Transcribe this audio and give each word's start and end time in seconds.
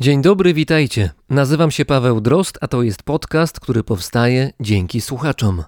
Dzień 0.00 0.22
dobry, 0.22 0.54
witajcie. 0.54 1.10
Nazywam 1.30 1.70
się 1.70 1.84
Paweł 1.84 2.20
Drost, 2.20 2.58
a 2.60 2.68
to 2.68 2.82
jest 2.82 3.02
podcast, 3.02 3.60
który 3.60 3.84
powstaje 3.84 4.52
dzięki 4.60 5.00
słuchaczom. 5.00 5.64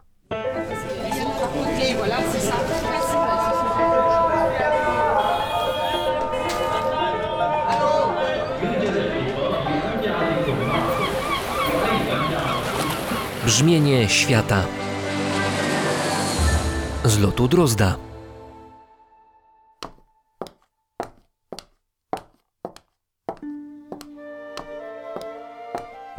Brzmienie 13.46 14.08
świata 14.08 14.64
z 17.04 17.18
lotu 17.18 17.48
Drozda. 17.48 18.09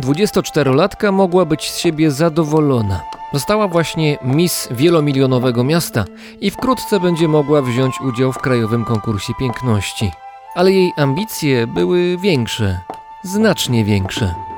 24-latka 0.01 1.11
mogła 1.11 1.45
być 1.45 1.71
z 1.71 1.77
siebie 1.77 2.11
zadowolona. 2.11 3.01
Została 3.33 3.67
właśnie 3.67 4.17
Miss 4.23 4.67
wielomilionowego 4.71 5.63
miasta 5.63 6.05
i 6.41 6.51
wkrótce 6.51 6.99
będzie 6.99 7.27
mogła 7.27 7.61
wziąć 7.61 8.01
udział 8.01 8.31
w 8.33 8.37
krajowym 8.37 8.85
konkursie 8.85 9.33
piękności. 9.39 10.11
Ale 10.55 10.71
jej 10.71 10.93
ambicje 10.97 11.67
były 11.67 12.17
większe, 12.17 12.79
znacznie 13.23 13.85
większe. 13.85 14.50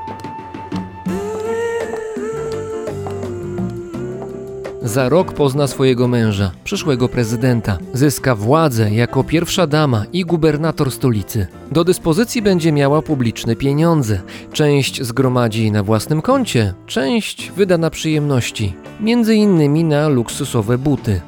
Za 4.84 5.10
rok 5.10 5.34
pozna 5.34 5.68
swojego 5.68 6.08
męża, 6.08 6.52
przyszłego 6.64 7.10
prezydenta. 7.10 7.78
Zyska 7.94 8.36
władzę 8.36 8.92
jako 8.92 9.24
pierwsza 9.24 9.68
dama 9.68 10.06
i 10.14 10.26
gubernator 10.26 10.92
stolicy. 10.92 11.48
Do 11.72 11.84
dyspozycji 11.84 12.42
będzie 12.42 12.72
miała 12.72 13.02
publiczne 13.02 13.56
pieniądze. 13.56 14.22
Część 14.54 15.02
zgromadzi 15.02 15.72
na 15.72 15.84
własnym 15.84 16.22
koncie, 16.22 16.74
część 16.88 17.52
wyda 17.52 17.78
na 17.78 17.90
przyjemności, 17.90 18.74
między 19.00 19.36
innymi 19.36 19.84
na 19.84 20.08
luksusowe 20.08 20.78
buty. 20.78 21.22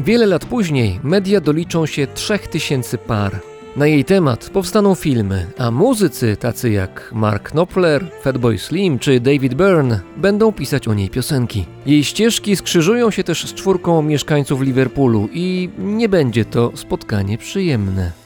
Wiele 0.00 0.26
lat 0.26 0.44
później 0.44 1.00
media 1.02 1.40
doliczą 1.40 1.86
się 1.86 2.06
3000 2.06 2.98
par. 2.98 3.51
Na 3.76 3.86
jej 3.86 4.04
temat 4.04 4.50
powstaną 4.50 4.94
filmy, 4.94 5.46
a 5.58 5.70
muzycy 5.70 6.36
tacy 6.36 6.70
jak 6.70 7.10
Mark 7.12 7.50
Knopfler, 7.50 8.10
Fatboy 8.22 8.58
Slim 8.58 8.98
czy 8.98 9.20
David 9.20 9.54
Byrne 9.54 10.00
będą 10.16 10.52
pisać 10.52 10.88
o 10.88 10.94
niej 10.94 11.10
piosenki. 11.10 11.66
Jej 11.86 12.04
ścieżki 12.04 12.56
skrzyżują 12.56 13.10
się 13.10 13.24
też 13.24 13.46
z 13.46 13.54
czwórką 13.54 14.02
mieszkańców 14.02 14.60
Liverpoolu 14.60 15.28
i 15.32 15.70
nie 15.78 16.08
będzie 16.08 16.44
to 16.44 16.72
spotkanie 16.74 17.38
przyjemne. 17.38 18.21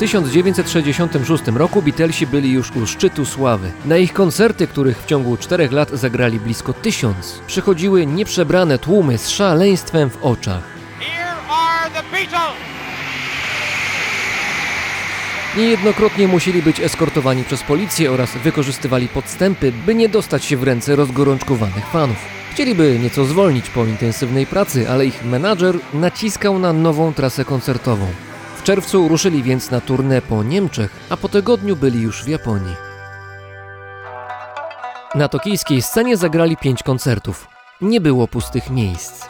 1966 0.00 1.44
roku 1.46 1.82
Beatlesi 1.82 2.26
byli 2.26 2.52
już 2.52 2.70
u 2.70 2.86
szczytu 2.86 3.24
sławy. 3.24 3.72
Na 3.84 3.96
ich 3.96 4.12
koncerty, 4.12 4.66
których 4.66 5.02
w 5.02 5.06
ciągu 5.06 5.36
czterech 5.36 5.72
lat 5.72 5.90
zagrali 5.90 6.40
blisko 6.40 6.72
tysiąc, 6.72 7.40
przychodziły 7.46 8.06
nieprzebrane 8.06 8.78
tłumy 8.78 9.18
z 9.18 9.28
szaleństwem 9.28 10.10
w 10.10 10.22
oczach. 10.22 10.62
Niejednokrotnie 15.56 16.28
musieli 16.28 16.62
być 16.62 16.80
eskortowani 16.80 17.44
przez 17.44 17.62
policję 17.62 18.12
oraz 18.12 18.30
wykorzystywali 18.44 19.08
podstępy, 19.08 19.72
by 19.86 19.94
nie 19.94 20.08
dostać 20.08 20.44
się 20.44 20.56
w 20.56 20.62
ręce 20.62 20.96
rozgorączkowanych 20.96 21.86
fanów. 21.86 22.16
Chcieliby 22.52 22.98
nieco 23.02 23.24
zwolnić 23.24 23.70
po 23.70 23.84
intensywnej 23.84 24.46
pracy, 24.46 24.90
ale 24.90 25.06
ich 25.06 25.24
menadżer 25.24 25.78
naciskał 25.94 26.58
na 26.58 26.72
nową 26.72 27.12
trasę 27.12 27.44
koncertową. 27.44 28.06
Czerwcu 28.70 29.08
ruszyli 29.08 29.42
więc 29.42 29.70
na 29.70 29.80
turnę 29.80 30.22
po 30.22 30.42
Niemczech, 30.42 30.90
a 31.08 31.16
po 31.16 31.28
tygodniu 31.28 31.76
byli 31.76 32.02
już 32.02 32.24
w 32.24 32.28
Japonii. 32.28 32.74
Na 35.14 35.28
tokijskiej 35.28 35.82
scenie 35.82 36.16
zagrali 36.16 36.56
pięć 36.56 36.82
koncertów. 36.82 37.46
Nie 37.80 38.00
było 38.00 38.28
pustych 38.28 38.70
miejsc. 38.70 39.26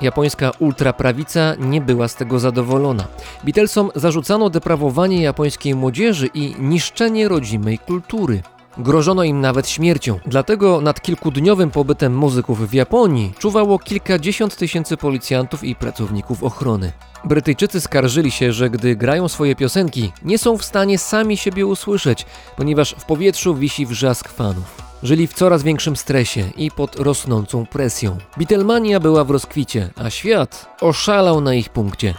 Japońska 0.00 0.50
ultraprawica 0.58 1.54
nie 1.58 1.80
była 1.80 2.08
z 2.08 2.14
tego 2.14 2.38
zadowolona. 2.38 3.04
Beatlesom 3.44 3.90
zarzucano 3.94 4.50
deprawowanie 4.50 5.22
japońskiej 5.22 5.74
młodzieży 5.74 6.26
i 6.34 6.54
niszczenie 6.58 7.28
rodzimej 7.28 7.78
kultury. 7.78 8.42
Grożono 8.78 9.24
im 9.24 9.40
nawet 9.40 9.68
śmiercią. 9.68 10.18
Dlatego 10.26 10.80
nad 10.80 11.00
kilkudniowym 11.00 11.70
pobytem 11.70 12.16
muzyków 12.16 12.70
w 12.70 12.74
Japonii 12.74 13.32
czuwało 13.38 13.78
kilkadziesiąt 13.78 14.56
tysięcy 14.56 14.96
policjantów 14.96 15.64
i 15.64 15.74
pracowników 15.74 16.42
ochrony. 16.42 16.92
Brytyjczycy 17.24 17.80
skarżyli 17.80 18.30
się, 18.30 18.52
że 18.52 18.70
gdy 18.70 18.96
grają 18.96 19.28
swoje 19.28 19.56
piosenki, 19.56 20.12
nie 20.22 20.38
są 20.38 20.58
w 20.58 20.64
stanie 20.64 20.98
sami 20.98 21.36
siebie 21.36 21.66
usłyszeć, 21.66 22.26
ponieważ 22.56 22.94
w 22.98 23.04
powietrzu 23.04 23.54
wisi 23.54 23.86
wrzask 23.86 24.28
fanów. 24.28 24.82
Żyli 25.02 25.26
w 25.26 25.34
coraz 25.34 25.62
większym 25.62 25.96
stresie 25.96 26.44
i 26.56 26.70
pod 26.70 26.96
rosnącą 26.96 27.66
presją. 27.66 28.18
Beatlemania 28.36 29.00
była 29.00 29.24
w 29.24 29.30
rozkwicie, 29.30 29.90
a 29.96 30.10
świat 30.10 30.76
oszalał 30.80 31.40
na 31.40 31.54
ich 31.54 31.68
punkcie. 31.68 32.14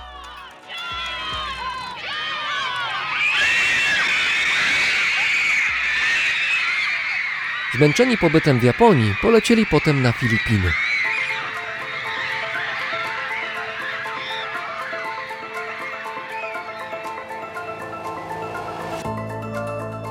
Zmęczeni 7.76 8.18
pobytem 8.18 8.60
w 8.60 8.64
Japonii 8.64 9.16
polecieli 9.22 9.66
potem 9.66 10.02
na 10.02 10.12
Filipiny. 10.12 10.72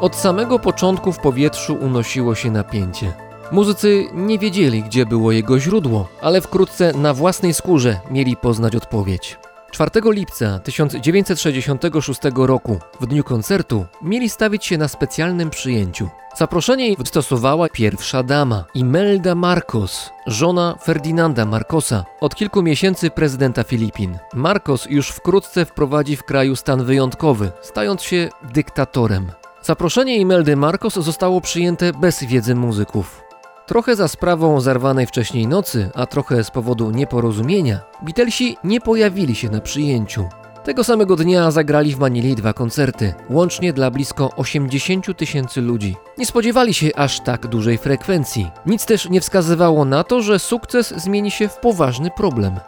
Od 0.00 0.16
samego 0.16 0.58
początku 0.58 1.12
w 1.12 1.18
powietrzu 1.18 1.74
unosiło 1.74 2.34
się 2.34 2.50
napięcie. 2.50 3.12
Muzycy 3.52 4.04
nie 4.12 4.38
wiedzieli, 4.38 4.82
gdzie 4.82 5.06
było 5.06 5.32
jego 5.32 5.60
źródło, 5.60 6.08
ale 6.20 6.40
wkrótce 6.40 6.92
na 6.92 7.14
własnej 7.14 7.54
skórze 7.54 8.00
mieli 8.10 8.36
poznać 8.36 8.76
odpowiedź. 8.76 9.41
4 9.72 9.90
lipca 10.04 10.58
1966 10.58 12.20
roku, 12.34 12.78
w 13.00 13.06
dniu 13.06 13.24
koncertu, 13.24 13.84
mieli 14.02 14.28
stawić 14.28 14.64
się 14.64 14.78
na 14.78 14.88
specjalnym 14.88 15.50
przyjęciu. 15.50 16.08
Zaproszenie 16.36 16.96
wystosowała 16.96 17.68
pierwsza 17.68 18.22
dama, 18.22 18.64
Imelda 18.74 19.34
Marcos, 19.34 20.10
żona 20.26 20.76
Ferdynanda 20.82 21.46
Marcosa, 21.46 22.04
od 22.20 22.34
kilku 22.34 22.62
miesięcy 22.62 23.10
prezydenta 23.10 23.64
Filipin. 23.64 24.18
Marcos 24.34 24.86
już 24.90 25.08
wkrótce 25.08 25.64
wprowadzi 25.64 26.16
w 26.16 26.24
kraju 26.24 26.56
stan 26.56 26.84
wyjątkowy, 26.84 27.52
stając 27.62 28.02
się 28.02 28.28
dyktatorem. 28.42 29.32
Zaproszenie 29.62 30.16
Imeldy 30.16 30.56
Marcos 30.56 30.94
zostało 30.94 31.40
przyjęte 31.40 31.92
bez 31.92 32.24
wiedzy 32.24 32.54
muzyków. 32.54 33.21
Trochę 33.66 33.96
za 33.96 34.08
sprawą 34.08 34.60
zarwanej 34.60 35.06
wcześniej 35.06 35.46
nocy, 35.46 35.90
a 35.94 36.06
trochę 36.06 36.44
z 36.44 36.50
powodu 36.50 36.90
nieporozumienia, 36.90 37.80
Beatlesi 38.02 38.56
nie 38.64 38.80
pojawili 38.80 39.34
się 39.34 39.50
na 39.50 39.60
przyjęciu. 39.60 40.28
Tego 40.64 40.84
samego 40.84 41.16
dnia 41.16 41.50
zagrali 41.50 41.94
w 41.94 41.98
Manili 41.98 42.34
dwa 42.34 42.52
koncerty, 42.52 43.14
łącznie 43.30 43.72
dla 43.72 43.90
blisko 43.90 44.30
80 44.36 45.16
tysięcy 45.16 45.60
ludzi. 45.60 45.96
Nie 46.18 46.26
spodziewali 46.26 46.74
się 46.74 46.90
aż 46.96 47.20
tak 47.20 47.46
dużej 47.46 47.78
frekwencji. 47.78 48.50
Nic 48.66 48.86
też 48.86 49.10
nie 49.10 49.20
wskazywało 49.20 49.84
na 49.84 50.04
to, 50.04 50.22
że 50.22 50.38
sukces 50.38 50.94
zmieni 50.96 51.30
się 51.30 51.48
w 51.48 51.56
poważny 51.56 52.10
problem. 52.16 52.60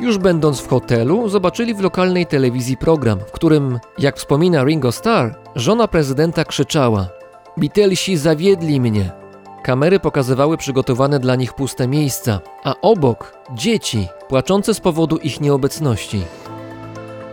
Już 0.00 0.18
będąc 0.18 0.60
w 0.60 0.68
hotelu, 0.68 1.28
zobaczyli 1.28 1.74
w 1.74 1.80
lokalnej 1.80 2.26
telewizji 2.26 2.76
program, 2.76 3.18
w 3.20 3.32
którym, 3.32 3.78
jak 3.98 4.16
wspomina 4.16 4.64
Ringo 4.64 4.92
Starr, 4.92 5.34
żona 5.56 5.88
prezydenta 5.88 6.44
krzyczała: 6.44 7.08
Beatlesi 7.56 8.16
zawiedli 8.16 8.80
mnie. 8.80 9.12
Kamery 9.62 10.00
pokazywały 10.00 10.56
przygotowane 10.56 11.20
dla 11.20 11.36
nich 11.36 11.52
puste 11.52 11.88
miejsca, 11.88 12.40
a 12.64 12.74
obok 12.82 13.34
dzieci 13.54 14.08
płaczące 14.28 14.74
z 14.74 14.80
powodu 14.80 15.16
ich 15.16 15.40
nieobecności. 15.40 16.22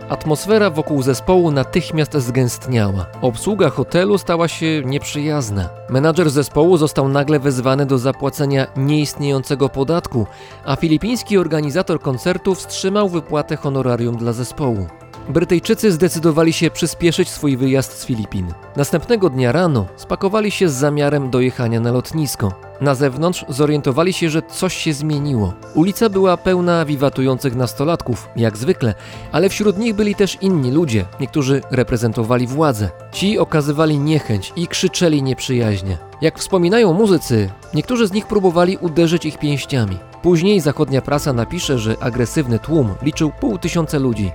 Atmosfera 0.08 0.70
wokół 0.70 1.02
zespołu 1.02 1.50
natychmiast 1.50 2.16
zgęstniała. 2.16 3.06
Obsługa 3.22 3.70
hotelu 3.70 4.18
stała 4.18 4.48
się 4.48 4.82
nieprzyjazna. 4.84 5.68
Menadżer 5.90 6.30
zespołu 6.30 6.76
został 6.76 7.08
nagle 7.08 7.38
wezwany 7.38 7.86
do 7.86 7.98
zapłacenia 7.98 8.66
nieistniejącego 8.76 9.68
podatku, 9.68 10.26
a 10.64 10.76
filipiński 10.76 11.38
organizator 11.38 12.00
koncertu 12.00 12.54
wstrzymał 12.54 13.08
wypłatę 13.08 13.56
honorarium 13.56 14.16
dla 14.16 14.32
zespołu. 14.32 14.86
Brytyjczycy 15.28 15.92
zdecydowali 15.92 16.52
się 16.52 16.70
przyspieszyć 16.70 17.28
swój 17.28 17.56
wyjazd 17.56 17.98
z 17.98 18.06
Filipin. 18.06 18.46
Następnego 18.76 19.30
dnia 19.30 19.52
rano 19.52 19.86
spakowali 19.96 20.50
się 20.50 20.68
z 20.68 20.72
zamiarem 20.72 21.30
dojechania 21.30 21.80
na 21.80 21.92
lotnisko. 21.92 22.52
Na 22.80 22.94
zewnątrz 22.94 23.44
zorientowali 23.48 24.12
się, 24.12 24.30
że 24.30 24.42
coś 24.42 24.76
się 24.76 24.92
zmieniło. 24.92 25.54
Ulica 25.74 26.08
była 26.08 26.36
pełna 26.36 26.84
wiwatujących 26.84 27.56
nastolatków, 27.56 28.28
jak 28.36 28.56
zwykle, 28.56 28.94
ale 29.32 29.48
wśród 29.48 29.78
nich 29.78 29.94
byli 29.94 30.14
też 30.14 30.38
inni 30.40 30.70
ludzie. 30.70 31.04
Niektórzy 31.20 31.60
reprezentowali 31.70 32.46
władzę. 32.46 32.90
Ci 33.12 33.38
okazywali 33.38 33.98
niechęć 33.98 34.52
i 34.56 34.66
krzyczeli 34.66 35.22
nieprzyjaźnie. 35.22 35.98
Jak 36.20 36.38
wspominają 36.38 36.92
muzycy, 36.92 37.50
niektórzy 37.74 38.06
z 38.06 38.12
nich 38.12 38.26
próbowali 38.26 38.76
uderzyć 38.76 39.24
ich 39.24 39.38
pięściami. 39.38 39.98
Później 40.22 40.60
zachodnia 40.60 41.02
prasa 41.02 41.32
napisze, 41.32 41.78
że 41.78 41.96
agresywny 42.00 42.58
tłum 42.58 42.94
liczył 43.02 43.30
pół 43.40 43.58
tysiąca 43.58 43.98
ludzi. 43.98 44.30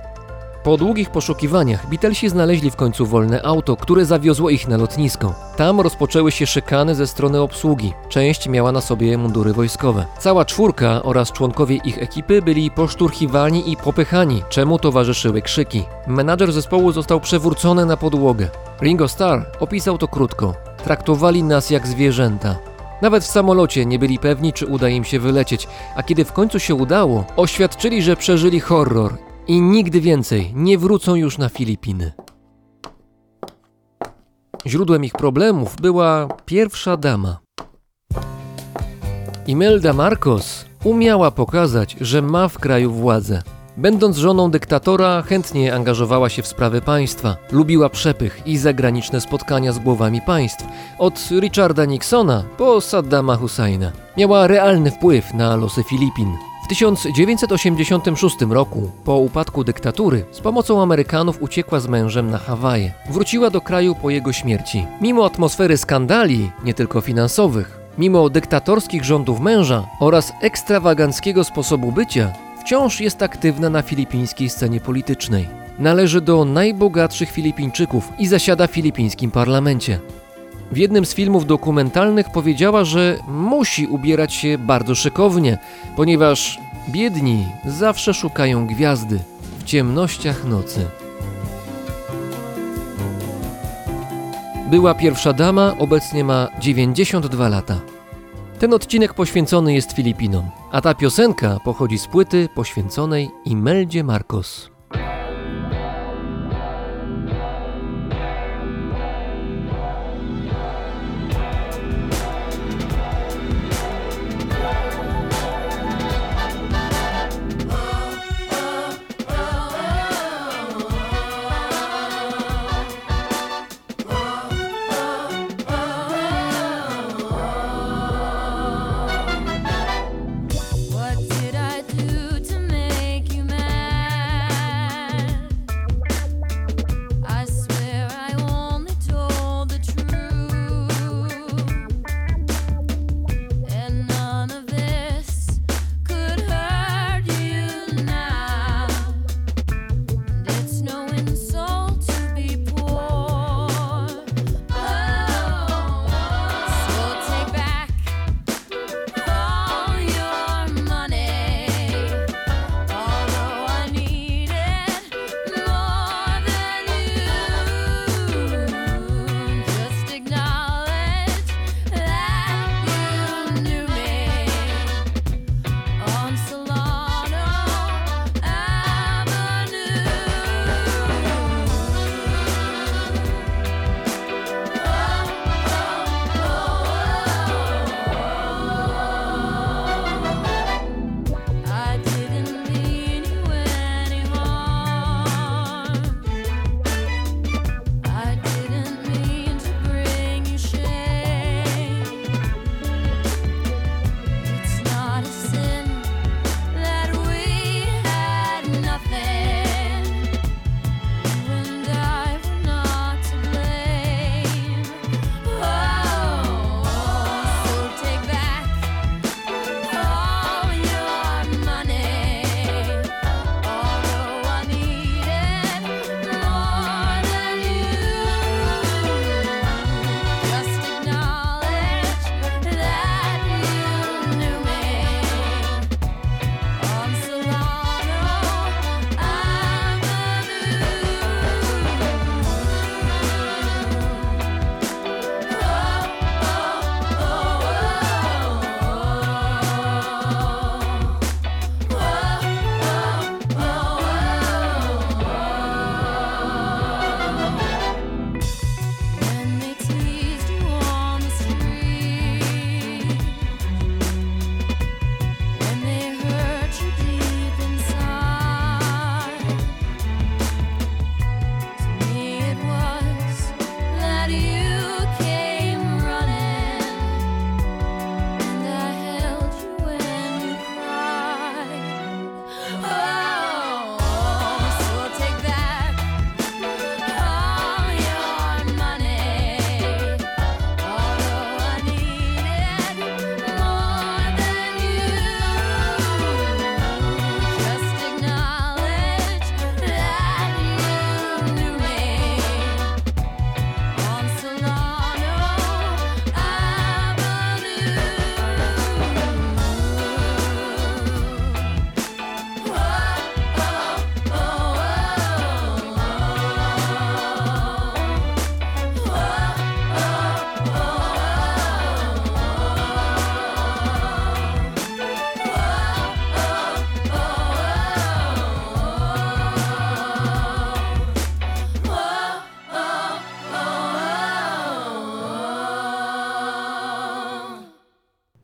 Po 0.62 0.76
długich 0.76 1.10
poszukiwaniach 1.10 1.88
Beatlesi 1.88 2.28
znaleźli 2.28 2.70
w 2.70 2.76
końcu 2.76 3.06
wolne 3.06 3.42
auto, 3.42 3.76
które 3.76 4.04
zawiozło 4.04 4.50
ich 4.50 4.68
na 4.68 4.76
lotnisko. 4.76 5.34
Tam 5.56 5.80
rozpoczęły 5.80 6.32
się 6.32 6.46
szykany 6.46 6.94
ze 6.94 7.06
strony 7.06 7.40
obsługi. 7.40 7.92
Część 8.08 8.48
miała 8.48 8.72
na 8.72 8.80
sobie 8.80 9.18
mundury 9.18 9.52
wojskowe. 9.52 10.06
Cała 10.18 10.44
czwórka 10.44 11.02
oraz 11.02 11.32
członkowie 11.32 11.76
ich 11.76 12.02
ekipy 12.02 12.42
byli 12.42 12.70
poszturchiwani 12.70 13.72
i 13.72 13.76
popychani, 13.76 14.42
czemu 14.48 14.78
towarzyszyły 14.78 15.42
krzyki. 15.42 15.84
Menadżer 16.06 16.52
zespołu 16.52 16.92
został 16.92 17.20
przewrócony 17.20 17.86
na 17.86 17.96
podłogę. 17.96 18.48
Ringo 18.82 19.08
Starr 19.08 19.42
opisał 19.60 19.98
to 19.98 20.08
krótko. 20.08 20.54
Traktowali 20.84 21.42
nas 21.42 21.70
jak 21.70 21.86
zwierzęta. 21.86 22.56
Nawet 23.02 23.24
w 23.24 23.26
samolocie 23.26 23.86
nie 23.86 23.98
byli 23.98 24.18
pewni, 24.18 24.52
czy 24.52 24.66
uda 24.66 24.88
im 24.88 25.04
się 25.04 25.20
wylecieć, 25.20 25.68
a 25.96 26.02
kiedy 26.02 26.24
w 26.24 26.32
końcu 26.32 26.58
się 26.58 26.74
udało, 26.74 27.24
oświadczyli, 27.36 28.02
że 28.02 28.16
przeżyli 28.16 28.60
horror 28.60 29.27
i 29.48 29.60
nigdy 29.60 30.00
więcej 30.00 30.52
nie 30.54 30.78
wrócą 30.78 31.14
już 31.14 31.38
na 31.38 31.48
Filipiny. 31.48 32.12
Źródłem 34.66 35.04
ich 35.04 35.12
problemów 35.12 35.76
była 35.80 36.28
pierwsza 36.46 36.96
dama. 36.96 37.38
Imelda 39.46 39.92
Marcos 39.92 40.64
umiała 40.84 41.30
pokazać, 41.30 41.96
że 42.00 42.22
ma 42.22 42.48
w 42.48 42.58
kraju 42.58 42.92
władzę. 42.92 43.42
Będąc 43.76 44.16
żoną 44.16 44.50
dyktatora, 44.50 45.22
chętnie 45.22 45.74
angażowała 45.74 46.28
się 46.28 46.42
w 46.42 46.46
sprawy 46.46 46.80
państwa. 46.80 47.36
Lubiła 47.52 47.88
przepych 47.88 48.42
i 48.46 48.58
zagraniczne 48.58 49.20
spotkania 49.20 49.72
z 49.72 49.78
głowami 49.78 50.20
państw, 50.20 50.64
od 50.98 51.28
Richarda 51.40 51.84
Nixona 51.84 52.44
po 52.56 52.80
Saddama 52.80 53.36
Husseina. 53.36 53.92
Miała 54.16 54.46
realny 54.46 54.90
wpływ 54.90 55.34
na 55.34 55.56
losy 55.56 55.82
Filipin. 55.84 56.47
W 56.68 56.76
1986 56.76 58.36
roku, 58.50 58.90
po 59.04 59.18
upadku 59.18 59.64
dyktatury, 59.64 60.24
z 60.30 60.40
pomocą 60.40 60.82
Amerykanów 60.82 61.42
uciekła 61.42 61.80
z 61.80 61.86
mężem 61.86 62.30
na 62.30 62.38
Hawaje. 62.38 62.92
Wróciła 63.10 63.50
do 63.50 63.60
kraju 63.60 63.94
po 63.94 64.10
jego 64.10 64.32
śmierci. 64.32 64.86
Mimo 65.00 65.26
atmosfery 65.26 65.76
skandali, 65.76 66.50
nie 66.64 66.74
tylko 66.74 67.00
finansowych, 67.00 67.78
mimo 67.98 68.30
dyktatorskich 68.30 69.04
rządów 69.04 69.40
męża 69.40 69.86
oraz 70.00 70.32
ekstrawaganckiego 70.40 71.44
sposobu 71.44 71.92
bycia, 71.92 72.32
wciąż 72.60 73.00
jest 73.00 73.22
aktywna 73.22 73.70
na 73.70 73.82
filipińskiej 73.82 74.50
scenie 74.50 74.80
politycznej. 74.80 75.48
Należy 75.78 76.20
do 76.20 76.44
najbogatszych 76.44 77.30
Filipińczyków 77.30 78.12
i 78.18 78.26
zasiada 78.26 78.66
w 78.66 78.70
filipińskim 78.70 79.30
parlamencie. 79.30 80.00
W 80.72 80.76
jednym 80.76 81.06
z 81.06 81.14
filmów 81.14 81.46
dokumentalnych 81.46 82.30
powiedziała, 82.30 82.84
że 82.84 83.18
musi 83.28 83.86
ubierać 83.86 84.34
się 84.34 84.58
bardzo 84.58 84.94
szykownie, 84.94 85.58
ponieważ 85.96 86.58
biedni 86.88 87.46
zawsze 87.64 88.14
szukają 88.14 88.66
gwiazdy 88.66 89.18
w 89.58 89.64
ciemnościach 89.64 90.44
nocy. 90.44 90.86
Była 94.70 94.94
pierwsza 94.94 95.32
dama, 95.32 95.74
obecnie 95.78 96.24
ma 96.24 96.48
92 96.60 97.48
lata. 97.48 97.80
Ten 98.58 98.74
odcinek 98.74 99.14
poświęcony 99.14 99.74
jest 99.74 99.92
Filipinom, 99.92 100.50
a 100.72 100.80
ta 100.80 100.94
piosenka 100.94 101.60
pochodzi 101.64 101.98
z 101.98 102.06
płyty 102.06 102.48
poświęconej 102.54 103.30
Imeldzie 103.44 104.04
Marcos. 104.04 104.70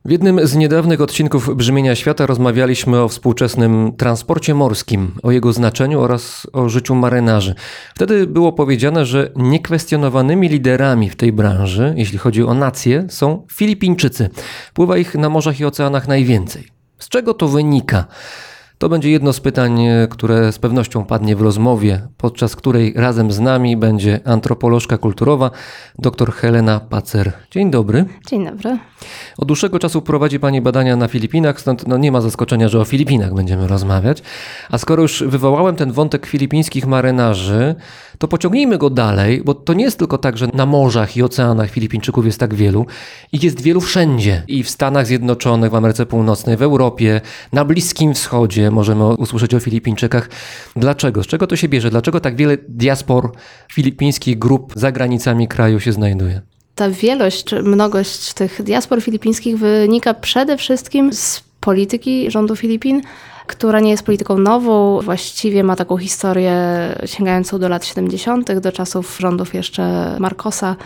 W 0.06 0.10
jednym 0.10 0.46
z 0.46 0.54
niedawnych 0.54 1.00
odcinków 1.00 1.56
Brzmienia 1.56 1.94
Świata 1.94 2.26
rozmawialiśmy 2.26 3.02
o 3.02 3.08
współczesnym 3.08 3.92
transporcie 3.96 4.54
morskim, 4.54 5.12
o 5.22 5.30
jego 5.30 5.52
znaczeniu 5.52 6.00
oraz 6.00 6.46
o 6.52 6.68
życiu 6.68 6.94
marynarzy. 6.94 7.54
Wtedy 7.94 8.26
było 8.26 8.52
powiedziane, 8.52 9.06
że 9.06 9.30
niekwestionowanymi 9.36 10.48
liderami 10.48 11.10
w 11.10 11.16
tej 11.16 11.32
branży, 11.32 11.94
jeśli 11.96 12.18
chodzi 12.18 12.42
o 12.42 12.54
nacje, 12.54 13.06
są 13.08 13.46
Filipińczycy. 13.52 14.30
Pływa 14.74 14.98
ich 14.98 15.14
na 15.14 15.28
morzach 15.28 15.60
i 15.60 15.64
oceanach 15.64 16.08
najwięcej. 16.08 16.68
Z 16.98 17.08
czego 17.08 17.34
to 17.34 17.48
wynika? 17.48 18.04
To 18.84 18.88
będzie 18.88 19.10
jedno 19.10 19.32
z 19.32 19.40
pytań, 19.40 19.86
e, 19.86 20.08
które 20.10 20.52
z 20.52 20.58
pewnością 20.58 21.04
padnie 21.04 21.36
w 21.36 21.42
rozmowie, 21.42 22.08
podczas 22.16 22.56
której 22.56 22.92
razem 22.96 23.32
z 23.32 23.40
nami 23.40 23.76
będzie 23.76 24.20
antropolożka 24.24 24.98
kulturowa 24.98 25.50
dr 25.98 26.32
Helena 26.32 26.80
Pacer. 26.80 27.32
Dzień 27.50 27.70
dobry. 27.70 28.04
Dzień 28.28 28.44
dobry. 28.44 28.78
Od 29.38 29.48
dłuższego 29.48 29.78
czasu 29.78 30.02
prowadzi 30.02 30.40
Pani 30.40 30.60
badania 30.60 30.96
na 30.96 31.08
Filipinach, 31.08 31.60
stąd 31.60 31.88
no 31.88 31.96
nie 31.96 32.12
ma 32.12 32.20
zaskoczenia, 32.20 32.68
że 32.68 32.80
o 32.80 32.84
Filipinach 32.84 33.34
będziemy 33.34 33.66
rozmawiać. 33.66 34.22
A 34.70 34.78
skoro 34.78 35.02
już 35.02 35.22
wywołałem 35.26 35.76
ten 35.76 35.92
wątek 35.92 36.26
filipińskich 36.26 36.86
marynarzy, 36.86 37.74
to 38.18 38.28
pociągnijmy 38.28 38.78
go 38.78 38.90
dalej, 38.90 39.42
bo 39.44 39.54
to 39.54 39.74
nie 39.74 39.84
jest 39.84 39.98
tylko 39.98 40.18
tak, 40.18 40.38
że 40.38 40.48
na 40.54 40.66
morzach 40.66 41.16
i 41.16 41.22
oceanach 41.22 41.70
Filipińczyków 41.70 42.26
jest 42.26 42.40
tak 42.40 42.54
wielu. 42.54 42.86
Ich 43.32 43.42
jest 43.42 43.60
wielu 43.60 43.80
wszędzie. 43.80 44.42
I 44.48 44.62
w 44.62 44.70
Stanach 44.70 45.06
Zjednoczonych, 45.06 45.70
w 45.70 45.74
Ameryce 45.74 46.06
Północnej, 46.06 46.56
w 46.56 46.62
Europie, 46.62 47.20
na 47.52 47.64
Bliskim 47.64 48.14
Wschodzie 48.14 48.70
możemy 48.70 49.04
usłyszeć 49.04 49.54
o 49.54 49.60
Filipińczykach. 49.60 50.30
Dlaczego? 50.76 51.22
Z 51.22 51.26
czego 51.26 51.46
to 51.46 51.56
się 51.56 51.68
bierze? 51.68 51.90
Dlaczego 51.90 52.20
tak 52.20 52.36
wiele 52.36 52.56
diaspor 52.68 53.32
filipińskich 53.72 54.38
grup 54.38 54.72
za 54.76 54.92
granicami 54.92 55.48
kraju 55.48 55.80
się 55.80 55.92
znajduje? 55.92 56.40
Ta 56.74 56.90
wielość 56.90 57.54
mnogość 57.62 58.32
tych 58.32 58.62
diaspor 58.62 59.02
filipińskich 59.02 59.58
wynika 59.58 60.14
przede 60.14 60.56
wszystkim 60.56 61.12
z 61.12 61.44
polityki 61.64 62.30
rządu 62.30 62.56
Filipin, 62.56 63.02
która 63.46 63.80
nie 63.80 63.90
jest 63.90 64.02
polityką 64.02 64.38
nową, 64.38 65.00
właściwie 65.00 65.64
ma 65.64 65.76
taką 65.76 65.96
historię 65.96 66.54
sięgającą 67.06 67.58
do 67.58 67.68
lat 67.68 67.86
70., 67.86 68.52
do 68.52 68.72
czasów 68.72 69.18
rządów 69.20 69.54
jeszcze 69.54 70.16
Marcosa 70.18 70.76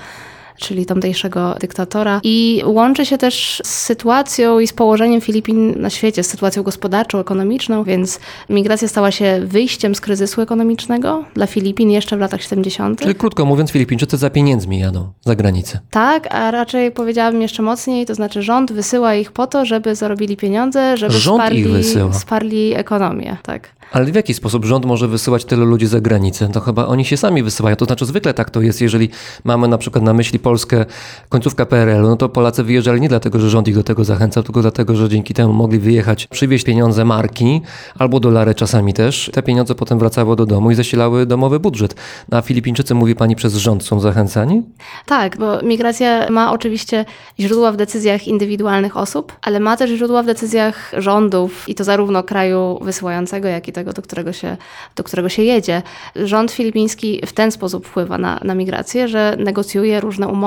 czyli 0.59 0.87
tamtejszego 0.87 1.55
dyktatora. 1.61 2.21
I 2.23 2.63
łączy 2.67 3.07
się 3.07 3.19
też 3.19 3.63
z 3.65 3.69
sytuacją 3.69 4.59
i 4.59 4.67
z 4.67 4.73
położeniem 4.73 5.21
Filipin 5.21 5.81
na 5.81 5.91
świecie, 5.91 6.23
z 6.23 6.27
sytuacją 6.27 6.63
gospodarczą, 6.63 7.19
ekonomiczną, 7.19 7.85
więc 7.85 8.21
migracja 8.51 8.89
stała 8.89 9.11
się 9.11 9.41
wyjściem 9.45 9.95
z 9.95 10.01
kryzysu 10.01 10.41
ekonomicznego 10.41 11.25
dla 11.35 11.47
Filipin 11.47 11.91
jeszcze 11.91 12.17
w 12.17 12.21
latach 12.21 12.43
70. 12.43 13.01
Czyli 13.01 13.15
krótko 13.15 13.45
mówiąc, 13.45 13.71
Filipińczycy 13.71 14.17
za 14.17 14.31
pieniędzmi 14.31 14.79
jadą 14.79 15.13
za 15.25 15.37
granicę. 15.37 15.81
Tak, 15.91 16.35
a 16.35 16.51
raczej 16.51 16.93
powiedziałabym 16.93 17.43
jeszcze 17.43 17.63
mocniej, 17.63 18.07
to 18.07 18.15
znaczy 18.15 18.43
rząd 18.43 18.73
wysyła 18.73 19.15
ich 19.15 19.33
po 19.33 19.47
to, 19.47 19.65
żeby 19.65 19.95
zarobili 19.95 20.37
pieniądze, 20.37 20.97
żeby 20.97 21.13
rząd 21.13 21.41
wsparli, 21.41 21.61
ich 21.61 21.69
wysyła. 21.69 22.13
wsparli 22.13 22.75
ekonomię. 22.75 23.37
Tak. 23.43 23.79
Ale 23.93 24.05
w 24.05 24.15
jaki 24.15 24.35
sposób 24.35 24.65
rząd 24.65 24.85
może 24.85 25.09
wysyłać 25.09 25.45
tylu 25.45 25.65
ludzi 25.65 25.87
za 25.87 26.01
granicę? 26.01 26.49
To 26.53 26.61
chyba 26.61 26.87
oni 26.87 27.05
się 27.05 27.17
sami 27.17 27.43
wysyłają. 27.43 27.77
To 27.77 27.85
znaczy 27.85 28.07
zwykle 28.07 28.35
tak 28.35 28.51
to 28.51 28.61
jest, 28.61 28.81
jeżeli 28.81 29.11
mamy 29.45 29.69
na 29.69 29.79
przykład 29.79 30.05
na 30.05 30.15
myśli 30.15 30.39
Polskę, 30.49 30.85
końcówka 31.29 31.67
PRL-u, 31.67 32.09
no 32.09 32.17
to 32.17 32.29
Polacy 32.29 32.65
wyjeżdżali 32.65 33.01
nie 33.01 33.09
dlatego, 33.09 33.39
że 33.39 33.51
rząd 33.51 33.69
ich 33.69 33.75
do 33.75 33.83
tego 33.83 34.05
zachęcał, 34.05 34.43
tylko 34.43 34.63
dlatego, 34.63 34.95
że 34.95 35.09
dzięki 35.09 35.35
temu 35.35 35.53
mogli 35.53 35.79
wyjechać, 35.79 36.27
przywieźć 36.27 36.65
pieniądze 36.65 37.05
marki 37.05 37.61
albo 37.99 38.21
dolary 38.21 38.55
czasami 38.55 38.95
też. 38.95 39.31
Te 39.35 39.43
pieniądze 39.43 39.75
potem 39.75 39.99
wracały 39.99 40.37
do 40.37 40.47
domu 40.47 40.71
i 40.71 40.75
zasilały 40.75 41.27
domowy 41.27 41.61
budżet. 41.61 41.95
A 42.31 42.41
Filipińczycy, 42.41 42.95
mówi 42.95 43.15
pani, 43.15 43.37
przez 43.37 43.55
rząd 43.55 43.85
są 43.85 44.01
zachęcani? 44.01 44.63
Tak, 45.07 45.37
bo 45.37 45.63
migracja 45.63 46.31
ma 46.31 46.53
oczywiście 46.53 47.05
źródła 47.41 47.73
w 47.73 47.77
decyzjach 47.77 48.29
indywidualnych 48.29 48.97
osób, 48.97 49.33
ale 49.43 49.61
ma 49.61 49.77
też 49.77 49.91
źródła 49.91 50.23
w 50.23 50.27
decyzjach 50.27 50.93
rządów 50.97 51.69
i 51.69 51.75
to 51.75 51.85
zarówno 51.85 52.23
kraju 52.23 52.79
wysyłającego, 52.83 53.49
jak 53.49 53.69
i 53.69 53.73
tego, 53.73 53.93
do 53.93 54.03
którego 54.03 54.33
się, 54.33 54.57
do 54.97 55.05
którego 55.05 55.29
się 55.29 55.43
jedzie. 55.43 55.83
Rząd 56.17 56.51
filipiński 56.51 57.21
w 57.27 57.33
ten 57.33 57.51
sposób 57.51 57.87
wpływa 57.87 58.19
na, 58.19 58.41
na 58.45 58.55
migrację, 58.55 59.09
że 59.09 59.37
negocjuje 59.39 60.01
różne 60.01 60.29
umowy 60.29 60.38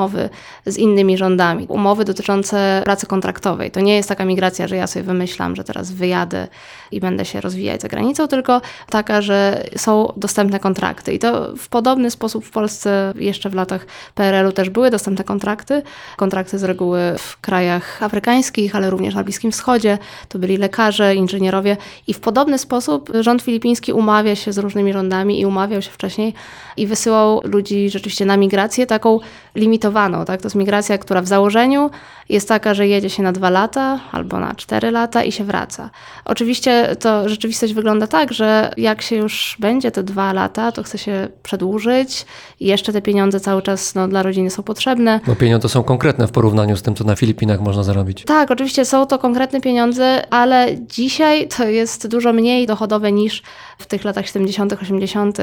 z 0.65 0.77
innymi 0.77 1.17
rządami. 1.17 1.65
Umowy 1.69 2.05
dotyczące 2.05 2.81
pracy 2.83 3.05
kontraktowej. 3.05 3.71
To 3.71 3.79
nie 3.79 3.95
jest 3.95 4.09
taka 4.09 4.25
migracja, 4.25 4.67
że 4.67 4.75
ja 4.75 4.87
sobie 4.87 5.03
wymyślam, 5.03 5.55
że 5.55 5.63
teraz 5.63 5.91
wyjadę 5.91 6.47
i 6.91 6.99
będę 6.99 7.25
się 7.25 7.41
rozwijać 7.41 7.81
za 7.81 7.87
granicą, 7.87 8.27
tylko 8.27 8.61
taka, 8.89 9.21
że 9.21 9.63
są 9.77 10.13
dostępne 10.17 10.59
kontrakty. 10.59 11.13
I 11.13 11.19
to 11.19 11.55
w 11.57 11.69
podobny 11.69 12.11
sposób 12.11 12.45
w 12.45 12.51
Polsce 12.51 13.13
jeszcze 13.15 13.49
w 13.49 13.55
latach 13.55 13.85
PRL-u 14.15 14.51
też 14.51 14.69
były 14.69 14.89
dostępne 14.89 15.23
kontrakty. 15.23 15.81
Kontrakty 16.17 16.59
z 16.59 16.63
reguły 16.63 16.99
w 17.17 17.41
krajach 17.41 18.03
afrykańskich, 18.03 18.75
ale 18.75 18.89
również 18.89 19.15
na 19.15 19.23
Bliskim 19.23 19.51
Wschodzie. 19.51 19.97
To 20.29 20.39
byli 20.39 20.57
lekarze, 20.57 21.15
inżynierowie 21.15 21.77
i 22.07 22.13
w 22.13 22.19
podobny 22.19 22.57
sposób 22.57 23.11
rząd 23.19 23.41
filipiński 23.41 23.93
umawia 23.93 24.35
się 24.35 24.53
z 24.53 24.57
różnymi 24.57 24.93
rządami 24.93 25.41
i 25.41 25.45
umawiał 25.45 25.81
się 25.81 25.91
wcześniej 25.91 26.33
i 26.77 26.87
wysyłał 26.87 27.41
ludzi 27.43 27.89
rzeczywiście 27.89 28.25
na 28.25 28.37
migrację 28.37 28.85
taką 28.85 29.19
limitowaną. 29.55 30.25
Tak? 30.25 30.41
To 30.41 30.45
jest 30.45 30.55
migracja, 30.55 30.97
która 30.97 31.21
w 31.21 31.27
założeniu 31.27 31.89
jest 32.31 32.47
taka, 32.47 32.73
że 32.73 32.87
jedzie 32.87 33.09
się 33.09 33.23
na 33.23 33.31
dwa 33.31 33.49
lata 33.49 33.99
albo 34.11 34.39
na 34.39 34.55
cztery 34.55 34.91
lata 34.91 35.23
i 35.23 35.31
się 35.31 35.43
wraca. 35.43 35.89
Oczywiście 36.25 36.95
to 36.99 37.29
rzeczywistość 37.29 37.73
wygląda 37.73 38.07
tak, 38.07 38.33
że 38.33 38.73
jak 38.77 39.01
się 39.01 39.15
już 39.15 39.57
będzie 39.59 39.91
te 39.91 40.03
dwa 40.03 40.33
lata, 40.33 40.71
to 40.71 40.83
chce 40.83 40.97
się 40.97 41.27
przedłużyć 41.43 42.25
i 42.59 42.65
jeszcze 42.65 42.93
te 42.93 43.01
pieniądze 43.01 43.39
cały 43.39 43.61
czas 43.61 43.95
no, 43.95 44.07
dla 44.07 44.23
rodziny 44.23 44.49
są 44.49 44.63
potrzebne. 44.63 45.19
Bo 45.27 45.35
pieniądze 45.35 45.69
są 45.69 45.83
konkretne 45.83 46.27
w 46.27 46.31
porównaniu 46.31 46.77
z 46.77 46.81
tym, 46.81 46.95
co 46.95 47.03
na 47.03 47.15
Filipinach 47.15 47.61
można 47.61 47.83
zarobić. 47.83 48.23
Tak, 48.25 48.51
oczywiście 48.51 48.85
są 48.85 49.05
to 49.05 49.19
konkretne 49.19 49.61
pieniądze, 49.61 50.25
ale 50.29 50.67
dzisiaj 50.81 51.47
to 51.47 51.63
jest 51.63 52.07
dużo 52.07 52.33
mniej 52.33 52.67
dochodowe 52.67 53.11
niż 53.11 53.43
w 53.77 53.85
tych 53.85 54.03
latach 54.03 54.27
70., 54.27 54.73
80. 54.81 55.37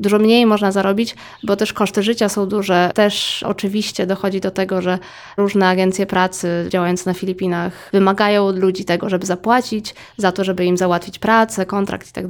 Dużo 0.00 0.18
mniej 0.18 0.46
można 0.46 0.72
zarobić, 0.72 1.16
bo 1.42 1.56
też 1.56 1.72
koszty 1.72 2.02
życia 2.02 2.28
są 2.28 2.46
duże. 2.46 2.90
Też 2.94 3.42
oczywiście 3.42 4.06
dochodzi 4.06 4.40
do 4.40 4.50
tego, 4.50 4.82
że 4.82 4.98
różne 5.36 5.68
agencje 5.68 6.06
pracy 6.06 6.27
działające 6.68 7.10
na 7.10 7.14
Filipinach 7.14 7.90
wymagają 7.92 8.46
od 8.46 8.58
ludzi 8.58 8.84
tego, 8.84 9.08
żeby 9.08 9.26
zapłacić 9.26 9.94
za 10.16 10.32
to, 10.32 10.44
żeby 10.44 10.64
im 10.64 10.76
załatwić 10.76 11.18
pracę, 11.18 11.66
kontrakt 11.66 12.08
i 12.08 12.12
tak. 12.12 12.26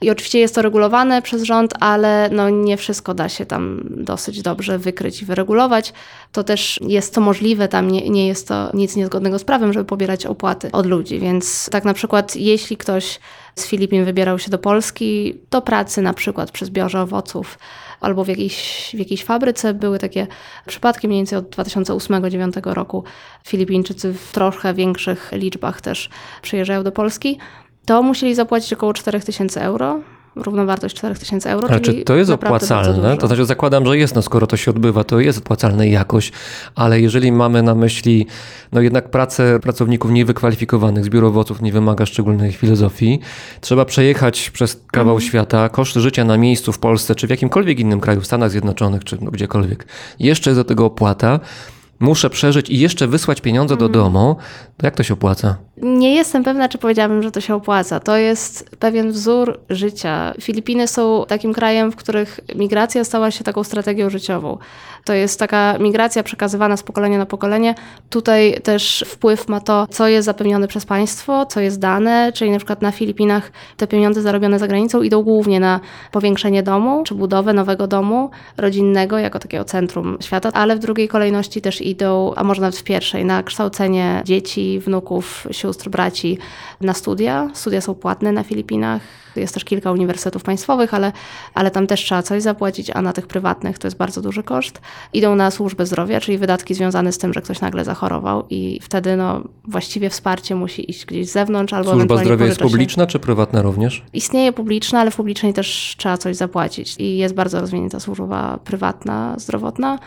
I 0.00 0.10
oczywiście 0.10 0.38
jest 0.38 0.54
to 0.54 0.62
regulowane 0.62 1.22
przez 1.22 1.42
rząd, 1.42 1.74
ale 1.80 2.30
no 2.32 2.50
nie 2.50 2.76
wszystko 2.76 3.14
da 3.14 3.28
się 3.28 3.46
tam 3.46 3.80
dosyć 3.90 4.42
dobrze 4.42 4.78
wykryć 4.78 5.22
i 5.22 5.24
wyregulować. 5.24 5.92
To 6.32 6.44
też 6.44 6.80
jest 6.82 7.14
to 7.14 7.20
możliwe, 7.20 7.68
tam 7.68 7.90
nie, 7.90 8.10
nie 8.10 8.26
jest 8.26 8.48
to 8.48 8.70
nic 8.74 8.96
niezgodnego 8.96 9.38
z 9.38 9.44
prawem, 9.44 9.72
żeby 9.72 9.84
pobierać 9.84 10.26
opłaty 10.26 10.72
od 10.72 10.86
ludzi. 10.86 11.18
Więc 11.18 11.70
tak 11.70 11.84
na 11.84 11.94
przykład, 11.94 12.36
jeśli 12.36 12.76
ktoś 12.76 13.20
z 13.54 13.66
Filipin 13.66 14.04
wybierał 14.04 14.38
się 14.38 14.50
do 14.50 14.58
Polski 14.58 15.34
do 15.50 15.62
pracy, 15.62 16.02
na 16.02 16.14
przykład 16.14 16.50
przy 16.50 16.66
zbiorze 16.66 17.02
owoców, 17.02 17.58
albo 18.00 18.24
w 18.24 18.28
jakiejś, 18.28 18.90
w 18.94 18.98
jakiejś 18.98 19.24
fabryce. 19.24 19.74
Były 19.74 19.98
takie 19.98 20.26
przypadki 20.66 21.08
mniej 21.08 21.18
więcej 21.18 21.38
od 21.38 21.56
2008-2009 21.56 22.72
roku. 22.72 23.04
Filipińczycy 23.46 24.12
w 24.12 24.32
trochę 24.32 24.74
większych 24.74 25.30
liczbach 25.32 25.80
też 25.80 26.10
przyjeżdżają 26.42 26.82
do 26.82 26.92
Polski. 26.92 27.38
To 27.88 28.02
musieli 28.02 28.34
zapłacić 28.34 28.72
około 28.72 28.92
4000 28.92 29.62
euro 29.62 30.00
równowartość 30.36 30.96
4000 30.96 31.50
euro. 31.50 31.68
Ale 31.68 31.80
czy 31.80 31.94
to 31.94 32.16
jest 32.16 32.30
opłacalne? 32.30 33.16
To 33.16 33.26
znaczy 33.26 33.44
zakładam, 33.44 33.86
że 33.86 33.98
jest, 33.98 34.14
no 34.14 34.22
skoro 34.22 34.46
to 34.46 34.56
się 34.56 34.70
odbywa, 34.70 35.04
to 35.04 35.20
jest 35.20 35.38
opłacalne 35.38 35.88
jakoś, 35.88 36.32
ale 36.74 37.00
jeżeli 37.00 37.32
mamy 37.32 37.62
na 37.62 37.74
myśli, 37.74 38.26
no 38.72 38.80
jednak 38.80 39.10
pracę 39.10 39.60
pracowników 39.60 40.10
niewykwalifikowanych, 40.10 41.04
zbiór 41.04 41.24
owoców 41.24 41.62
nie 41.62 41.72
wymaga 41.72 42.06
szczególnej 42.06 42.52
filozofii, 42.52 43.20
trzeba 43.60 43.84
przejechać 43.84 44.50
przez 44.50 44.80
kawał 44.92 45.14
mhm. 45.14 45.28
świata, 45.28 45.68
koszty 45.68 46.00
życia 46.00 46.24
na 46.24 46.36
miejscu 46.36 46.72
w 46.72 46.78
Polsce, 46.78 47.14
czy 47.14 47.26
w 47.26 47.30
jakimkolwiek 47.30 47.80
innym 47.80 48.00
kraju, 48.00 48.20
w 48.20 48.26
Stanach 48.26 48.50
Zjednoczonych, 48.50 49.04
czy 49.04 49.18
no 49.20 49.30
gdziekolwiek, 49.30 49.86
jeszcze 50.18 50.50
jest 50.50 50.60
do 50.60 50.64
tego 50.64 50.84
opłata, 50.84 51.40
muszę 52.00 52.30
przeżyć 52.30 52.70
i 52.70 52.78
jeszcze 52.78 53.06
wysłać 53.06 53.40
pieniądze 53.40 53.76
do 53.76 53.86
mhm. 53.86 54.04
domu, 54.04 54.36
to 54.76 54.86
jak 54.86 54.94
to 54.94 55.02
się 55.02 55.14
opłaca? 55.14 55.56
Nie 55.76 56.14
jestem 56.14 56.44
pewna, 56.44 56.68
czy 56.68 56.78
powiedziałabym, 56.78 57.22
że 57.22 57.30
to 57.30 57.40
się 57.40 57.54
opłaca. 57.54 58.00
To 58.00 58.16
jest 58.16 58.70
pewien 58.78 59.12
wzór 59.12 59.60
życia. 59.70 60.34
Filipiny 60.40 60.88
są 60.88 61.24
takim 61.28 61.54
krajem, 61.54 61.92
w 61.92 61.96
których 61.96 62.40
migracja 62.54 63.04
stała 63.04 63.30
się 63.30 63.44
taką 63.44 63.64
strategią 63.64 64.10
życiową. 64.10 64.58
To 65.04 65.12
jest 65.12 65.38
taka 65.38 65.78
migracja 65.78 66.22
przekazywana 66.22 66.76
z 66.76 66.82
pokolenia 66.82 67.18
na 67.18 67.26
pokolenie. 67.26 67.74
Tutaj 68.10 68.60
też 68.62 69.04
wpływ 69.08 69.48
ma 69.48 69.60
to, 69.60 69.86
co 69.90 70.08
jest 70.08 70.26
zapewnione 70.26 70.68
przez 70.68 70.86
państwo, 70.86 71.46
co 71.46 71.60
jest 71.60 71.78
dane, 71.78 72.32
czyli 72.34 72.50
na 72.50 72.56
przykład 72.56 72.82
na 72.82 72.92
Filipinach 72.92 73.52
te 73.76 73.86
pieniądze 73.86 74.22
zarobione 74.22 74.58
za 74.58 74.68
granicą 74.68 75.02
idą 75.02 75.22
głównie 75.22 75.60
na 75.60 75.80
powiększenie 76.12 76.62
domu, 76.62 77.02
czy 77.04 77.14
budowę 77.14 77.52
nowego 77.52 77.86
domu 77.86 78.30
rodzinnego, 78.56 79.18
jako 79.18 79.38
takiego 79.38 79.64
centrum 79.64 80.18
świata, 80.20 80.50
ale 80.52 80.76
w 80.76 80.78
drugiej 80.78 81.08
kolejności 81.08 81.60
też 81.60 81.80
idą, 81.80 82.34
a 82.36 82.44
może 82.44 82.60
nawet 82.60 82.76
w 82.76 82.84
pierwszej, 82.84 83.24
na 83.24 83.42
kształcenie 83.42 84.22
dzieci, 84.24 84.80
wnuków, 84.80 85.46
sióstr 85.50 85.88
braci 85.88 86.38
na 86.80 86.94
studia. 86.94 87.50
Studia 87.54 87.80
są 87.80 87.94
płatne 87.94 88.32
na 88.32 88.42
Filipinach. 88.42 89.02
Jest 89.40 89.54
też 89.54 89.64
kilka 89.64 89.92
uniwersytetów 89.92 90.42
państwowych, 90.42 90.94
ale, 90.94 91.12
ale 91.54 91.70
tam 91.70 91.86
też 91.86 92.00
trzeba 92.00 92.22
coś 92.22 92.42
zapłacić, 92.42 92.90
a 92.94 93.02
na 93.02 93.12
tych 93.12 93.26
prywatnych 93.26 93.78
to 93.78 93.86
jest 93.86 93.96
bardzo 93.96 94.22
duży 94.22 94.42
koszt. 94.42 94.80
Idą 95.12 95.36
na 95.36 95.50
służbę 95.50 95.86
zdrowia, 95.86 96.20
czyli 96.20 96.38
wydatki 96.38 96.74
związane 96.74 97.12
z 97.12 97.18
tym, 97.18 97.32
że 97.32 97.42
ktoś 97.42 97.60
nagle 97.60 97.84
zachorował 97.84 98.44
i 98.50 98.80
wtedy 98.82 99.16
no, 99.16 99.42
właściwie 99.64 100.10
wsparcie 100.10 100.54
musi 100.54 100.90
iść 100.90 101.06
gdzieś 101.06 101.28
z 101.28 101.32
zewnątrz 101.32 101.72
albo 101.72 101.92
Służba 101.92 102.16
zdrowia 102.16 102.46
jest 102.46 102.60
publiczna 102.60 103.06
czy 103.06 103.18
prywatna 103.18 103.62
również? 103.62 104.02
Istnieje 104.12 104.52
publiczna, 104.52 105.00
ale 105.00 105.10
w 105.10 105.16
publicznej 105.16 105.52
też 105.52 105.94
trzeba 105.98 106.18
coś 106.18 106.36
zapłacić. 106.36 106.94
I 106.98 107.18
jest 107.18 107.34
bardzo 107.34 107.60
rozwinięta 107.60 108.00
służba 108.00 108.58
prywatna, 108.64 109.34
zdrowotna. 109.38 109.98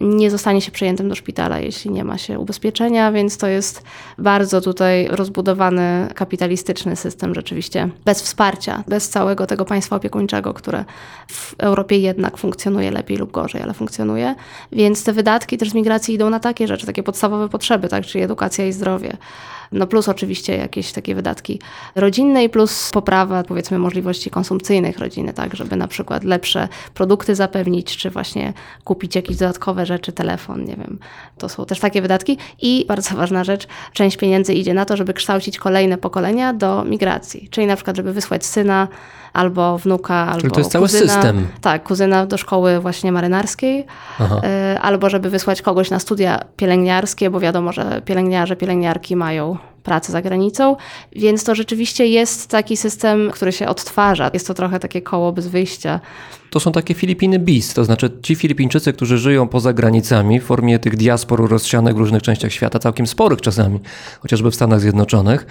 Nie 0.00 0.30
zostanie 0.30 0.60
się 0.60 0.70
przejętym 0.70 1.08
do 1.08 1.14
szpitala, 1.14 1.58
jeśli 1.58 1.90
nie 1.90 2.04
ma 2.04 2.18
się 2.18 2.38
ubezpieczenia, 2.38 3.12
więc 3.12 3.38
to 3.38 3.46
jest 3.46 3.82
bardzo 4.18 4.60
tutaj 4.60 5.08
rozbudowany 5.10 6.08
kapitalistyczny 6.14 6.96
system 6.96 7.34
rzeczywiście. 7.34 7.88
Bez 8.04 8.22
wsparcia, 8.22 8.84
bez 8.88 9.08
całego 9.08 9.46
tego 9.46 9.64
państwa 9.64 9.96
opiekuńczego, 9.96 10.54
które 10.54 10.84
w 11.28 11.54
Europie 11.58 11.98
jednak 11.98 12.36
funkcjonuje 12.36 12.90
lepiej 12.90 13.16
lub 13.16 13.30
gorzej, 13.30 13.62
ale 13.62 13.74
funkcjonuje. 13.74 14.34
Więc 14.72 15.04
te 15.04 15.12
wydatki 15.12 15.58
też 15.58 15.70
z 15.70 15.74
migracji 15.74 16.14
idą 16.14 16.30
na 16.30 16.40
takie 16.40 16.66
rzeczy, 16.66 16.86
takie 16.86 17.02
podstawowe 17.02 17.48
potrzeby, 17.48 17.88
tak, 17.88 18.06
czyli 18.06 18.24
edukacja 18.24 18.66
i 18.66 18.72
zdrowie. 18.72 19.16
No 19.72 19.86
plus 19.86 20.08
oczywiście 20.08 20.56
jakieś 20.56 20.92
takie 20.92 21.14
wydatki 21.14 21.60
rodzinne 21.94 22.44
i 22.44 22.48
plus 22.48 22.90
poprawa 22.90 23.42
powiedzmy 23.42 23.78
możliwości 23.78 24.30
konsumpcyjnych 24.30 24.98
rodziny, 24.98 25.32
tak, 25.32 25.56
żeby 25.56 25.76
na 25.76 25.88
przykład 25.88 26.24
lepsze 26.24 26.68
produkty 26.94 27.34
zapewnić, 27.34 27.96
czy 27.96 28.10
właśnie 28.10 28.52
kupić 28.84 29.16
jakieś 29.16 29.36
dodatkowe 29.36 29.86
rzeczy, 29.86 30.12
telefon, 30.12 30.64
nie 30.64 30.76
wiem. 30.76 30.98
To 31.38 31.48
są 31.48 31.64
też 31.64 31.80
takie 31.80 32.02
wydatki 32.02 32.38
i 32.62 32.84
bardzo 32.88 33.16
ważna 33.16 33.44
rzecz, 33.44 33.66
część 33.92 34.16
pieniędzy 34.16 34.54
idzie 34.54 34.74
na 34.74 34.84
to, 34.84 34.96
żeby 34.96 35.14
kształcić 35.14 35.58
kolejne 35.58 35.98
pokolenia 35.98 36.52
do 36.52 36.84
migracji, 36.84 37.48
czyli 37.50 37.66
na 37.66 37.76
przykład, 37.76 37.96
żeby 37.96 38.12
wysłać 38.12 38.46
syna 38.46 38.88
albo 39.32 39.78
wnuka, 39.78 40.14
albo 40.14 40.50
to 40.50 40.60
jest 40.60 40.72
cały 40.72 40.84
kuzyna, 40.84 41.12
system. 41.12 41.46
Tak, 41.60 41.82
kuzyna 41.82 42.26
do 42.26 42.36
szkoły 42.36 42.80
właśnie 42.80 43.12
marynarskiej. 43.12 43.86
E, 44.42 44.78
albo 44.82 45.10
żeby 45.10 45.30
wysłać 45.30 45.62
kogoś 45.62 45.90
na 45.90 45.98
studia 45.98 46.40
pielęgniarskie, 46.56 47.30
bo 47.30 47.40
wiadomo, 47.40 47.72
że 47.72 48.02
pielęgniarze, 48.04 48.56
pielęgniarki 48.56 49.16
mają 49.16 49.55
pracę 49.86 50.12
za 50.12 50.22
granicą, 50.22 50.76
więc 51.12 51.44
to 51.44 51.54
rzeczywiście 51.54 52.06
jest 52.06 52.50
taki 52.50 52.76
system, 52.76 53.30
który 53.30 53.52
się 53.52 53.68
odtwarza. 53.68 54.30
Jest 54.34 54.46
to 54.46 54.54
trochę 54.54 54.80
takie 54.80 55.02
koło 55.02 55.32
bez 55.32 55.48
wyjścia. 55.48 56.00
To 56.50 56.60
są 56.60 56.72
takie 56.72 56.94
Filipiny 56.94 57.38
bis, 57.38 57.74
to 57.74 57.84
znaczy 57.84 58.10
ci 58.22 58.34
Filipińczycy, 58.34 58.92
którzy 58.92 59.18
żyją 59.18 59.48
poza 59.48 59.72
granicami 59.72 60.40
w 60.40 60.44
formie 60.44 60.78
tych 60.78 60.96
diaspor 60.96 61.50
rozsianych 61.50 61.94
w 61.94 61.98
różnych 61.98 62.22
częściach 62.22 62.52
świata, 62.52 62.78
całkiem 62.78 63.06
sporych 63.06 63.40
czasami, 63.40 63.80
chociażby 64.20 64.50
w 64.50 64.54
Stanach 64.54 64.80
Zjednoczonych, 64.80 65.46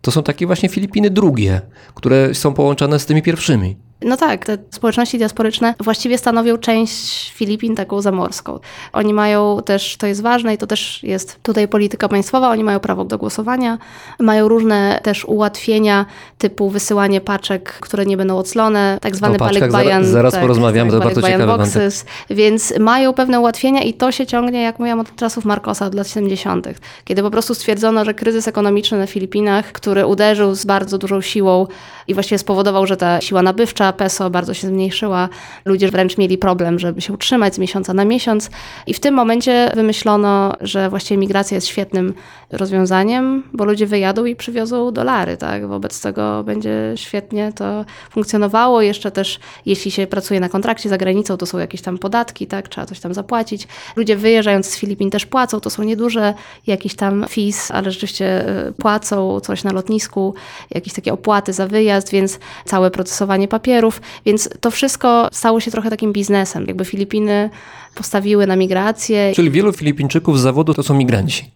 to 0.00 0.10
są 0.10 0.22
takie 0.22 0.46
właśnie 0.46 0.68
Filipiny 0.68 1.10
drugie, 1.10 1.60
które 1.94 2.34
są 2.34 2.54
połączone 2.54 2.98
z 2.98 3.06
tymi 3.06 3.22
pierwszymi. 3.22 3.76
No 4.04 4.16
tak, 4.16 4.46
te 4.46 4.58
społeczności 4.70 5.18
diasporyczne 5.18 5.74
właściwie 5.80 6.18
stanowią 6.18 6.58
część 6.58 7.32
Filipin 7.32 7.76
taką 7.76 8.00
zamorską. 8.00 8.58
Oni 8.92 9.14
mają 9.14 9.60
też, 9.64 9.96
to 9.96 10.06
jest 10.06 10.22
ważne 10.22 10.54
i 10.54 10.58
to 10.58 10.66
też 10.66 11.02
jest 11.02 11.38
tutaj 11.42 11.68
polityka 11.68 12.08
państwowa, 12.08 12.50
oni 12.50 12.64
mają 12.64 12.80
prawo 12.80 13.04
do 13.04 13.18
głosowania, 13.18 13.78
mają 14.20 14.48
różne 14.48 15.00
też 15.02 15.24
ułatwienia 15.24 16.06
typu 16.38 16.70
wysyłanie 16.70 17.20
paczek, 17.20 17.72
które 17.72 18.06
nie 18.06 18.16
będą 18.16 18.38
oclone, 18.38 18.98
tak 19.00 19.16
zwany 19.16 19.38
paczkach 19.38 19.60
balikbayan. 19.60 20.02
zaraz- 20.02 20.12
zaraz 20.12 20.32
tak, 20.32 20.42
porozmawiamy, 20.42 20.90
to 20.90 20.96
tak, 20.98 21.04
bardzo 21.04 21.20
balikbayan 21.20 21.40
ciekawy 21.40 21.58
wątek. 21.58 21.82
boxes, 21.82 22.04
Więc 22.30 22.78
mają 22.78 23.12
pewne 23.12 23.40
ułatwienia 23.40 23.82
i 23.82 23.94
to 23.94 24.12
się 24.12 24.26
ciągnie, 24.26 24.62
jak 24.62 24.78
mówiłam, 24.78 25.00
od 25.00 25.16
czasów 25.16 25.44
Marcosa, 25.44 25.86
od 25.86 25.94
lat 25.94 26.08
70., 26.08 26.66
kiedy 27.04 27.22
po 27.22 27.30
prostu 27.30 27.54
stwierdzono, 27.54 28.04
że 28.04 28.14
kryzys 28.14 28.48
ekonomiczny 28.48 28.98
na 28.98 29.06
Filipinach, 29.06 29.72
który 29.72 30.06
uderzył 30.06 30.54
z 30.54 30.64
bardzo 30.64 30.98
dużą 30.98 31.20
siłą 31.20 31.66
i 32.08 32.14
właściwie 32.14 32.38
spowodował, 32.38 32.86
że 32.86 32.96
ta 32.96 33.20
siła 33.20 33.42
nabywcza 33.42 33.92
peso 33.94 34.30
bardzo 34.30 34.54
się 34.54 34.66
zmniejszyła. 34.66 35.28
Ludzie 35.64 35.88
wręcz 35.88 36.18
mieli 36.18 36.38
problem, 36.38 36.78
żeby 36.78 37.00
się 37.00 37.12
utrzymać 37.12 37.54
z 37.54 37.58
miesiąca 37.58 37.94
na 37.94 38.04
miesiąc. 38.04 38.50
I 38.86 38.94
w 38.94 39.00
tym 39.00 39.14
momencie 39.14 39.70
wymyślono, 39.74 40.52
że 40.60 40.90
właściwie 40.90 41.18
migracja 41.18 41.54
jest 41.54 41.66
świetnym 41.66 42.14
rozwiązaniem, 42.56 43.42
bo 43.52 43.64
ludzie 43.64 43.86
wyjadą 43.86 44.24
i 44.24 44.36
przywiozą 44.36 44.92
dolary, 44.92 45.36
tak? 45.36 45.68
Wobec 45.68 46.00
tego 46.00 46.44
będzie 46.44 46.92
świetnie 46.96 47.52
to 47.52 47.84
funkcjonowało. 48.10 48.82
Jeszcze 48.82 49.10
też, 49.10 49.38
jeśli 49.66 49.90
się 49.90 50.06
pracuje 50.06 50.40
na 50.40 50.48
kontrakcie 50.48 50.88
za 50.88 50.98
granicą, 50.98 51.36
to 51.36 51.46
są 51.46 51.58
jakieś 51.58 51.82
tam 51.82 51.98
podatki, 51.98 52.46
tak? 52.46 52.68
Trzeba 52.68 52.86
coś 52.86 53.00
tam 53.00 53.14
zapłacić. 53.14 53.68
Ludzie 53.96 54.16
wyjeżdżając 54.16 54.66
z 54.66 54.76
Filipin 54.76 55.10
też 55.10 55.26
płacą, 55.26 55.60
to 55.60 55.70
są 55.70 55.82
nieduże 55.82 56.34
jakieś 56.66 56.94
tam 56.94 57.24
fees, 57.28 57.70
ale 57.70 57.90
rzeczywiście 57.90 58.48
y, 58.68 58.72
płacą 58.72 59.40
coś 59.40 59.64
na 59.64 59.72
lotnisku, 59.72 60.34
jakieś 60.70 60.92
takie 60.92 61.12
opłaty 61.12 61.52
za 61.52 61.66
wyjazd, 61.66 62.10
więc 62.10 62.38
całe 62.64 62.90
procesowanie 62.90 63.48
papierów, 63.48 64.00
więc 64.26 64.48
to 64.60 64.70
wszystko 64.70 65.28
stało 65.32 65.60
się 65.60 65.70
trochę 65.70 65.90
takim 65.90 66.12
biznesem. 66.12 66.66
Jakby 66.66 66.84
Filipiny 66.84 67.50
postawiły 67.94 68.46
na 68.46 68.56
migrację. 68.56 69.32
Czyli 69.34 69.50
wielu 69.50 69.72
Filipińczyków 69.72 70.38
z 70.38 70.42
zawodu 70.42 70.74
to 70.74 70.82
są 70.82 70.94
migranci. 70.94 71.50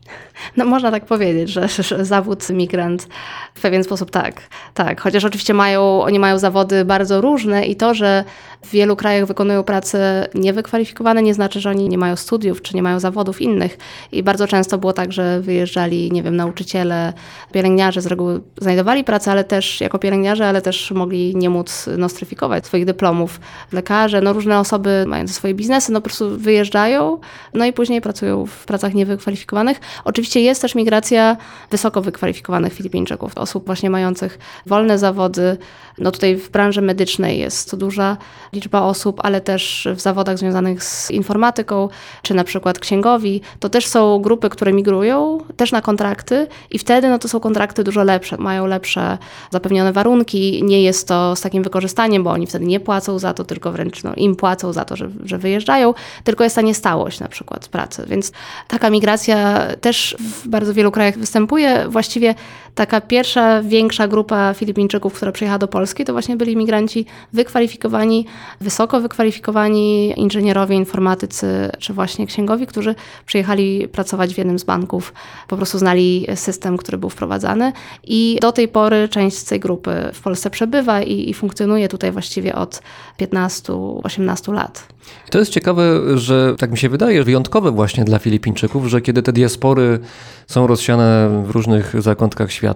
No 0.57 0.65
można 0.65 0.91
tak 0.91 1.05
powiedzieć, 1.05 1.49
że, 1.49 1.69
że 1.69 2.05
zawód 2.05 2.51
migrant 2.51 3.09
w 3.55 3.61
pewien 3.61 3.85
sposób 3.85 4.11
tak, 4.11 4.43
tak. 4.75 5.01
Chociaż 5.01 5.25
oczywiście 5.25 5.55
mają, 5.55 6.03
oni 6.03 6.19
mają 6.19 6.39
zawody 6.39 6.85
bardzo 6.85 7.21
różne 7.21 7.67
i 7.67 7.77
to, 7.77 7.95
że 7.95 8.25
w 8.63 8.71
wielu 8.71 8.97
krajach 8.97 9.27
wykonują 9.27 9.63
prace 9.63 10.29
niewykwalifikowane, 10.35 11.23
nie 11.23 11.35
znaczy, 11.35 11.61
że 11.61 11.71
oni 11.71 11.89
nie 11.89 11.99
mają 11.99 12.17
studiów, 12.17 12.63
czy 12.63 12.77
nie 12.77 12.83
mają 12.83 13.01
zawodów 13.01 13.41
innych. 13.41 13.79
I 14.13 14.23
bardzo 14.23 14.47
często 14.47 14.79
było 14.79 14.93
tak, 14.93 15.13
że 15.13 15.41
wyjeżdżali, 15.41 16.13
nie 16.13 16.23
wiem, 16.23 16.37
nauczyciele, 16.37 17.13
pielęgniarze 17.53 18.01
z 18.01 18.07
reguły 18.07 18.41
znajdowali 18.61 19.05
pracę, 19.05 19.31
ale 19.31 19.45
też 19.45 19.81
jako 19.81 19.99
pielęgniarze, 19.99 20.49
ale 20.49 20.63
też 20.63 20.91
mogli 20.91 21.37
nie 21.37 21.51
móc 21.51 21.89
nostryfikować 21.99 22.67
swoich 22.67 22.85
dyplomów. 22.85 23.41
Lekarze, 23.73 24.21
no 24.21 24.33
różne 24.33 24.59
osoby 24.59 25.05
mające 25.07 25.35
swoje 25.35 25.55
biznesy, 25.55 25.93
no 25.93 26.01
po 26.01 26.05
prostu 26.05 26.39
wyjeżdżają, 26.39 27.19
no 27.55 27.65
i 27.65 27.73
później 27.73 28.01
pracują 28.01 28.47
w 28.47 28.65
pracach 28.65 28.95
niewykwalifikowanych. 28.95 29.81
Oczywiście 30.05 30.41
jest 30.41 30.63
też 30.63 30.75
migracja 30.75 31.37
wysoko 31.71 32.03
wykwalifikowanych 32.03 32.73
Filipińczyków, 32.73 33.39
osób 33.39 33.67
właśnie 33.67 33.91
mających 33.91 34.39
wolne 34.67 34.99
zawody. 34.99 35.57
No 35.99 36.11
tutaj 36.11 36.37
w 36.37 36.51
branży 36.51 36.83
medycznej 36.83 37.39
jest 37.39 37.77
duża 37.77 38.17
liczba 38.53 38.83
osób, 38.83 39.21
ale 39.25 39.41
też 39.41 39.89
w 39.95 40.01
zawodach 40.01 40.39
związanych 40.39 40.85
z 40.85 41.11
informatyką, 41.11 41.89
czy 42.23 42.35
na 42.35 42.45
przykład 42.45 42.79
księgowi. 42.79 43.41
To 43.61 43.69
też 43.69 43.87
są 43.87 44.19
grupy, 44.19 44.49
które 44.49 44.73
migrują 44.73 45.39
też 45.57 45.73
na 45.73 45.81
kontrakty 45.81 46.47
i 46.71 46.79
wtedy 46.79 47.09
no 47.09 47.19
to 47.19 47.29
są 47.29 47.41
kontrakty 47.41 47.85
dużo 47.85 48.05
lepsze, 48.05 48.37
mają 48.37 48.67
lepsze 48.67 49.19
zapewnione 49.51 49.93
warunki, 49.93 50.65
nie 50.65 50.83
jest 50.83 51.09
to 51.09 51.37
z 51.37 51.41
takim 51.41 51.63
wykorzystaniem, 51.63 52.23
bo 52.23 52.31
oni 52.31 52.47
wtedy 52.47 52.65
nie 52.65 52.81
płacą 52.81 53.19
za 53.19 53.35
to, 53.35 53.45
tylko 53.45 53.73
wręcz 53.73 54.05
no, 54.05 54.15
im 54.15 54.37
płacą 54.37 54.73
za 54.73 54.85
to, 54.85 54.97
że, 54.97 55.09
że 55.25 55.39
wyjeżdżają, 55.39 55.95
tylko 56.25 56.45
jest 56.45 56.57
ta 56.57 56.63
niestałość 56.63 57.21
na 57.21 57.29
przykład 57.29 57.69
pracy. 57.69 58.05
Więc 58.07 58.33
taka 58.69 58.91
migracja 58.91 59.67
też 59.81 60.17
w 60.21 60.49
bardzo 60.49 60.75
wielu 60.75 60.91
krajach 60.91 61.19
występuje. 61.19 61.85
Właściwie 61.89 62.35
taka 62.79 63.01
pierwsza, 63.01 63.63
większa 63.63 64.09
grupa 64.09 64.55
Filipińczyków, 64.55 65.15
która 65.15 65.33
przyjechała 65.33 65.59
do 65.59 65.69
Polski, 65.69 66.05
to 66.05 66.13
właśnie 66.13 66.37
byli 66.37 66.57
migranci 66.57 67.07
wykwalifikowani, 67.33 68.27
wysoko 68.61 69.01
wykwalifikowani 69.01 70.13
inżynierowie, 70.21 70.77
informatycy 70.77 71.71
czy 71.79 71.93
właśnie 71.93 72.27
księgowi, 72.27 72.67
którzy 72.67 72.95
przyjechali 73.27 73.89
pracować 73.89 74.35
w 74.35 74.39
jednym 74.39 74.59
z 74.59 74.65
banków. 74.65 75.13
Po 75.49 75.57
prostu 75.57 75.79
znali 75.79 76.27
system, 76.35 76.77
który 76.77 76.99
był 76.99 77.11
wprowadzany 77.11 77.73
i 78.05 78.39
do 78.43 78.53
tej 78.53 78.69
pory 78.69 79.09
część 79.09 79.37
z 79.37 79.45
tej 79.45 79.61
grupy 79.61 79.91
w 80.15 80.21
Polsce 80.21 80.51
przebywa 80.51 81.03
i, 81.03 81.31
i 81.31 81.35
funkcjonuje 81.35 81.89
tutaj 81.89 82.13
właściwie 82.13 82.55
od 82.55 82.83
15-18 83.21 84.53
lat. 84.53 84.89
To 85.31 85.39
jest 85.39 85.51
ciekawe, 85.51 85.83
że 86.19 86.55
tak 86.59 86.71
mi 86.71 86.79
się 86.79 86.89
wydaje, 86.89 87.25
wyjątkowe 87.25 87.71
właśnie 87.71 88.05
dla 88.05 88.19
Filipińczyków, 88.19 88.87
że 88.87 89.01
kiedy 89.01 89.23
te 89.23 89.33
diaspory 89.33 89.99
są 90.47 90.67
rozsiane 90.67 91.43
w 91.47 91.51
różnych 91.51 92.03
zakątkach 92.03 92.53
świata, 92.53 92.68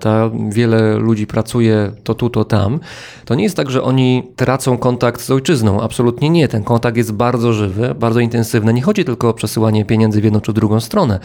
wiele 0.49 0.97
ludzi 0.97 1.27
pracuje 1.27 1.93
to 2.05 2.15
tu, 2.15 2.31
to 2.31 2.45
tam, 2.45 2.81
to 3.25 3.35
nie 3.35 3.45
jest 3.45 3.57
tak, 3.57 3.71
że 3.71 3.83
oni 3.83 4.23
tracą 4.37 4.79
kontakt 4.79 5.21
z 5.21 5.31
ojczyzną. 5.31 5.81
Absolutnie 5.81 6.31
nie. 6.31 6.49
Ten 6.49 6.65
kontakt 6.65 6.97
jest 6.97 7.13
bardzo 7.13 7.53
żywy, 7.53 7.95
bardzo 7.99 8.21
intensywny. 8.21 8.73
Nie 8.73 8.83
chodzi 8.83 9.05
tylko 9.05 9.29
o 9.29 9.35
przesyłanie 9.35 9.85
pieniędzy 9.85 10.21
w 10.21 10.25
jedną 10.25 10.41
czy 10.41 10.53
drugą 10.53 10.81
stronę, 10.81 11.19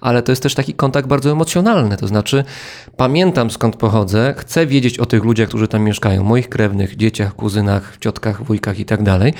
ale 0.00 0.22
to 0.22 0.32
jest 0.32 0.42
też 0.42 0.54
taki 0.54 0.74
kontakt 0.74 1.08
bardzo 1.08 1.30
emocjonalny. 1.30 1.96
To 1.96 2.06
znaczy, 2.06 2.44
pamiętam 2.96 3.50
skąd 3.50 3.76
pochodzę, 3.76 4.34
chcę 4.38 4.66
wiedzieć 4.66 4.98
o 4.98 5.06
tych 5.06 5.24
ludziach, 5.24 5.48
którzy 5.48 5.68
tam 5.68 5.82
mieszkają, 5.82 6.24
moich 6.24 6.48
krewnych, 6.48 6.96
dzieciach, 6.96 7.34
kuzynach, 7.34 7.96
ciotkach, 8.00 8.42
wujkach 8.42 8.78
i 8.78 8.84
tak 8.84 9.02
dalej. 9.02 9.32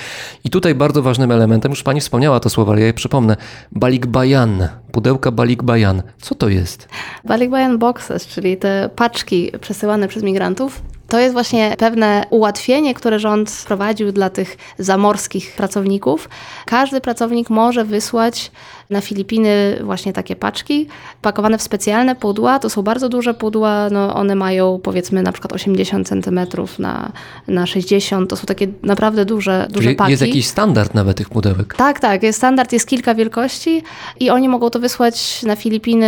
I 0.44 0.50
tutaj 0.50 0.74
bardzo 0.74 1.02
ważnym 1.02 1.30
elementem, 1.30 1.72
już 1.72 1.82
pani 1.82 2.00
wspomniała 2.00 2.40
to 2.40 2.50
słowo, 2.50 2.72
ale 2.72 2.80
ja 2.80 2.86
je 2.86 2.94
przypomnę, 2.94 3.36
balikbayan, 3.72 4.68
pudełka 4.92 5.30
balikbayan. 5.30 6.02
Co 6.20 6.34
to 6.34 6.48
jest? 6.48 6.88
Balikbayan 7.24 7.78
boxes, 7.78 8.26
czyli 8.26 8.56
te 8.56 8.73
paczki 8.96 9.52
przesyłane 9.60 10.08
przez 10.08 10.22
migrantów, 10.22 10.82
To 11.08 11.18
jest 11.18 11.32
właśnie 11.32 11.74
pewne 11.78 12.26
ułatwienie, 12.30 12.94
które 12.94 13.18
rząd 13.18 13.50
wprowadził 13.50 14.12
dla 14.12 14.30
tych 14.30 14.56
zamorskich 14.78 15.52
pracowników. 15.52 16.28
Każdy 16.66 17.00
pracownik 17.00 17.50
może 17.50 17.84
wysłać 17.84 18.50
na 18.94 19.00
Filipiny 19.00 19.78
właśnie 19.82 20.12
takie 20.12 20.36
paczki, 20.36 20.86
pakowane 21.22 21.58
w 21.58 21.62
specjalne 21.62 22.16
pudła. 22.16 22.58
To 22.58 22.70
są 22.70 22.82
bardzo 22.82 23.08
duże 23.08 23.34
pudła, 23.34 23.90
no 23.90 24.14
one 24.14 24.34
mają 24.34 24.80
powiedzmy 24.82 25.22
na 25.22 25.32
przykład 25.32 25.52
80 25.52 26.08
cm 26.08 26.40
na, 26.78 27.12
na 27.48 27.66
60. 27.66 28.30
To 28.30 28.36
są 28.36 28.46
takie 28.46 28.66
naprawdę 28.82 29.24
duże, 29.24 29.66
duże 29.70 29.84
Czyli 29.84 29.96
paki. 29.96 30.10
jest 30.10 30.22
jakiś 30.22 30.46
standard 30.46 30.94
nawet 30.94 31.16
tych 31.16 31.28
pudełek. 31.28 31.74
Tak, 31.74 32.00
tak. 32.00 32.22
Jest 32.22 32.38
standard, 32.38 32.72
jest 32.72 32.88
kilka 32.88 33.14
wielkości 33.14 33.82
i 34.20 34.30
oni 34.30 34.48
mogą 34.48 34.70
to 34.70 34.78
wysłać 34.78 35.42
na 35.42 35.56
Filipiny 35.56 36.06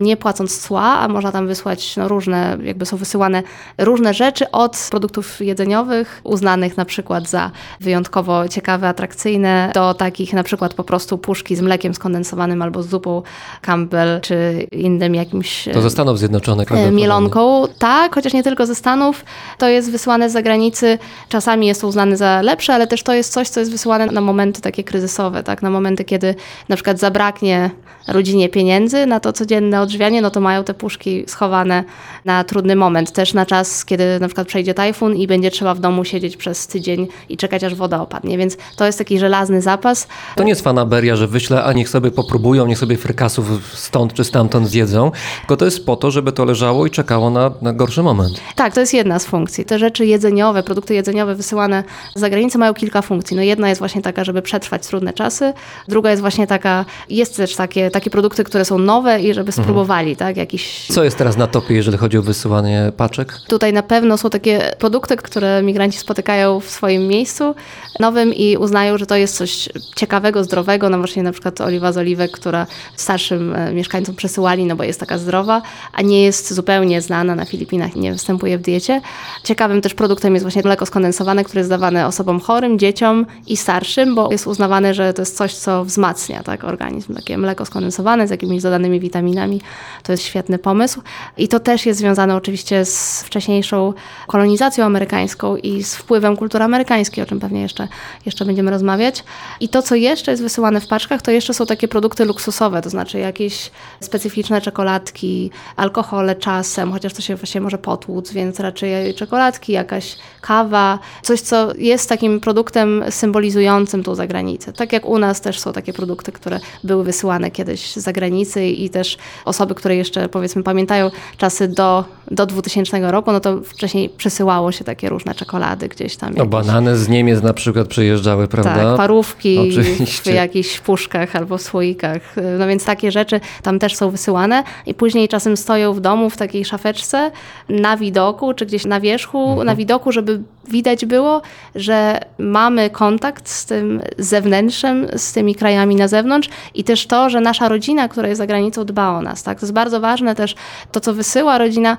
nie 0.00 0.16
płacąc 0.16 0.58
cła, 0.58 0.82
a 0.82 1.08
można 1.08 1.32
tam 1.32 1.46
wysłać 1.46 1.96
no, 1.96 2.08
różne, 2.08 2.58
jakby 2.62 2.86
są 2.86 2.96
wysyłane 2.96 3.42
różne 3.78 4.14
rzeczy 4.14 4.50
od 4.50 4.88
produktów 4.90 5.40
jedzeniowych, 5.40 6.20
uznanych 6.24 6.76
na 6.76 6.84
przykład 6.84 7.28
za 7.28 7.50
wyjątkowo 7.80 8.48
ciekawe, 8.48 8.88
atrakcyjne, 8.88 9.70
do 9.74 9.94
takich 9.94 10.32
na 10.32 10.42
przykład 10.42 10.74
po 10.74 10.84
prostu 10.84 11.18
puszki 11.18 11.56
z 11.56 11.60
mlekiem 11.60 11.94
skondensowanym 12.14 12.62
albo 12.62 12.82
z 12.82 12.88
zupą 12.88 13.22
Campbell, 13.62 14.20
czy 14.20 14.66
innym 14.72 15.14
jakimś 15.14 15.68
To 15.72 15.80
ze 15.82 15.90
Stanów 15.90 16.18
Zjednoczonych. 16.18 16.72
e, 16.72 16.90
mielonką. 16.90 17.64
Tak, 17.78 18.14
chociaż 18.14 18.32
nie 18.32 18.42
tylko 18.42 18.66
ze 18.66 18.74
Stanów. 18.74 19.24
To 19.58 19.68
jest 19.68 19.90
wysyłane 19.90 20.30
z 20.30 20.32
zagranicy. 20.32 20.98
Czasami 21.28 21.66
jest 21.66 21.80
to 21.80 21.88
uznane 21.88 22.16
za 22.16 22.42
lepsze, 22.42 22.74
ale 22.74 22.86
też 22.86 23.02
to 23.02 23.14
jest 23.14 23.32
coś, 23.32 23.48
co 23.48 23.60
jest 23.60 23.72
wysyłane 23.72 24.06
na 24.06 24.20
momenty 24.20 24.60
takie 24.60 24.84
kryzysowe, 24.84 25.42
tak? 25.42 25.62
Na 25.62 25.70
momenty, 25.70 26.04
kiedy 26.04 26.34
na 26.68 26.76
przykład 26.76 26.98
zabraknie 26.98 27.70
rodzinie 28.08 28.48
pieniędzy 28.48 29.06
na 29.06 29.20
to 29.20 29.32
codzienne 29.32 29.80
odżywianie, 29.80 30.22
no 30.22 30.30
to 30.30 30.40
mają 30.40 30.64
te 30.64 30.74
puszki 30.74 31.24
schowane 31.26 31.84
na 32.24 32.44
trudny 32.44 32.76
moment. 32.76 33.12
Też 33.12 33.34
na 33.34 33.46
czas, 33.46 33.84
kiedy 33.84 34.20
na 34.20 34.28
przykład 34.28 34.46
przejdzie 34.48 34.74
tajfun 34.74 35.16
i 35.16 35.26
będzie 35.26 35.50
trzeba 35.50 35.74
w 35.74 35.78
domu 35.80 36.04
siedzieć 36.04 36.36
przez 36.36 36.66
tydzień 36.66 37.06
i 37.28 37.36
czekać, 37.36 37.64
aż 37.64 37.74
woda 37.74 38.00
opadnie. 38.02 38.38
Więc 38.38 38.56
to 38.76 38.86
jest 38.86 38.98
taki 38.98 39.18
żelazny 39.18 39.62
zapas. 39.62 40.08
To 40.36 40.42
nie 40.42 40.50
jest 40.50 40.62
fanaberia, 40.64 41.16
że 41.16 41.26
wyślę, 41.26 41.64
a 41.64 41.72
niech 41.72 41.88
sobie 41.94 42.10
popróbują, 42.10 42.66
niech 42.66 42.78
sobie 42.78 42.96
frykasów 42.96 43.46
stąd 43.74 44.14
czy 44.14 44.24
stamtąd 44.24 44.68
zjedzą, 44.68 45.10
tylko 45.40 45.56
to 45.56 45.64
jest 45.64 45.86
po 45.86 45.96
to, 45.96 46.10
żeby 46.10 46.32
to 46.32 46.44
leżało 46.44 46.86
i 46.86 46.90
czekało 46.90 47.30
na, 47.30 47.50
na 47.62 47.72
gorszy 47.72 48.02
moment. 48.02 48.40
Tak, 48.54 48.74
to 48.74 48.80
jest 48.80 48.94
jedna 48.94 49.18
z 49.18 49.26
funkcji. 49.26 49.64
Te 49.64 49.78
rzeczy 49.78 50.06
jedzeniowe, 50.06 50.62
produkty 50.62 50.94
jedzeniowe 50.94 51.34
wysyłane 51.34 51.84
z 52.14 52.20
zagranicy 52.20 52.58
mają 52.58 52.74
kilka 52.74 53.02
funkcji. 53.02 53.36
No 53.36 53.42
jedna 53.42 53.68
jest 53.68 53.78
właśnie 53.78 54.02
taka, 54.02 54.24
żeby 54.24 54.42
przetrwać 54.42 54.86
trudne 54.86 55.12
czasy. 55.12 55.52
Druga 55.88 56.10
jest 56.10 56.20
właśnie 56.20 56.46
taka, 56.46 56.84
jest 57.10 57.36
też 57.36 57.56
takie, 57.56 57.90
takie 57.90 58.10
produkty, 58.10 58.44
które 58.44 58.64
są 58.64 58.78
nowe 58.78 59.20
i 59.20 59.34
żeby 59.34 59.52
spróbowali, 59.52 60.16
tak, 60.16 60.36
jakiś... 60.36 60.86
Co 60.90 61.04
jest 61.04 61.16
teraz 61.16 61.36
na 61.36 61.46
topie, 61.46 61.74
jeżeli 61.74 61.98
chodzi 61.98 62.18
o 62.18 62.22
wysyłanie 62.22 62.92
paczek? 62.96 63.38
Tutaj 63.48 63.72
na 63.72 63.82
pewno 63.82 64.18
są 64.18 64.30
takie 64.30 64.74
produkty, 64.78 65.16
które 65.16 65.62
migranci 65.62 65.98
spotykają 65.98 66.60
w 66.60 66.70
swoim 66.70 67.06
miejscu 67.06 67.54
nowym 68.00 68.34
i 68.34 68.56
uznają, 68.56 68.98
że 68.98 69.06
to 69.06 69.16
jest 69.16 69.36
coś 69.36 69.68
ciekawego, 69.96 70.44
zdrowego. 70.44 70.90
No 70.90 70.98
właśnie 70.98 71.22
na 71.22 71.32
przykład 71.32 71.60
oliwa 71.60 71.83
z 71.92 71.96
oliwek, 71.96 72.30
która 72.30 72.66
starszym 72.96 73.54
e, 73.54 73.72
mieszkańcom 73.72 74.14
przesyłali, 74.14 74.64
no 74.64 74.76
bo 74.76 74.84
jest 74.84 75.00
taka 75.00 75.18
zdrowa, 75.18 75.62
a 75.92 76.02
nie 76.02 76.22
jest 76.22 76.52
zupełnie 76.54 77.02
znana 77.02 77.34
na 77.34 77.44
Filipinach, 77.44 77.96
nie 77.96 78.12
występuje 78.12 78.58
w 78.58 78.62
diecie. 78.62 79.00
Ciekawym 79.44 79.80
też 79.80 79.94
produktem 79.94 80.34
jest 80.34 80.44
właśnie 80.44 80.62
mleko 80.62 80.86
skondensowane, 80.86 81.44
które 81.44 81.60
jest 81.60 81.70
dawane 81.70 82.06
osobom 82.06 82.40
chorym, 82.40 82.78
dzieciom 82.78 83.26
i 83.46 83.56
starszym, 83.56 84.14
bo 84.14 84.32
jest 84.32 84.46
uznawane, 84.46 84.94
że 84.94 85.12
to 85.12 85.22
jest 85.22 85.36
coś, 85.36 85.54
co 85.54 85.84
wzmacnia 85.84 86.42
tak, 86.42 86.64
organizm. 86.64 87.14
Takie 87.14 87.38
mleko 87.38 87.64
skondensowane 87.64 88.28
z 88.28 88.30
jakimiś 88.30 88.62
dodanymi 88.62 89.00
witaminami. 89.00 89.60
To 90.02 90.12
jest 90.12 90.24
świetny 90.24 90.58
pomysł. 90.58 91.02
I 91.36 91.48
to 91.48 91.60
też 91.60 91.86
jest 91.86 91.98
związane 92.00 92.36
oczywiście 92.36 92.84
z 92.84 93.22
wcześniejszą 93.22 93.92
kolonizacją 94.26 94.84
amerykańską 94.84 95.56
i 95.56 95.82
z 95.82 95.94
wpływem 95.96 96.36
kultury 96.36 96.64
amerykańskiej, 96.64 97.24
o 97.24 97.26
czym 97.26 97.40
pewnie 97.40 97.62
jeszcze, 97.62 97.88
jeszcze 98.26 98.44
będziemy 98.44 98.70
rozmawiać. 98.70 99.24
I 99.60 99.68
to, 99.68 99.82
co 99.82 99.94
jeszcze 99.94 100.30
jest 100.30 100.42
wysyłane 100.42 100.80
w 100.80 100.86
paczkach, 100.86 101.22
to 101.22 101.30
jeszcze 101.30 101.54
są 101.54 101.66
takie 101.66 101.73
produkty 101.76 102.24
luksusowe, 102.24 102.82
to 102.82 102.90
znaczy 102.90 103.18
jakieś 103.18 103.70
specyficzne 104.00 104.60
czekoladki, 104.60 105.50
alkohole 105.76 106.36
czasem, 106.36 106.92
chociaż 106.92 107.12
to 107.14 107.22
się 107.22 107.36
właśnie 107.36 107.60
może 107.60 107.78
potłuc, 107.78 108.32
więc 108.32 108.60
raczej 108.60 109.14
czekoladki, 109.14 109.72
jakaś 109.72 110.16
kawa, 110.40 110.98
coś, 111.22 111.40
co 111.40 111.72
jest 111.78 112.08
takim 112.08 112.40
produktem 112.40 113.04
symbolizującym 113.10 114.02
tą 114.02 114.14
zagranicę. 114.14 114.72
Tak 114.72 114.92
jak 114.92 115.06
u 115.06 115.18
nas 115.18 115.40
też 115.40 115.60
są 115.60 115.72
takie 115.72 115.92
produkty, 115.92 116.32
które 116.32 116.60
były 116.84 117.04
wysyłane 117.04 117.50
kiedyś 117.50 117.90
z 117.92 117.96
zagranicy 117.96 118.66
i 118.66 118.90
też 118.90 119.18
osoby, 119.44 119.74
które 119.74 119.96
jeszcze 119.96 120.28
powiedzmy 120.28 120.62
pamiętają 120.62 121.10
czasy 121.36 121.68
do, 121.68 122.04
do 122.30 122.46
2000 122.46 123.10
roku, 123.10 123.32
no 123.32 123.40
to 123.40 123.60
wcześniej 123.60 124.08
przesyłało 124.08 124.72
się 124.72 124.84
takie 124.84 125.08
różne 125.08 125.34
czekolady 125.34 125.88
gdzieś 125.88 126.16
tam. 126.16 126.34
No 126.34 126.38
jakieś- 126.38 126.50
banany 126.50 126.96
z 126.96 127.08
Niemiec 127.08 127.42
na 127.42 127.52
przykład 127.52 127.88
przyjeżdżały, 127.88 128.48
prawda? 128.48 128.74
tak, 128.74 128.96
parówki 128.96 129.58
Oczywiście. 129.58 130.32
w 130.32 130.34
jakichś 130.34 130.80
puszkach 130.80 131.36
albo 131.36 131.58
w 131.58 131.62
słoikach. 131.64 132.34
No 132.58 132.66
więc 132.66 132.84
takie 132.84 133.12
rzeczy 133.12 133.40
tam 133.62 133.78
też 133.78 133.96
są 133.96 134.10
wysyłane 134.10 134.62
i 134.86 134.94
później 134.94 135.28
czasem 135.28 135.56
stoją 135.56 135.92
w 135.92 136.00
domu 136.00 136.30
w 136.30 136.36
takiej 136.36 136.64
szafeczce 136.64 137.30
na 137.68 137.96
widoku, 137.96 138.54
czy 138.54 138.66
gdzieś 138.66 138.84
na 138.84 139.00
wierzchu, 139.00 139.48
Mhm. 139.48 139.66
na 139.66 139.76
widoku, 139.76 140.12
żeby 140.12 140.40
widać 140.68 141.06
było, 141.06 141.42
że 141.74 142.20
mamy 142.38 142.90
kontakt 142.90 143.48
z 143.48 143.66
tym 143.66 144.02
zewnętrzem, 144.18 145.06
z 145.16 145.32
tymi 145.32 145.54
krajami 145.54 145.96
na 145.96 146.08
zewnątrz 146.08 146.48
i 146.74 146.84
też 146.84 147.06
to, 147.06 147.30
że 147.30 147.40
nasza 147.40 147.68
rodzina, 147.68 148.08
która 148.08 148.28
jest 148.28 148.38
za 148.38 148.46
granicą, 148.46 148.84
dba 148.84 149.08
o 149.10 149.22
nas. 149.22 149.42
Tak? 149.42 149.60
To 149.60 149.66
jest 149.66 149.72
bardzo 149.72 150.00
ważne 150.00 150.34
też 150.34 150.54
to, 150.92 151.00
co 151.00 151.14
wysyła 151.14 151.58
rodzina 151.58 151.96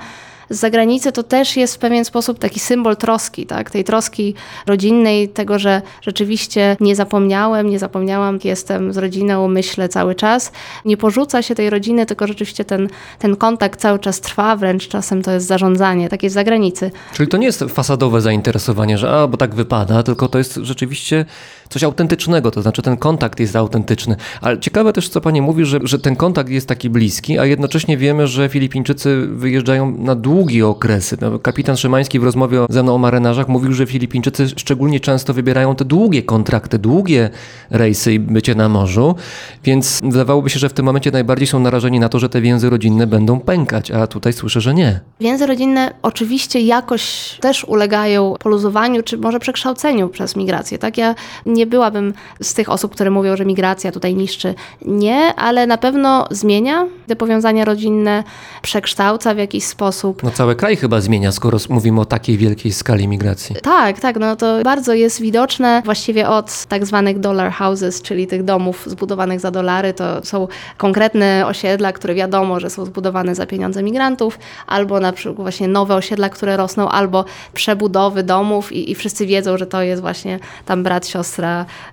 z 0.50 0.60
zagranicy 0.60 1.12
to 1.12 1.24
też 1.24 1.58
jest 1.58 1.76
w 1.76 1.78
pewien 1.78 2.06
sposób 2.06 2.40
taki 2.40 2.60
symbol 2.60 2.98
troski, 2.98 3.46
tak? 3.46 3.72
tej 3.72 3.84
troski 3.84 4.34
rodzinnej, 4.68 5.30
tego, 5.30 5.60
że 5.60 5.82
rzeczywiście 6.02 6.78
nie 6.80 6.96
zapomniałem, 6.96 7.70
nie 7.70 7.80
zapomniałam, 7.80 8.40
jestem 8.44 8.94
z 8.94 8.98
rodziną, 8.98 9.48
myślę 9.48 9.90
cały 9.90 10.16
czas. 10.16 10.52
Nie 10.86 10.98
porzuca 10.98 11.42
się 11.42 11.56
tej 11.56 11.70
rodziny, 11.70 12.06
tylko 12.06 12.28
rzeczywiście 12.28 12.66
ten, 12.66 12.90
ten 13.20 13.36
kontakt 13.36 13.80
cały 13.80 14.00
czas 14.00 14.22
trwa, 14.22 14.56
wręcz 14.56 14.88
czasem 14.88 15.22
to 15.22 15.32
jest 15.32 15.48
zarządzanie, 15.48 16.10
takie 16.10 16.30
z 16.30 16.34
zagranicy. 16.34 16.92
Czyli 17.14 17.30
to 17.30 17.38
nie 17.38 17.46
jest 17.46 17.64
fasadowe 17.70 18.22
zainteresowanie, 18.22 18.98
że 18.98 19.12
a, 19.12 19.28
bo 19.28 19.38
tak 19.38 19.56
wypada, 19.56 20.04
tylko 20.04 20.28
to 20.28 20.38
jest 20.38 20.56
rzeczywiście 20.56 21.26
coś 21.70 21.84
autentycznego, 21.84 22.52
to 22.52 22.62
znaczy 22.62 22.82
ten 22.82 22.98
kontakt 22.98 23.40
jest 23.40 23.56
autentyczny. 23.56 24.16
Ale 24.42 24.60
ciekawe 24.60 24.94
też, 24.94 25.10
co 25.10 25.22
pani 25.22 25.42
mówi, 25.42 25.66
że, 25.66 25.80
że 25.84 26.00
ten 26.00 26.16
kontakt 26.16 26.50
jest 26.50 26.68
taki 26.68 26.90
bliski, 26.90 27.40
a 27.40 27.46
jednocześnie 27.46 27.98
wiemy, 27.98 28.28
że 28.28 28.50
Filipińczycy 28.50 29.28
wyjeżdżają 29.28 29.98
na 29.98 30.16
długie 30.16 30.68
okresy. 30.68 31.18
No, 31.22 31.40
kapitan 31.40 31.78
Szymański 31.78 32.20
w 32.20 32.24
rozmowie 32.24 32.66
ze 32.70 32.84
mną 32.84 32.96
o 32.96 32.98
marynarzach 32.98 33.48
mówił, 33.48 33.74
że 33.74 33.86
Filipińczycy 33.86 34.50
szczególnie 34.50 35.00
często 35.00 35.34
wybierają 35.34 35.76
te 35.76 35.86
długie 35.86 36.24
kontrakty, 36.24 36.80
długie 36.80 37.30
rejsy 37.70 38.14
i 38.14 38.20
bycie 38.20 38.56
na 38.56 38.70
morzu, 38.70 39.16
więc 39.64 40.02
wydawałoby 40.04 40.50
się, 40.50 40.60
że 40.60 40.70
w 40.70 40.74
tym 40.74 40.86
momencie 40.86 41.12
najbardziej 41.12 41.48
są 41.48 41.60
narażeni 41.60 42.00
na 42.00 42.10
to, 42.10 42.20
że 42.20 42.30
te 42.30 42.42
więzy 42.42 42.70
rodzinne 42.70 43.08
będą 43.08 43.40
pękać, 43.40 43.92
a 43.92 44.08
tutaj 44.08 44.34
słyszę, 44.34 44.62
że 44.62 44.74
nie. 44.74 45.00
Więzy 45.20 45.46
rodzinne 45.46 45.94
oczywiście 46.02 46.60
jakoś 46.60 47.38
też 47.42 47.64
ulegają 47.64 48.34
poluzowaniu, 48.40 49.04
czy 49.04 49.18
może 49.18 49.40
przekształceniu 49.40 50.10
przez 50.10 50.36
migrację. 50.36 50.78
Tak? 50.78 50.98
Ja 50.98 51.16
nie 51.56 51.68
byłabym 51.68 52.14
z 52.42 52.54
tych 52.54 52.70
osób, 52.70 52.92
które 52.92 53.10
mówią, 53.10 53.38
że 53.38 53.46
migracja 53.46 53.92
tutaj 53.92 54.16
niszczy. 54.16 54.54
Nie, 54.86 55.36
ale 55.36 55.68
na 55.68 55.78
pewno 55.78 56.28
zmienia 56.32 56.86
te 57.08 57.16
powiązania 57.16 57.66
rodzinne, 57.66 58.24
przekształca 58.62 59.34
w 59.36 59.38
jakiś 59.38 59.64
sposób. 59.64 60.24
No 60.24 60.32
cały 60.32 60.56
kraj 60.56 60.76
chyba 60.76 61.02
zmienia, 61.02 61.32
skoro 61.32 61.58
mówimy 61.70 62.02
o 62.02 62.06
takiej 62.06 62.38
wielkiej 62.38 62.74
skali 62.74 63.08
migracji. 63.08 63.56
Tak, 63.64 64.00
tak, 64.00 64.20
no 64.20 64.36
to 64.36 64.64
bardzo 64.64 64.94
jest 64.94 65.22
widoczne 65.22 65.82
właściwie 65.86 66.30
od 66.30 66.66
tak 66.66 66.86
zwanych 66.86 67.20
dollar 67.20 67.52
houses, 67.52 68.02
czyli 68.02 68.28
tych 68.28 68.44
domów 68.44 68.84
zbudowanych 68.88 69.40
za 69.40 69.52
dolary. 69.52 69.94
To 69.94 70.26
są 70.26 70.48
konkretne 70.78 71.44
osiedla, 71.48 71.94
które 71.94 72.16
wiadomo, 72.16 72.60
że 72.60 72.70
są 72.70 72.86
zbudowane 72.86 73.36
za 73.36 73.46
pieniądze 73.46 73.84
migrantów, 73.84 74.40
albo 74.68 75.00
na 75.00 75.12
przykład 75.12 75.42
właśnie 75.42 75.68
nowe 75.68 75.96
osiedla, 75.96 76.30
które 76.30 76.58
rosną, 76.58 76.90
albo 76.90 77.26
przebudowy 77.54 78.24
domów 78.24 78.72
i, 78.72 78.92
i 78.92 78.96
wszyscy 78.96 79.26
wiedzą, 79.26 79.58
że 79.58 79.66
to 79.66 79.82
jest 79.82 80.02
właśnie 80.02 80.40
tam 80.66 80.84
brat, 80.84 81.08
siostra, 81.08 81.45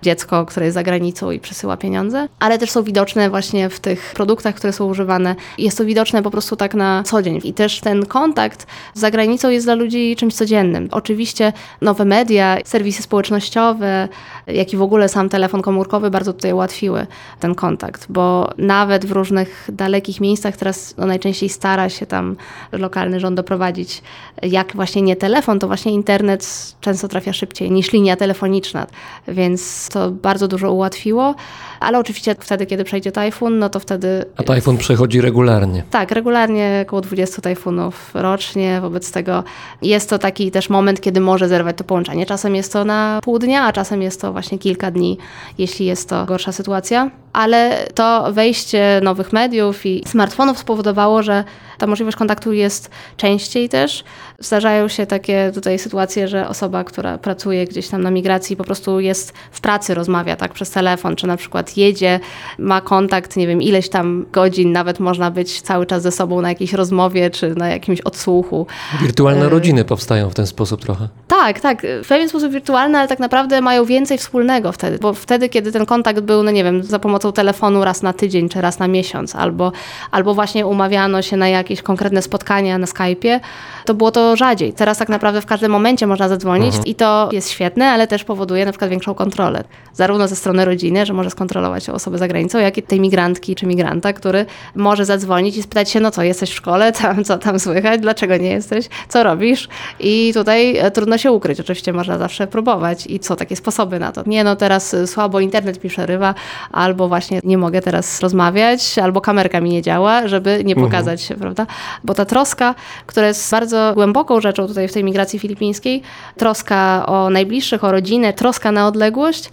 dziecko, 0.03 0.47
które 0.47 0.67
jest 0.67 0.75
za 0.75 0.83
granicą 0.83 1.31
i 1.31 1.41
przesyła 1.41 1.77
pieniądze. 1.77 2.29
Ale 2.39 2.59
też 2.59 2.71
są 2.71 2.83
widoczne 2.83 3.31
właśnie 3.31 3.69
w 3.69 3.81
tych 3.81 4.13
produktach, 4.15 4.55
które 4.55 4.73
są 4.73 4.87
używane. 4.87 5.35
Jest 5.59 5.79
to 5.79 5.85
widoczne 5.85 6.23
po 6.23 6.31
prostu 6.31 6.57
tak 6.57 6.75
na 6.75 7.03
co 7.03 7.23
dzień. 7.23 7.41
I 7.45 7.55
też 7.55 7.81
ten 7.81 8.07
kontakt 8.07 8.67
z 8.95 9.01
zagranicą 9.01 9.49
jest 9.49 9.67
dla 9.67 9.75
ludzi 9.75 10.17
czymś 10.17 10.35
codziennym. 10.35 10.89
Oczywiście 10.91 11.53
nowe 11.81 12.05
media, 12.05 12.59
serwisy 12.65 13.03
społecznościowe, 13.03 14.09
jak 14.47 14.73
i 14.73 14.77
w 14.77 14.83
ogóle 14.83 15.09
sam 15.09 15.29
telefon 15.29 15.63
komórkowy 15.63 16.11
bardzo 16.11 16.33
tutaj 16.33 16.53
ułatwiły 16.53 17.07
ten 17.41 17.55
kontakt, 17.55 18.07
bo 18.09 18.51
nawet 18.59 19.05
w 19.05 19.13
różnych 19.13 19.69
dalekich 19.73 20.21
miejscach 20.21 20.57
teraz 20.57 20.95
no, 20.99 21.07
najczęściej 21.07 21.49
stara 21.49 21.89
się 21.89 22.07
tam 22.07 22.37
lokalny 22.73 23.21
rząd 23.21 23.37
doprowadzić, 23.37 24.03
jak 24.43 24.77
właśnie 24.77 25.03
nie 25.03 25.17
telefon, 25.17 25.59
to 25.59 25.67
właśnie 25.67 25.93
internet 25.93 26.75
często 26.81 27.09
trafia 27.09 27.33
szybciej 27.33 27.71
niż 27.71 27.93
linia 27.93 28.17
telefoniczna, 28.17 28.87
więc 29.29 29.89
to 29.89 30.11
bardzo 30.11 30.49
dużo 30.49 30.73
ułatwiło. 30.73 31.35
Ale 31.83 31.99
oczywiście 31.99 32.35
wtedy, 32.41 32.67
kiedy 32.67 32.85
przejdzie 32.85 33.13
tajfun, 33.13 33.59
no 33.59 33.69
to 33.69 33.81
wtedy... 33.81 34.25
A 34.37 34.43
tajfun 34.43 34.79
przechodzi 34.79 35.21
regularnie. 35.21 35.83
Tak, 35.91 36.11
regularnie 36.11 36.85
około 36.87 37.03
20 37.03 37.43
tajfunów 37.43 38.11
rocznie, 38.15 38.81
wobec 38.81 39.13
tego 39.13 39.45
jest 39.83 40.11
to 40.11 40.19
taki 40.19 40.51
też 40.51 40.71
moment, 40.71 41.01
kiedy 41.01 41.21
może 41.21 41.49
zerwać 41.49 41.77
to 41.77 41.85
połączenie. 41.85 42.27
Czasem 42.27 42.55
jest 42.55 42.73
to 42.73 42.85
na 42.85 43.21
pół 43.23 43.39
dnia, 43.39 43.65
a 43.65 43.73
czasem 43.73 44.03
jest 44.03 44.21
to 44.21 44.33
właśnie 44.33 44.59
kilka 44.59 44.91
dni, 44.91 45.19
jeśli 45.59 45.87
jest 45.87 46.09
to 46.09 46.25
gorsza 46.27 46.53
sytuacja. 46.53 47.11
Ale 47.33 47.87
to 47.95 48.33
wejście 48.33 49.01
nowych 49.03 49.33
mediów 49.33 49.87
i 49.87 50.03
smartfonów 50.07 50.59
spowodowało, 50.59 51.23
że 51.23 51.45
ta 51.83 51.87
możliwość 51.87 52.17
kontaktu 52.17 52.53
jest 52.53 52.91
częściej 53.17 53.69
też. 53.69 54.05
Zdarzają 54.39 54.89
się 54.89 55.07
takie 55.07 55.51
tutaj 55.55 55.79
sytuacje, 55.79 56.29
że 56.29 56.49
osoba, 56.49 56.85
która 56.85 57.19
pracuje 57.19 57.65
gdzieś 57.67 57.89
tam 57.89 58.03
na 58.03 58.11
migracji, 58.11 58.57
po 58.57 58.65
prostu 58.65 59.01
jest 59.01 59.33
w 59.53 59.61
pracy, 59.61 59.95
rozmawia 59.95 60.37
tak 60.37 60.53
przez 60.53 60.71
telefon, 60.71 61.17
czy 61.17 61.27
na 61.27 61.37
przykład 61.37 61.77
jedzie, 61.77 62.21
ma 62.59 62.81
kontakt, 62.81 63.37
nie 63.37 63.47
wiem, 63.47 63.63
ileś 63.63 63.89
tam 63.89 64.27
godzin, 64.33 64.73
nawet 64.73 65.01
można 65.01 65.31
być 65.31 65.61
cały 65.61 65.87
czas 65.87 66.03
ze 66.03 66.13
sobą 66.13 66.41
na 66.41 66.49
jakiejś 66.49 66.73
rozmowie, 66.73 67.31
czy 67.31 67.55
na 67.55 67.69
jakimś 67.69 68.01
odsłuchu. 68.01 68.67
Wirtualne 69.01 69.47
E, 69.47 69.49
rodziny 69.49 69.85
powstają 69.85 70.31
w 70.31 70.35
ten 70.35 70.47
sposób 70.47 70.81
trochę. 70.81 71.09
Tak, 71.29 71.61
tak, 71.61 71.83
w 72.05 72.09
pewien 72.09 72.29
sposób 72.29 72.53
wirtualne, 72.53 72.99
ale 72.99 73.09
tak 73.09 73.19
naprawdę 73.19 73.61
mają 73.61 73.85
więcej 73.85 74.19
wspólnego 74.19 74.73
wtedy, 74.73 74.99
bo 74.99 75.15
wtedy, 75.15 75.49
kiedy 75.49 75.73
ten 75.73 75.87
kontakt 75.87 76.21
był, 76.21 76.43
no 76.43 76.51
nie 76.51 76.65
wiem, 76.65 76.83
za 76.83 76.99
pomocą 76.99 77.33
telefonu 77.33 77.85
raz 77.85 78.03
na 78.03 78.13
tydzień, 78.13 78.49
czy 78.49 78.61
raz 78.61 78.79
na 78.79 78.89
miesiąc, 78.89 79.37
albo, 79.37 79.73
albo 80.11 80.35
właśnie 80.35 80.67
umawiano 80.67 81.23
się 81.23 81.37
na 81.37 81.49
jakieś 81.49 81.72
konkretne 81.81 82.23
spotkania 82.23 82.79
na 82.79 82.87
Skype'ie, 82.87 83.41
to 83.85 83.95
było 83.95 84.11
to 84.11 84.37
rzadziej. 84.37 84.73
Teraz 84.73 84.99
tak 84.99 85.09
naprawdę 85.09 85.41
w 85.41 85.47
każdym 85.47 85.73
momencie 85.73 86.07
można 86.07 86.29
zadzwonić 86.29 86.75
i 86.87 86.95
to 86.95 87.29
jest 87.33 87.51
świetne, 87.51 87.91
ale 87.91 88.07
też 88.07 88.25
powoduje 88.25 88.65
na 88.65 88.73
przykład 88.73 88.91
większą 88.91 89.15
kontrolę. 89.15 89.65
Zarówno 89.95 90.29
ze 90.29 90.37
strony 90.37 90.65
rodziny, 90.65 91.07
że 91.07 91.13
może 91.13 91.31
skontrolować 91.31 91.89
osobę 91.89 92.19
za 92.19 92.29
granicą, 92.29 92.59
jak 92.59 92.79
i 92.79 92.83
tej 92.83 93.01
migrantki 93.01 93.55
czy 93.55 93.67
migranta, 93.67 94.13
który 94.13 94.47
może 94.75 95.05
zadzwonić 95.05 95.57
i 95.57 95.63
spytać 95.63 95.91
się, 95.91 96.01
no 96.01 96.11
co, 96.11 96.23
jesteś 96.23 96.51
w 96.51 96.55
szkole, 96.55 96.93
tam, 97.03 97.25
co 97.25 97.39
tam 97.39 97.59
słychać, 97.59 98.01
dlaczego 98.01 98.37
nie 98.37 98.51
jesteś, 98.51 98.89
co 99.09 99.23
robisz? 99.23 99.69
I 100.01 100.31
tutaj 100.35 100.77
e, 100.77 100.91
trudno 100.91 101.19
się 101.19 101.33
ukryć. 101.33 101.61
Oczywiście 101.61 101.93
można 101.93 102.19
zawsze 102.19 102.47
próbować 102.47 103.07
i 103.07 103.21
co, 103.21 103.37
takie 103.37 103.57
sposoby 103.57 103.99
na 103.99 104.13
to. 104.13 104.23
Nie, 104.27 104.45
no 104.45 104.57
teraz 104.57 104.95
e, 104.95 105.07
słabo 105.07 105.41
internet 105.41 105.85
mi 105.85 105.91
przerywa, 105.91 106.35
albo 106.73 107.09
właśnie 107.09 107.41
nie 107.45 107.59
mogę 107.59 107.81
teraz 107.81 108.21
rozmawiać, 108.21 108.99
albo 108.99 109.21
kamerka 109.21 109.61
mi 109.61 109.71
nie 109.71 109.83
działa, 109.83 110.29
żeby 110.29 110.63
nie 110.65 110.77
pokazać 110.77 111.23
się, 111.23 111.35
prawda? 111.35 111.62
Bo 112.05 112.15
ta 112.15 112.25
troska, 112.25 112.75
która 113.07 113.27
jest 113.27 113.51
bardzo 113.51 113.93
głęboką 113.95 114.41
rzeczą 114.41 114.67
tutaj 114.67 114.89
w 114.89 114.93
tej 114.93 115.05
migracji 115.05 115.39
filipińskiej, 115.39 116.03
troska 116.37 117.07
o 117.07 117.31
najbliższych, 117.31 117.85
o 117.85 117.93
rodzinę, 117.93 118.33
troska 118.33 118.73
na 118.73 118.87
odległość, 118.87 119.51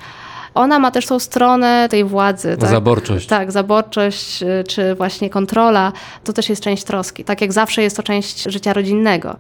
ona 0.54 0.80
ma 0.80 0.92
też 0.92 1.06
tą 1.06 1.20
stronę 1.20 1.88
tej 1.90 2.04
władzy. 2.04 2.58
Tak? 2.60 2.70
Zaborczość. 2.70 3.28
Tak, 3.28 3.52
zaborczość, 3.52 4.44
y, 4.44 4.64
czy 4.68 4.96
właśnie 4.96 5.30
kontrola, 5.30 5.92
to 6.24 6.34
też 6.34 6.50
jest 6.50 6.64
część 6.64 6.84
troski. 6.84 7.24
Tak 7.24 7.42
jak 7.42 7.54
zawsze 7.54 7.82
jest 7.82 7.98
to 7.98 8.04
część 8.04 8.44
życia 8.44 8.74
rodzinnego. 8.74 9.36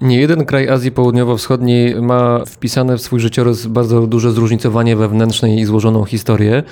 Nie 0.00 0.20
jeden 0.20 0.44
kraj 0.44 0.68
Azji 0.68 0.92
Południowo-Wschodniej 0.92 2.02
ma 2.02 2.44
wpisane 2.44 2.96
w 2.96 3.02
swój 3.02 3.20
życiorys 3.20 3.66
bardzo 3.66 4.06
duże 4.06 4.32
zróżnicowanie 4.32 4.96
wewnętrzne 4.96 5.56
i 5.56 5.64
złożoną 5.64 6.04
historię. 6.04 6.62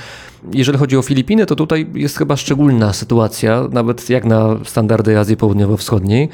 Jeżeli 0.52 0.78
chodzi 0.78 0.96
o 0.96 1.02
Filipiny, 1.02 1.46
to 1.46 1.56
tutaj 1.56 1.86
jest 1.94 2.18
chyba 2.18 2.36
szczególna 2.36 2.92
sytuacja, 2.92 3.68
nawet 3.70 4.10
jak 4.10 4.24
na 4.24 4.56
standardy 4.64 5.18
Azji 5.18 5.36
Południowo-Wschodniej. 5.36 6.28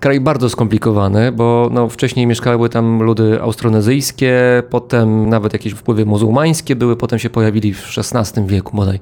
Kraj 0.00 0.20
bardzo 0.20 0.50
skomplikowany, 0.50 1.32
bo 1.32 1.68
no, 1.72 1.88
wcześniej 1.88 2.26
mieszkały 2.26 2.68
tam 2.68 3.02
ludy 3.02 3.42
austronezyjskie, 3.42 4.62
potem 4.70 5.28
nawet 5.28 5.52
jakieś 5.52 5.72
wpływy 5.72 6.06
muzułmańskie 6.06 6.76
były, 6.76 6.96
potem 6.96 7.18
się 7.18 7.30
pojawili 7.30 7.74
w 7.74 7.98
XVI 7.98 8.46
wieku 8.46 8.76
bodaj. 8.76 9.00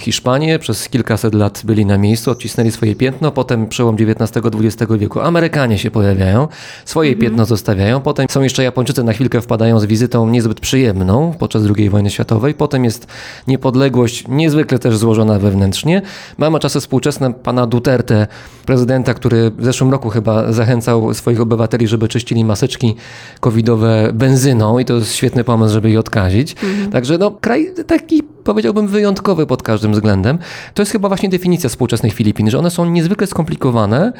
Hiszpanie 0.00 0.58
przez 0.58 0.88
kilkaset 0.88 1.34
lat 1.34 1.62
byli 1.64 1.86
na 1.86 1.98
miejscu, 1.98 2.30
odcisnęli 2.30 2.70
swoje 2.70 2.96
piętno, 2.96 3.30
potem 3.30 3.66
przełom 3.66 3.96
XIX-XX 3.96 4.92
wieku 4.98 5.20
Amerykanie 5.20 5.78
się 5.78 5.90
pojawiają, 5.90 6.48
swoje 6.84 7.16
piętno 7.16 7.44
zostawiają, 7.44 8.00
potem 8.00 8.26
są 8.30 8.42
jeszcze 8.42 8.62
Japończycy, 8.62 9.04
na 9.04 9.12
chwilkę 9.12 9.40
wpadają 9.40 9.78
z 9.80 9.84
wizytą 9.84 10.28
niezbyt 10.28 10.60
przyjemną 10.60 11.34
podczas 11.38 11.62
II 11.76 11.90
wojny 11.90 12.10
światowej, 12.10 12.54
potem 12.54 12.84
jest 12.84 13.06
niepodległość 13.46 14.24
niezwykle 14.28 14.78
też 14.78 14.96
złożona 14.96 15.38
wewnętrznie. 15.38 16.02
Mamy 16.38 16.58
czasy 16.58 16.80
współczesne 16.80 17.32
pana 17.34 17.66
Duterte, 17.66 18.26
prezydenta, 18.66 19.14
który 19.14 19.50
w 19.50 19.64
zeszłym 19.64 19.90
roku 19.90 20.10
chyba 20.10 20.39
zachęcał 20.48 21.14
swoich 21.14 21.40
obywateli, 21.40 21.88
żeby 21.88 22.08
czyścili 22.08 22.44
maseczki 22.44 22.96
covidowe 23.40 24.10
benzyną 24.14 24.78
i 24.78 24.84
to 24.84 24.94
jest 24.94 25.14
świetny 25.14 25.44
pomysł, 25.44 25.72
żeby 25.72 25.90
je 25.90 26.00
odkazić. 26.00 26.56
Także 26.92 27.18
no, 27.18 27.30
kraj 27.30 27.70
taki 27.86 28.22
powiedziałbym 28.22 28.88
wyjątkowy 28.88 29.46
pod 29.46 29.62
każdym 29.62 29.92
względem. 29.92 30.38
To 30.74 30.82
jest 30.82 30.92
chyba 30.92 31.08
właśnie 31.08 31.28
definicja 31.28 31.68
współczesnych 31.68 32.14
Filipin, 32.14 32.50
że 32.50 32.58
one 32.58 32.70
są 32.70 32.84
niezwykle 32.84 33.26
skomplikowane, 33.26 34.12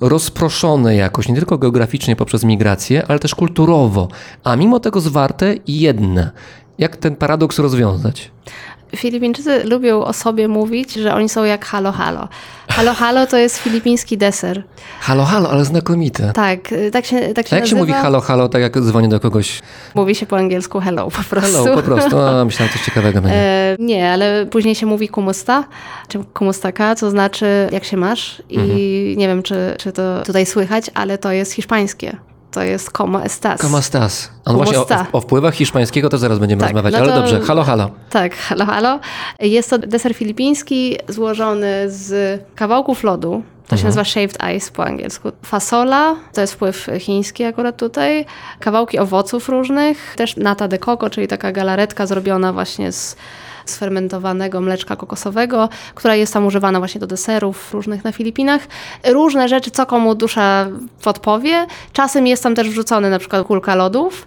rozproszone 0.00 0.96
jakoś, 0.96 1.28
nie 1.28 1.34
tylko 1.34 1.58
geograficznie 1.58 2.16
poprzez 2.16 2.44
migrację, 2.44 3.06
ale 3.08 3.18
też 3.18 3.34
kulturowo, 3.34 4.08
a 4.44 4.56
mimo 4.56 4.80
tego 4.80 5.00
zwarte 5.00 5.54
i 5.66 5.80
jedne. 5.80 6.30
Jak 6.78 6.96
ten 6.96 7.16
paradoks 7.16 7.58
rozwiązać? 7.58 8.30
Filipińczycy 8.96 9.64
lubią 9.64 10.04
o 10.04 10.12
sobie 10.12 10.48
mówić, 10.48 10.92
że 10.94 11.14
oni 11.14 11.28
są 11.28 11.44
jak 11.44 11.64
halo 11.64 11.92
halo. 11.92 12.28
Halo 12.68 12.94
halo 12.94 13.26
to 13.26 13.36
jest 13.38 13.58
filipiński 13.58 14.18
deser. 14.18 14.62
Halo, 15.00 15.24
halo, 15.24 15.50
ale 15.50 15.64
znakomite. 15.64 16.32
Tak, 16.32 16.72
y, 16.72 16.90
tak 16.90 17.04
się, 17.06 17.34
tak 17.34 17.48
się 17.48 17.56
A 17.56 17.58
jak 17.58 17.66
się 17.68 17.74
nazywa. 17.74 17.80
mówi 17.80 17.92
halo, 17.92 18.20
halo, 18.20 18.48
tak 18.48 18.62
jak 18.62 18.80
dzwonię 18.80 19.08
do 19.08 19.20
kogoś? 19.20 19.62
Mówi 19.94 20.14
się 20.14 20.26
po 20.26 20.36
angielsku 20.36 20.80
hello 20.80 21.10
po 21.10 21.22
prostu. 21.30 21.64
Hello, 21.64 21.76
po 21.76 21.82
prostu. 21.82 22.18
A, 22.18 22.44
myślałem, 22.44 22.72
coś 22.72 22.82
ciekawego 22.84 23.20
będzie. 23.22 23.36
E, 23.38 23.76
nie, 23.78 24.12
ale 24.12 24.46
później 24.46 24.74
się 24.74 24.86
mówi 24.86 25.08
kumusta, 25.08 25.64
czy 26.08 26.18
kumustaka, 26.34 26.94
co 26.94 27.10
znaczy 27.10 27.46
jak 27.72 27.84
się 27.84 27.96
masz 27.96 28.42
i 28.50 28.58
Mhm. 28.58 28.78
nie 29.18 29.28
wiem, 29.28 29.42
czy, 29.42 29.74
czy 29.78 29.92
to 29.92 30.22
tutaj 30.26 30.46
słychać, 30.46 30.90
ale 30.94 31.18
to 31.18 31.32
jest 31.32 31.52
hiszpańskie. 31.52 32.16
To 32.52 32.62
jest 32.62 32.90
como 32.90 33.18
estás. 33.24 33.60
¿Cómo 33.60 33.78
estás? 33.78 34.30
A 34.44 34.52
no 34.52 34.58
¿Cómo 34.58 34.64
właśnie 34.64 34.96
o, 34.96 35.06
o 35.12 35.20
wpływach 35.20 35.54
hiszpańskiego 35.54 36.08
to 36.08 36.18
zaraz 36.18 36.38
będziemy 36.38 36.60
Tak, 36.60 36.72
rozmawiać, 36.72 36.92
no 36.92 36.98
ale 36.98 37.12
to- 37.12 37.18
dobrze. 37.20 37.40
Halo, 37.40 37.64
halo. 37.64 37.90
Tak, 38.10 38.36
halo, 38.36 38.66
halo. 38.66 39.00
Jest 39.40 39.70
to 39.70 39.78
deser 39.78 40.14
filipiński 40.14 40.96
złożony 41.08 41.90
z 41.90 42.40
kawałków 42.54 43.04
lodu. 43.04 43.42
To 43.68 43.76
się 43.76 43.84
nazywa 43.84 44.04
shaved 44.04 44.38
ice 44.56 44.70
po 44.72 44.84
angielsku. 44.84 45.32
Fasola, 45.44 46.16
to 46.32 46.40
jest 46.40 46.52
wpływ 46.52 46.88
chiński 46.98 47.44
akurat 47.44 47.76
tutaj. 47.76 48.26
Kawałki 48.60 48.98
owoców 48.98 49.48
różnych. 49.48 50.14
Też 50.16 50.36
nata 50.36 50.68
de 50.68 50.78
coco, 50.78 51.10
czyli 51.10 51.28
taka 51.28 51.52
galaretka 51.52 52.06
zrobiona 52.06 52.52
właśnie 52.52 52.92
z 52.92 53.16
sfermentowanego 53.66 54.60
mleczka 54.60 54.96
kokosowego, 54.96 55.68
która 55.94 56.14
jest 56.14 56.32
tam 56.32 56.46
używana 56.46 56.78
właśnie 56.78 57.00
do 57.00 57.06
deserów 57.06 57.74
różnych 57.74 58.04
na 58.04 58.12
Filipinach. 58.12 58.66
Różne 59.06 59.48
rzeczy, 59.48 59.70
co 59.70 59.86
komu 59.86 60.14
dusza 60.14 60.66
podpowie. 61.02 61.66
Czasem 61.92 62.26
jest 62.26 62.42
tam 62.42 62.54
też 62.54 62.70
wrzucony 62.70 63.10
na 63.10 63.18
przykład 63.18 63.46
kulka 63.46 63.74
lodów. 63.74 64.26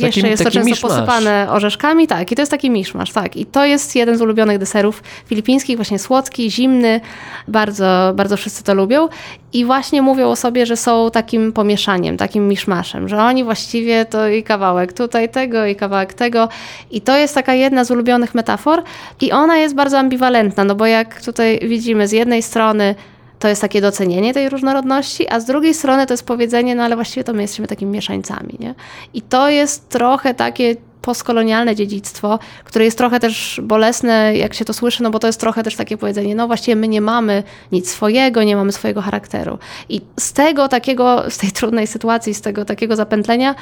Taki- 0.00 0.18
Jeszcze 0.18 0.28
jest 0.28 0.44
to 0.44 0.50
często 0.50 0.70
miszmasz. 0.70 0.92
posypane 0.92 1.46
orzeszkami, 1.50 2.06
tak. 2.06 2.32
I 2.32 2.34
to 2.34 2.42
jest 2.42 2.50
taki 2.50 2.70
miszmasz, 2.70 3.12
tak. 3.12 3.36
I 3.36 3.46
to 3.46 3.64
jest 3.64 3.96
jeden 3.96 4.16
z 4.18 4.22
ulubionych 4.22 4.58
deserów 4.58 5.02
filipińskich, 5.26 5.76
właśnie 5.76 5.98
słodki, 5.98 6.50
zimny. 6.50 7.00
Bardzo, 7.48 8.12
bardzo 8.14 8.36
wszyscy 8.36 8.64
to 8.64 8.74
lubią. 8.74 9.08
I 9.52 9.64
właśnie 9.64 10.02
mówią 10.02 10.28
o 10.28 10.36
sobie, 10.36 10.66
że 10.66 10.76
są 10.76 11.10
takim 11.10 11.52
pomieszaniem, 11.52 12.16
takim 12.16 12.48
miszmaszem, 12.48 13.08
że 13.08 13.18
oni 13.22 13.44
właściwie 13.44 14.04
to 14.04 14.28
i 14.28 14.42
kawałek 14.42 14.92
tutaj 14.92 15.28
tego, 15.28 15.66
i 15.66 15.76
kawałek 15.76 16.14
tego. 16.14 16.48
I 16.90 17.00
to 17.00 17.16
jest 17.16 17.34
taka 17.34 17.54
jedna 17.54 17.84
z 17.84 17.90
ulubionych 17.90 18.34
metafor. 18.34 18.82
I 19.20 19.32
ona 19.32 19.56
jest 19.56 19.74
bardzo 19.74 19.98
ambiwalentna, 19.98 20.64
no 20.64 20.74
bo 20.74 20.86
jak 20.86 21.22
tutaj 21.22 21.60
widzimy, 21.62 22.08
z 22.08 22.12
jednej 22.12 22.42
strony 22.42 22.94
to 23.40 23.48
jest 23.48 23.60
takie 23.60 23.80
docenienie 23.80 24.34
tej 24.34 24.48
różnorodności, 24.48 25.28
a 25.28 25.40
z 25.40 25.44
drugiej 25.44 25.74
strony 25.74 26.06
to 26.06 26.12
jest 26.12 26.26
powiedzenie, 26.26 26.74
no 26.74 26.82
ale 26.82 26.94
właściwie 26.94 27.24
to 27.24 27.32
my 27.32 27.42
jesteśmy 27.42 27.66
takimi 27.66 27.92
mieszańcami, 27.92 28.56
nie? 28.58 28.74
I 29.14 29.22
to 29.22 29.48
jest 29.48 29.88
trochę 29.88 30.34
takie 30.34 30.76
postkolonialne 31.02 31.76
dziedzictwo, 31.76 32.38
które 32.64 32.84
jest 32.84 32.98
trochę 32.98 33.20
też 33.20 33.60
bolesne, 33.62 34.36
jak 34.36 34.54
się 34.54 34.64
to 34.64 34.72
słyszy, 34.72 35.02
no 35.02 35.10
bo 35.10 35.18
to 35.18 35.26
jest 35.26 35.40
trochę 35.40 35.62
też 35.62 35.76
takie 35.76 35.96
powiedzenie, 35.96 36.34
no 36.34 36.46
właściwie 36.46 36.76
my 36.76 36.88
nie 36.88 37.00
mamy 37.00 37.42
nic 37.72 37.90
swojego, 37.90 38.42
nie 38.42 38.56
mamy 38.56 38.72
swojego 38.72 39.02
charakteru. 39.02 39.58
I 39.88 40.00
z 40.18 40.32
tego 40.32 40.68
takiego, 40.68 41.30
z 41.30 41.38
tej 41.38 41.52
trudnej 41.52 41.86
sytuacji, 41.86 42.34
z 42.34 42.40
tego 42.40 42.64
takiego 42.64 42.96
zapętlenia 42.96 43.54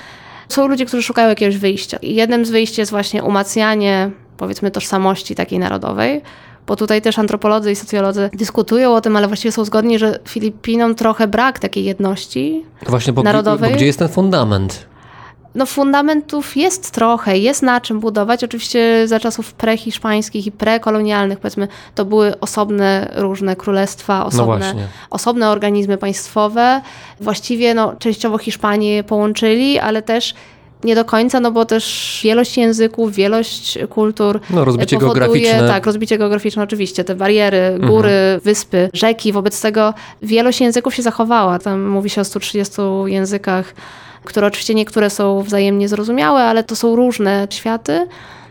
są 0.48 0.66
ludzie, 0.66 0.86
którzy 0.86 1.02
szukają 1.02 1.28
jakiegoś 1.28 1.56
wyjścia. 1.56 1.98
I 2.02 2.14
jednym 2.14 2.44
z 2.46 2.50
wyjść 2.50 2.78
jest 2.78 2.90
właśnie 2.90 3.22
umacnianie, 3.22 4.10
powiedzmy, 4.36 4.70
tożsamości 4.70 5.34
takiej 5.34 5.58
narodowej, 5.58 6.22
bo 6.68 6.76
tutaj 6.76 7.02
też 7.02 7.18
antropolodzy 7.18 7.72
i 7.72 7.76
socjolodzy 7.76 8.30
dyskutują 8.32 8.94
o 8.94 9.00
tym, 9.00 9.16
ale 9.16 9.26
właściwie 9.26 9.52
są 9.52 9.64
zgodni, 9.64 9.98
że 9.98 10.18
Filipinom 10.28 10.94
trochę 10.94 11.28
brak 11.28 11.58
takiej 11.58 11.84
jedności. 11.84 12.64
Właśnie, 12.86 13.12
bo, 13.12 13.22
Narodowej? 13.22 13.70
bo 13.70 13.76
gdzie 13.76 13.86
jest 13.86 13.98
ten 13.98 14.08
fundament? 14.08 14.86
No 15.54 15.66
fundamentów 15.66 16.56
jest 16.56 16.90
trochę, 16.90 17.38
jest 17.38 17.62
na 17.62 17.80
czym 17.80 18.00
budować. 18.00 18.44
Oczywiście 18.44 19.08
za 19.08 19.20
czasów 19.20 19.52
prehiszpańskich 19.52 20.46
i 20.46 20.52
prekolonialnych, 20.52 21.38
powiedzmy, 21.38 21.68
to 21.94 22.04
były 22.04 22.40
osobne 22.40 23.12
różne 23.14 23.56
królestwa, 23.56 24.26
osobne, 24.26 24.58
właśnie. 24.58 24.86
osobne 25.10 25.50
organizmy 25.50 25.98
państwowe. 25.98 26.80
Właściwie 27.20 27.74
no, 27.74 27.96
częściowo 27.98 28.38
Hiszpanię 28.38 29.04
połączyli, 29.04 29.78
ale 29.78 30.02
też 30.02 30.34
Nie 30.84 30.94
do 30.94 31.04
końca, 31.04 31.40
no 31.40 31.50
bo 31.50 31.64
też 31.64 32.20
wielość 32.24 32.56
języków, 32.56 33.14
wielość 33.14 33.78
kultur. 33.90 34.40
No, 34.50 34.64
rozbicie 34.64 34.96
e, 34.96 35.00
powoduje, 35.00 35.20
geograficzne. 35.20 35.68
Tak, 35.68 35.86
rozbicie 35.86 36.18
geograficzne 36.18 36.62
oczywiście, 36.62 37.04
te 37.04 37.14
bariery, 37.14 37.78
góry, 37.80 38.40
wyspy, 38.44 38.90
rzeki. 38.92 39.32
Wobec 39.32 39.62
tego 39.62 39.94
wielość 40.22 40.60
języków 40.60 40.94
się 40.94 41.02
zachowała. 41.02 41.58
Tam 41.58 41.88
mówi 41.88 42.10
się 42.10 42.20
o 42.20 42.24
130 42.24 42.82
językach, 43.06 43.74
które 44.24 44.46
oczywiście 44.46 44.74
niektóre 44.74 45.10
są 45.10 45.42
wzajemnie 45.42 45.88
zrozumiałe, 45.88 46.40
ale 46.42 46.64
to 46.64 46.76
są 46.76 46.96
różne 46.96 47.46
światy. 47.50 48.06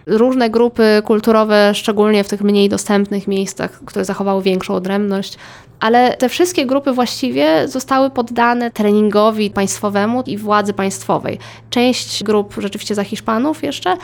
Różne 0.05 0.49
grupy 0.49 1.01
kulturowe, 1.05 1.71
szczególnie 1.75 2.23
w 2.23 2.27
tych 2.27 2.41
mniej 2.41 2.69
dostępnych 2.69 3.27
miejscach, 3.27 3.79
które 3.85 4.05
zachowały 4.05 4.43
większą 4.43 4.73
odrębność, 4.73 5.37
ale 5.79 6.17
te 6.17 6.29
wszystkie 6.29 6.65
grupy 6.65 6.91
właściwie 6.91 7.67
zostały 7.67 8.09
poddane 8.09 8.71
treningowi 8.71 9.49
państwowemu 9.49 10.23
i 10.25 10.37
władzy 10.37 10.73
państwowej. 10.73 11.39
Część 11.69 12.23
grup 12.23 12.55
rzeczywiście 12.57 12.95
za 12.95 13.03
Hiszpanów 13.03 13.63
jeszcze, 13.63 13.97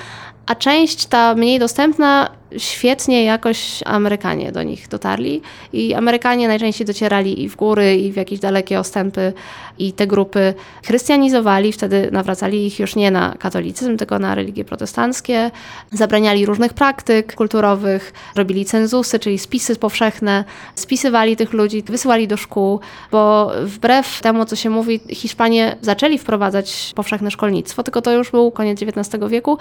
a 0.46 0.56
część 0.56 1.06
ta 1.06 1.36
mniej 1.36 1.60
dostępna 1.60 2.30
świetnie 2.58 3.24
jakoś 3.24 3.84
Amerykanie 3.86 4.52
do 4.52 4.64
nich 4.64 4.88
dotarli 4.88 5.42
i 5.74 5.94
Amerykanie 5.94 6.48
najczęściej 6.48 6.88
docierali 6.88 7.44
i 7.44 7.50
w 7.50 7.56
góry, 7.56 7.96
i 7.96 8.12
w 8.12 8.16
jakieś 8.16 8.40
dalekie 8.40 8.80
ostępy 8.80 9.34
i 9.80 9.94
te 9.94 10.08
grupy 10.08 10.54
chrystianizowali, 10.86 11.72
wtedy 11.72 12.10
nawracali 12.12 12.66
ich 12.66 12.80
już 12.80 12.96
nie 12.96 13.12
na 13.12 13.36
katolicyzm, 13.40 13.98
tylko 13.98 14.20
na 14.20 14.36
religie 14.36 14.66
protestanckie, 14.66 15.52
zabraniali 15.92 16.46
różnych 16.46 16.74
praktyk 16.74 17.36
kulturowych, 17.36 18.14
robili 18.36 18.66
cenzusy, 18.66 19.20
czyli 19.20 19.40
spisy 19.40 19.76
powszechne, 19.76 20.44
spisywali 20.76 21.36
tych 21.36 21.54
ludzi, 21.54 21.84
wysyłali 21.84 22.28
do 22.28 22.38
szkół, 22.38 22.80
bo 23.12 23.52
wbrew 23.64 24.22
temu, 24.22 24.46
co 24.46 24.56
się 24.56 24.70
mówi, 24.70 25.00
Hiszpanie 25.10 25.76
zaczęli 25.82 26.18
wprowadzać 26.18 26.92
powszechne 26.96 27.32
szkolnictwo, 27.32 27.84
tylko 27.84 28.02
to 28.02 28.12
już 28.12 28.32
był 28.32 28.52
koniec 28.52 28.80
XIX 28.82 29.24
wieku, 29.30 29.58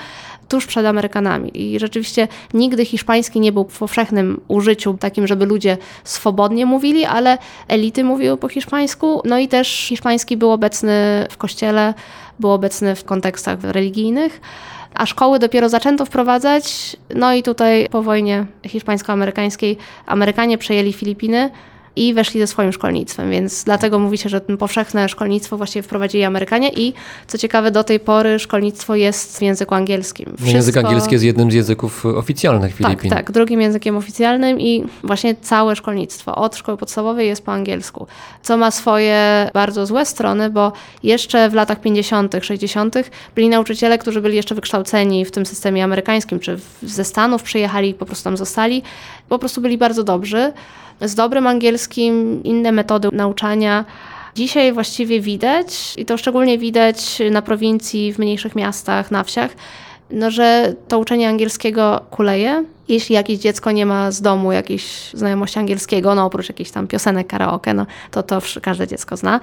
tuż 0.49 0.67
przed 0.67 0.87
Amerykanami. 0.87 1.51
I 1.55 1.79
rzeczywiście 1.79 2.29
nigdy 2.55 2.82
hiszpański 2.85 3.41
nie 3.41 3.53
był 3.53 3.65
w 3.69 3.79
powszechnym 3.79 4.41
użyciu, 4.49 4.95
takim, 4.95 5.27
żeby 5.27 5.47
ludzie 5.47 5.79
swobodnie 6.05 6.67
mówili, 6.67 7.05
ale 7.05 7.39
elity 7.69 8.05
mówiły 8.05 8.37
po 8.37 8.49
hiszpańsku, 8.49 9.23
no 9.25 9.39
i 9.39 9.49
też 9.49 9.69
hiszpański 9.69 10.37
był 10.37 10.51
obecny 10.51 11.27
w 11.31 11.37
kościele, 11.37 11.95
był 12.41 12.51
obecny 12.51 12.97
w 12.97 13.05
kontekstach 13.05 13.59
religijnych. 13.63 14.41
A 14.95 15.07
szkoły 15.07 15.39
dopiero 15.39 15.69
zaczęto 15.69 16.05
wprowadzać, 16.05 16.97
no 17.15 17.35
i 17.35 17.43
tutaj 17.43 17.89
po 17.91 18.03
wojnie 18.03 18.47
hiszpańsko-amerykańskiej 18.67 19.77
Amerykanie 20.07 20.59
przejęli 20.59 20.93
Filipiny 20.93 21.51
i 21.97 22.15
weszli 22.15 22.41
ze 22.41 22.47
swoim 22.47 22.73
szkolnictwem, 22.73 23.31
więc 23.31 23.65
dlatego 23.65 23.99
mówi 23.99 24.19
się, 24.19 24.29
że 24.29 24.41
ten 24.41 24.57
powszechne 24.57 25.09
szkolnictwo 25.09 25.57
właściwie 25.57 25.83
wprowadzili 25.83 26.25
Amerykanie 26.25 26.71
i 26.73 26.95
co 27.27 27.39
ciekawe 27.39 27.71
do 27.71 27.85
tej 27.85 28.01
pory 28.01 28.39
szkolnictwo 28.39 28.95
jest 28.95 29.39
w 29.39 29.43
języku 29.43 29.75
angielskim. 29.75 30.27
No, 30.41 30.47
Język 30.47 30.63
Wszystko- 30.63 30.89
angielski 30.89 31.13
jest 31.13 31.25
jednym 31.25 31.51
z 31.51 31.55
języków 31.55 32.07
oficjalnych 32.07 32.75
Filipin. 32.75 33.11
tak, 33.11 33.19
tak, 33.19 33.31
drugim 33.33 33.61
językiem 33.61 33.97
oficjalnym 33.97 34.61
i 34.61 34.85
właśnie 35.05 35.35
całe 35.35 35.77
szkolnictwo 35.77 36.35
od 36.35 36.57
szkoły 36.57 36.79
podstawowej 36.79 37.29
jest 37.29 37.45
po 37.45 37.53
angielsku, 37.53 38.07
co 38.43 38.57
ma 38.57 38.71
swoje 38.71 39.51
bardzo 39.55 39.87
złe 39.87 40.07
strony, 40.07 40.51
bo 40.51 40.73
jeszcze 41.03 41.51
w 41.51 41.55
latach 41.55 41.81
50., 41.81 42.35
60. 42.43 42.95
byli 43.35 43.49
nauczyciele, 43.49 43.99
którzy 43.99 44.21
byli 44.21 44.37
jeszcze 44.37 44.55
wykształceni 44.55 45.25
w 45.25 45.31
tym 45.31 45.47
systemie 45.47 45.85
amerykańskim, 45.85 46.41
czy 46.41 46.59
ze 46.83 47.05
Stanów 47.05 47.43
przyjechali 47.43 47.89
i 47.89 47.95
po 47.95 48.07
prostu 48.07 48.25
tam 48.25 48.37
zostali, 48.37 48.83
po 49.29 49.39
prostu 49.39 49.61
byli 49.61 49.79
bardzo 49.79 50.05
dobrzy, 50.05 50.53
z 51.03 51.15
dobrym 51.15 51.47
angielskim, 51.47 52.43
inne 52.45 52.73
metody 52.73 53.09
nauczania. 53.13 53.85
Dzisiaj 54.35 54.73
właściwie 54.73 55.21
widać, 55.21 55.95
i 55.97 56.05
to 56.05 56.19
szczególnie 56.19 56.59
widać 56.59 57.19
na 57.31 57.43
prowincji, 57.43 58.13
w 58.13 58.19
mniejszych 58.19 58.55
miastach, 58.55 59.11
na 59.11 59.25
wsiach, 59.25 59.51
no, 60.11 60.31
że 60.31 60.75
to 60.89 60.99
uczenie 60.99 61.29
angielskiego 61.29 62.01
kuleje. 62.11 62.65
Jeśli 62.89 63.15
jakieś 63.15 63.39
dziecko 63.39 63.71
nie 63.71 63.87
ma 63.87 64.11
z 64.11 64.23
domu 64.23 64.53
jakiejś 64.53 65.11
znajomości 65.15 65.59
angielskiego, 65.59 66.15
no 66.15 66.25
oprócz 66.25 66.49
jakichś 66.49 66.71
tam 66.71 66.87
piosenek 66.87 67.27
karaoke, 67.27 67.75
no 67.75 67.87
to 68.11 68.23
to 68.23 68.43
każde 68.63 68.87
dziecko 68.87 69.17
zna. 69.17 69.41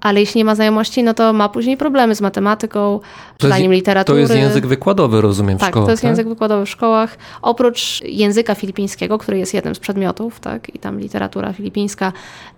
Ale 0.00 0.20
jeśli 0.20 0.38
nie 0.38 0.44
ma 0.44 0.54
znajomości, 0.54 1.02
no 1.02 1.14
to 1.14 1.32
ma 1.32 1.48
później 1.48 1.76
problemy 1.76 2.14
z 2.14 2.20
matematyką, 2.20 3.00
czytaniem 3.38 3.70
to 3.70 3.72
literatury. 3.74 4.20
jest 4.20 4.34
język 4.34 4.66
wykładowy, 4.66 5.20
rozumiem, 5.20 5.58
w 5.58 5.60
Tak, 5.60 5.70
szkołach, 5.70 5.86
to 5.86 5.90
jest 5.90 6.02
tak? 6.02 6.08
język 6.08 6.28
wykładowy 6.28 6.66
w 6.66 6.68
szkołach. 6.70 7.18
Oprócz 7.42 8.00
języka 8.04 8.54
filipińskiego, 8.54 9.18
który 9.18 9.38
jest 9.38 9.54
jednym 9.54 9.74
z 9.74 9.78
przedmiotów, 9.78 10.40
tak, 10.40 10.74
i 10.74 10.78
tam 10.78 11.00
literatura 11.00 11.52
filipińska 11.52 12.12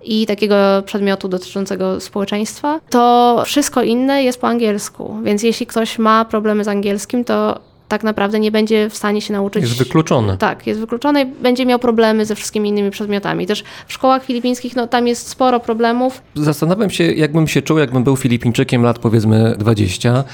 i 0.05 0.27
takiego 0.27 0.57
przedmiotu 0.85 1.29
dotyczącego 1.29 2.01
społeczeństwa, 2.01 2.81
to 2.91 3.43
wszystko 3.47 3.83
inne 3.83 4.23
jest 4.23 4.41
po 4.41 4.49
angielsku. 4.49 5.17
Więc 5.23 5.43
jeśli 5.43 5.67
ktoś 5.67 5.99
ma 5.99 6.25
problemy 6.25 6.65
z 6.65 6.69
angielskim, 6.69 7.25
to 7.25 7.61
tak 7.89 8.05
naprawdę 8.05 8.41
nie 8.41 8.51
będzie 8.51 8.91
w 8.91 8.97
stanie 8.97 9.21
się 9.21 9.33
nauczyć. 9.33 9.63
Jest 9.63 9.79
wykluczony. 9.79 10.37
Tak, 10.37 10.67
jest 10.67 10.81
wykluczony 10.81 11.23
i 11.23 11.27
będzie 11.27 11.67
miał 11.67 11.79
problemy 11.79 12.27
ze 12.27 12.35
wszystkimi 12.35 12.69
innymi 12.69 12.91
przedmiotami. 12.91 13.47
Też 13.47 13.65
w 13.87 13.93
szkołach 13.93 14.25
filipińskich, 14.25 14.77
no 14.77 14.87
tam 14.87 15.07
jest 15.07 15.29
sporo 15.29 15.61
problemów. 15.61 16.23
Zastanawiam 16.35 16.91
się, 16.91 17.05
jakbym 17.05 17.49
się 17.49 17.63
czuł, 17.63 17.79
jakbym 17.79 18.05
był 18.05 18.17
Filipińczykiem 18.17 18.83
lat 18.83 18.99
powiedzmy 18.99 19.55
20. 19.59 20.25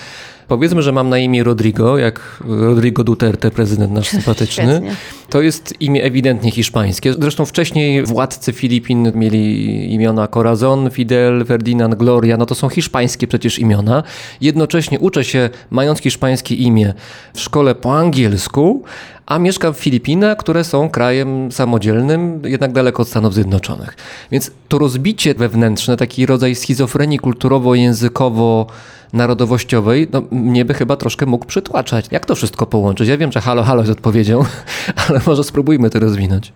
Powiedzmy, 0.49 0.83
że 0.83 0.93
mam 0.93 1.09
na 1.09 1.19
imię 1.19 1.45
Rodrigo, 1.45 1.99
jak 1.99 2.43
Rodrigo 2.49 3.05
Duterte, 3.05 3.51
prezydent 3.51 3.93
nasz 3.93 4.09
sympatyczny. 4.17 4.65
Świetnie. 4.65 4.97
To 5.31 5.43
jest 5.43 5.75
imię 5.81 6.05
ewidentnie 6.05 6.51
hiszpańskie. 6.51 7.13
Zresztą 7.13 7.45
wcześniej 7.45 8.05
władcy 8.05 8.53
Filipin 8.53 9.13
mieli 9.15 9.95
imiona 9.95 10.29
Corazon, 10.29 10.91
Fidel, 10.91 11.45
Ferdinand, 11.45 11.95
Gloria. 11.95 12.37
No 12.37 12.47
to 12.47 12.55
są 12.55 12.69
hiszpańskie 12.69 13.27
przecież 13.27 13.59
imiona. 13.59 14.03
Jednocześnie 14.41 14.99
uczę 14.99 15.25
się, 15.25 15.51
mając 15.71 15.99
hiszpańskie 15.99 16.55
imię, 16.55 16.95
w 17.35 17.41
szkole 17.41 17.75
po 17.75 17.99
angielsku, 17.99 18.83
a 19.27 19.39
mieszkam 19.39 19.75
w 19.75 19.79
Filipinach, 19.79 20.39
które 20.39 20.65
są 20.65 20.91
krajem 20.91 21.53
samodzielnym, 21.53 22.43
jednak 22.45 22.73
daleko 22.73 23.03
od 23.03 23.09
Stanów 23.09 23.35
Zjednoczonych. 23.35 23.97
Więc 24.31 24.51
to 24.69 24.79
rozbicie 24.79 25.35
wewnętrzne, 25.35 25.97
taki 25.97 26.27
rodzaj 26.27 26.55
schizofrenii 26.55 27.19
kulturowo-językowo-narodowościowej, 29.15 30.09
no, 30.13 30.23
mnie 30.31 30.65
by 30.65 30.75
chyba 30.75 30.97
troszkę 30.97 31.27
mógł 31.27 31.47
przytłaczać. 31.47 32.07
Jak 32.11 32.27
to 32.27 32.35
wszystko 32.35 32.67
połączyć? 32.67 33.09
Ja 33.09 33.17
wiem, 33.17 33.33
że 33.33 33.41
halo, 33.41 33.63
halo 33.63 33.81
jest 33.81 33.93
odpowiedzią, 33.93 34.45
ale 35.09 35.21
może 35.27 35.45
spróbujmy 35.45 35.91
to 35.91 35.99
rozwinąć. 35.99 36.53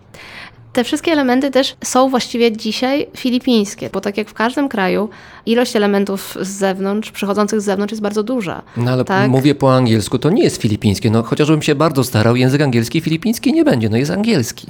Te 0.78 0.84
wszystkie 0.84 1.12
elementy 1.12 1.50
też 1.50 1.76
są 1.84 2.08
właściwie 2.08 2.56
dzisiaj 2.56 3.06
filipińskie, 3.16 3.90
bo 3.92 4.00
tak 4.00 4.16
jak 4.16 4.28
w 4.28 4.34
każdym 4.34 4.68
kraju, 4.68 5.08
ilość 5.46 5.76
elementów 5.76 6.36
z 6.40 6.48
zewnątrz, 6.48 7.10
przychodzących 7.10 7.60
z 7.60 7.64
zewnątrz 7.64 7.92
jest 7.92 8.02
bardzo 8.02 8.22
duża. 8.22 8.62
No 8.76 8.90
ale 8.90 9.04
Tak. 9.04 9.30
mówię 9.30 9.54
po 9.54 9.74
angielsku, 9.74 10.18
to 10.18 10.30
nie 10.30 10.42
jest 10.42 10.62
filipińskie. 10.62 11.10
No 11.10 11.22
chociażbym 11.22 11.62
się 11.62 11.74
bardzo 11.74 12.04
starał, 12.04 12.36
język 12.36 12.60
angielski 12.60 13.00
filipiński 13.00 13.52
nie 13.52 13.64
będzie, 13.64 13.88
no 13.88 13.96
jest 13.96 14.10
angielski. 14.10 14.66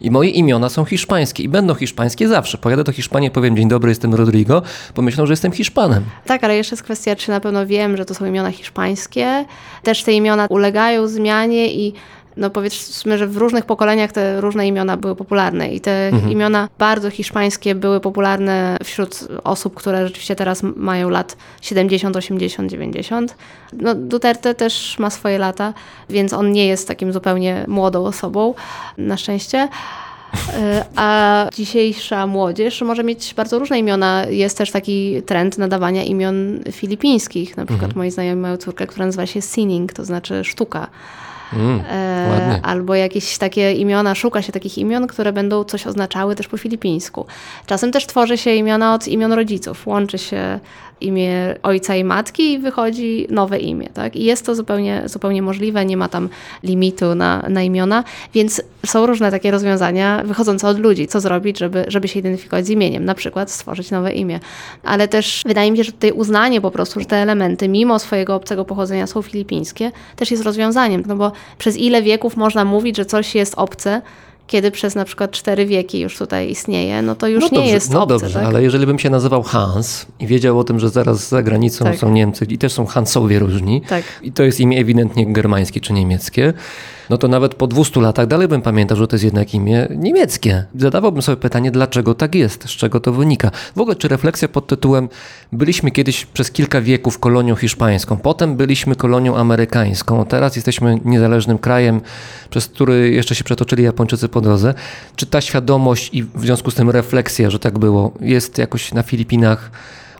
I 0.00 0.10
moje 0.10 0.30
imiona 0.30 0.68
są 0.68 0.84
hiszpańskie 0.84 1.42
i 1.42 1.48
będą 1.48 1.74
hiszpańskie 1.74 2.28
zawsze. 2.28 2.58
Pojadę 2.58 2.84
do 2.84 2.92
Hiszpanii, 2.92 3.30
powiem 3.30 3.56
dzień 3.56 3.68
dobry, 3.68 3.88
jestem 3.90 4.14
Rodrigo, 4.14 4.62
pomyślą, 4.94 5.26
że 5.26 5.32
jestem 5.32 5.52
Hiszpanem. 5.52 6.04
Tak, 6.26 6.44
ale 6.44 6.56
jeszcze 6.56 6.74
jest 6.74 6.82
kwestia, 6.82 7.16
czy 7.16 7.30
na 7.30 7.40
pewno 7.40 7.66
wiem, 7.66 7.96
że 7.96 8.04
to 8.04 8.14
są 8.14 8.24
imiona 8.26 8.50
hiszpańskie. 8.50 9.44
Też 9.82 10.02
te 10.02 10.12
imiona 10.12 10.46
ulegają 10.50 11.08
zmianie 11.08 11.74
i 11.74 11.94
no 12.36 12.50
powiedzmy, 12.50 13.18
że 13.18 13.26
w 13.26 13.36
różnych 13.36 13.64
pokoleniach 13.64 14.12
te 14.12 14.40
różne 14.40 14.66
imiona 14.66 14.96
były 14.96 15.16
popularne 15.16 15.74
i 15.74 15.80
te 15.80 16.10
imiona 16.30 16.68
bardzo 16.78 17.10
hiszpańskie 17.10 17.74
były 17.74 18.00
popularne 18.00 18.76
wśród 18.84 19.28
osób, 19.44 19.74
które 19.74 20.06
rzeczywiście 20.06 20.36
teraz 20.36 20.62
mają 20.62 21.10
lat 21.10 21.36
70, 21.60 22.16
80, 22.16 22.70
90. 22.70 23.36
No, 23.72 23.94
Duterte 23.94 24.54
też 24.54 24.98
ma 24.98 25.10
swoje 25.10 25.38
lata, 25.38 25.74
więc 26.10 26.32
on 26.32 26.52
nie 26.52 26.66
jest 26.66 26.88
takim 26.88 27.12
zupełnie 27.12 27.64
młodą 27.68 28.04
osobą, 28.04 28.54
na 28.98 29.16
szczęście. 29.16 29.68
Y, 30.34 30.84
A 30.96 31.48
dzisiejsza 31.54 32.26
młodzież 32.26 32.82
może 32.82 33.04
mieć 33.04 33.34
bardzo 33.34 33.58
różne 33.58 33.78
imiona. 33.78 34.24
Jest 34.28 34.58
też 34.58 34.70
taki 34.70 35.22
trend 35.22 35.58
nadawania 35.58 36.02
imion 36.02 36.60
filipińskich. 36.72 37.56
Na 37.56 37.66
przykład 37.66 37.94
moi 37.96 38.10
znajomi 38.10 38.42
mają 38.42 38.56
córkę, 38.56 38.86
która 38.86 39.06
nazywa 39.06 39.26
się 39.26 39.42
Sining, 39.42 39.92
to 39.92 40.04
znaczy 40.04 40.44
sztuka. 40.44 40.88
Mm, 41.54 41.82
E, 41.90 42.60
albo 42.62 42.94
jakieś 42.94 43.38
takie 43.38 43.72
imiona, 43.72 44.14
szuka 44.14 44.42
się 44.42 44.52
takich 44.52 44.78
imion, 44.78 45.06
które 45.06 45.32
będą 45.32 45.64
coś 45.64 45.86
oznaczały 45.86 46.34
też 46.36 46.48
po 46.48 46.56
filipińsku. 46.56 47.26
Czasem 47.66 47.92
też 47.92 48.06
tworzy 48.06 48.38
się 48.38 48.54
imiona 48.54 48.94
od 48.94 49.08
imion 49.08 49.32
rodziców. 49.32 49.86
Łączy 49.86 50.18
się 50.18 50.60
imię 51.00 51.56
ojca 51.62 51.96
i 51.96 52.04
matki 52.04 52.52
i 52.52 52.58
wychodzi 52.58 53.26
nowe 53.30 53.58
imię. 53.58 53.88
Tak? 53.94 54.16
I 54.16 54.24
jest 54.24 54.46
to 54.46 54.54
zupełnie, 54.54 55.02
zupełnie 55.06 55.42
możliwe, 55.42 55.84
nie 55.84 55.96
ma 55.96 56.08
tam 56.08 56.28
limitu 56.62 57.14
na, 57.14 57.44
na 57.48 57.62
imiona, 57.62 58.04
więc 58.34 58.62
są 58.86 59.06
różne 59.06 59.30
takie 59.30 59.50
rozwiązania 59.50 60.22
wychodzące 60.24 60.68
od 60.68 60.78
ludzi. 60.78 61.06
Co 61.06 61.20
zrobić, 61.20 61.58
żeby, 61.58 61.84
żeby 61.88 62.08
się 62.08 62.20
identyfikować 62.20 62.66
z 62.66 62.70
imieniem? 62.70 63.04
Na 63.04 63.14
przykład 63.14 63.50
stworzyć 63.50 63.90
nowe 63.90 64.12
imię. 64.12 64.40
Ale 64.84 65.08
też 65.08 65.42
wydaje 65.46 65.70
mi 65.70 65.76
się, 65.76 65.84
że 65.84 65.92
tutaj 65.92 66.12
uznanie 66.12 66.60
po 66.60 66.70
prostu, 66.70 67.00
że 67.00 67.06
te 67.06 67.16
elementy, 67.16 67.68
mimo 67.68 67.98
swojego 67.98 68.34
obcego 68.34 68.64
pochodzenia 68.64 69.06
są 69.06 69.22
filipińskie, 69.22 69.92
też 70.16 70.30
jest 70.30 70.42
rozwiązaniem. 70.42 71.02
No 71.06 71.16
bo 71.16 71.32
przez 71.58 71.76
ile 71.76 72.02
wieków 72.02 72.36
można 72.36 72.64
mówić, 72.64 72.96
że 72.96 73.04
coś 73.04 73.34
jest 73.34 73.54
obce, 73.56 74.02
kiedy 74.46 74.70
przez 74.70 74.94
na 74.94 75.04
przykład 75.04 75.30
cztery 75.30 75.66
wieki 75.66 76.00
już 76.00 76.18
tutaj 76.18 76.50
istnieje, 76.50 77.02
no 77.02 77.14
to 77.14 77.26
już 77.28 77.42
no 77.42 77.48
nie 77.52 77.58
dobrze, 77.58 77.72
jest 77.74 77.90
No 77.92 78.02
obce, 78.02 78.18
dobrze, 78.18 78.34
tak? 78.38 78.44
ale 78.48 78.62
jeżeli 78.62 78.86
bym 78.86 78.98
się 78.98 79.10
nazywał 79.10 79.42
Hans 79.42 80.06
i 80.20 80.26
wiedział 80.26 80.58
o 80.58 80.64
tym, 80.64 80.80
że 80.80 80.88
zaraz 80.88 81.28
za 81.28 81.42
granicą 81.42 81.84
Tak. 81.84 81.98
są 81.98 82.10
Niemcy 82.12 82.44
i 82.44 82.58
też 82.58 82.72
są 82.72 82.86
Hansowie 82.86 83.38
różni, 83.38 83.82
Tak. 83.88 84.04
i 84.22 84.32
to 84.32 84.42
jest 84.42 84.60
imię 84.60 84.78
ewidentnie 84.80 85.32
germańskie 85.32 85.80
czy 85.80 85.92
niemieckie, 85.92 86.52
no 87.10 87.18
to 87.18 87.28
nawet 87.28 87.54
po 87.54 87.66
200 87.66 88.00
latach 88.00 88.26
dalej 88.26 88.48
bym 88.48 88.62
pamiętał, 88.62 88.96
że 88.96 89.08
to 89.08 89.16
jest 89.16 89.24
jednak 89.24 89.54
imię 89.54 89.88
niemieckie. 89.96 90.64
Zadawałbym 90.78 91.22
sobie 91.22 91.36
pytanie, 91.36 91.70
dlaczego 91.70 92.14
tak 92.14 92.34
jest, 92.34 92.68
z 92.68 92.70
czego 92.70 93.00
to 93.00 93.12
wynika. 93.12 93.50
W 93.76 93.80
ogóle, 93.80 93.96
czy 93.96 94.08
refleksja 94.08 94.48
pod 94.48 94.66
tytułem 94.66 95.08
byliśmy 95.52 95.90
kiedyś 95.90 96.26
przez 96.26 96.50
kilka 96.50 96.80
wieków 96.80 97.18
kolonią 97.18 97.56
hiszpańską, 97.56 98.16
potem 98.16 98.56
byliśmy 98.56 98.96
kolonią 98.96 99.36
amerykańską, 99.36 100.24
teraz 100.24 100.56
jesteśmy 100.56 101.00
niezależnym 101.04 101.58
krajem, 101.58 102.00
przez 102.50 102.66
który 102.66 103.10
jeszcze 103.10 103.34
się 103.34 103.44
przetoczyli 103.44 103.84
Japończycy 103.84 104.28
po 104.28 104.40
drodze. 104.40 104.74
Czy 105.16 105.26
ta 105.26 105.40
świadomość 105.40 106.10
i 106.12 106.22
w 106.22 106.40
związku 106.40 106.70
z 106.70 106.74
tym 106.74 106.90
refleksja, 106.90 107.50
że 107.50 107.58
tak 107.58 107.78
było, 107.78 108.12
jest 108.20 108.58
jakoś 108.58 108.92
na 108.92 109.02
Filipinach 109.02 109.70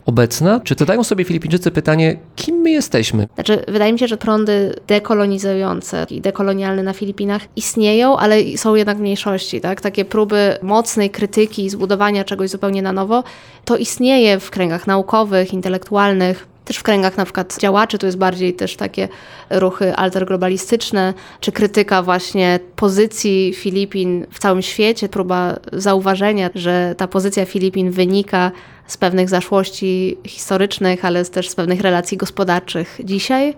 obecna? 0.06 0.60
Czy 0.60 0.74
zadają 0.78 1.04
sobie 1.04 1.24
Filipińczycy 1.24 1.70
pytanie, 1.70 2.16
kim 2.36 2.56
my 2.56 2.70
jesteśmy? 2.70 3.28
Znaczy, 3.34 3.64
wydaje 3.68 3.92
mi 3.92 3.98
się, 3.98 4.08
że 4.08 4.16
prądy 4.16 4.74
dekolonizujące 4.86 6.06
i 6.10 6.20
dekolonialne 6.20 6.82
na 6.82 6.92
Filipinach 6.92 7.42
istnieją, 7.56 8.16
ale 8.16 8.42
są 8.56 8.74
jednak 8.74 8.96
w 8.96 9.00
mniejszości. 9.00 9.60
Tak? 9.60 9.80
Takie 9.80 10.04
próby 10.04 10.58
mocnej 10.62 11.10
krytyki, 11.10 11.70
zbudowania 11.70 12.24
czegoś 12.24 12.50
zupełnie 12.50 12.82
na 12.82 12.92
nowo, 12.92 13.24
to 13.64 13.76
istnieje 13.76 14.40
w 14.40 14.50
kręgach 14.50 14.86
naukowych, 14.86 15.52
intelektualnych. 15.52 16.46
Też 16.64 16.76
w 16.76 16.82
kręgach 16.82 17.16
na 17.16 17.24
przykład 17.24 17.58
działaczy, 17.60 17.98
to 17.98 18.06
jest 18.06 18.18
bardziej 18.18 18.54
też 18.54 18.76
takie 18.76 19.08
ruchy 19.50 19.94
alterglobalistyczne, 19.96 21.14
czy 21.40 21.52
krytyka 21.52 22.02
właśnie 22.02 22.60
pozycji 22.76 23.52
Filipin 23.56 24.26
w 24.30 24.38
całym 24.38 24.62
świecie, 24.62 25.08
próba 25.08 25.56
zauważenia, 25.72 26.50
że 26.54 26.94
ta 26.98 27.08
pozycja 27.08 27.44
Filipin 27.44 27.90
wynika 27.90 28.52
z 28.86 28.96
pewnych 28.96 29.28
zaszłości 29.28 30.18
historycznych, 30.26 31.04
ale 31.04 31.24
też 31.24 31.48
z 31.48 31.54
pewnych 31.54 31.80
relacji 31.80 32.16
gospodarczych 32.16 33.00
dzisiaj 33.04 33.54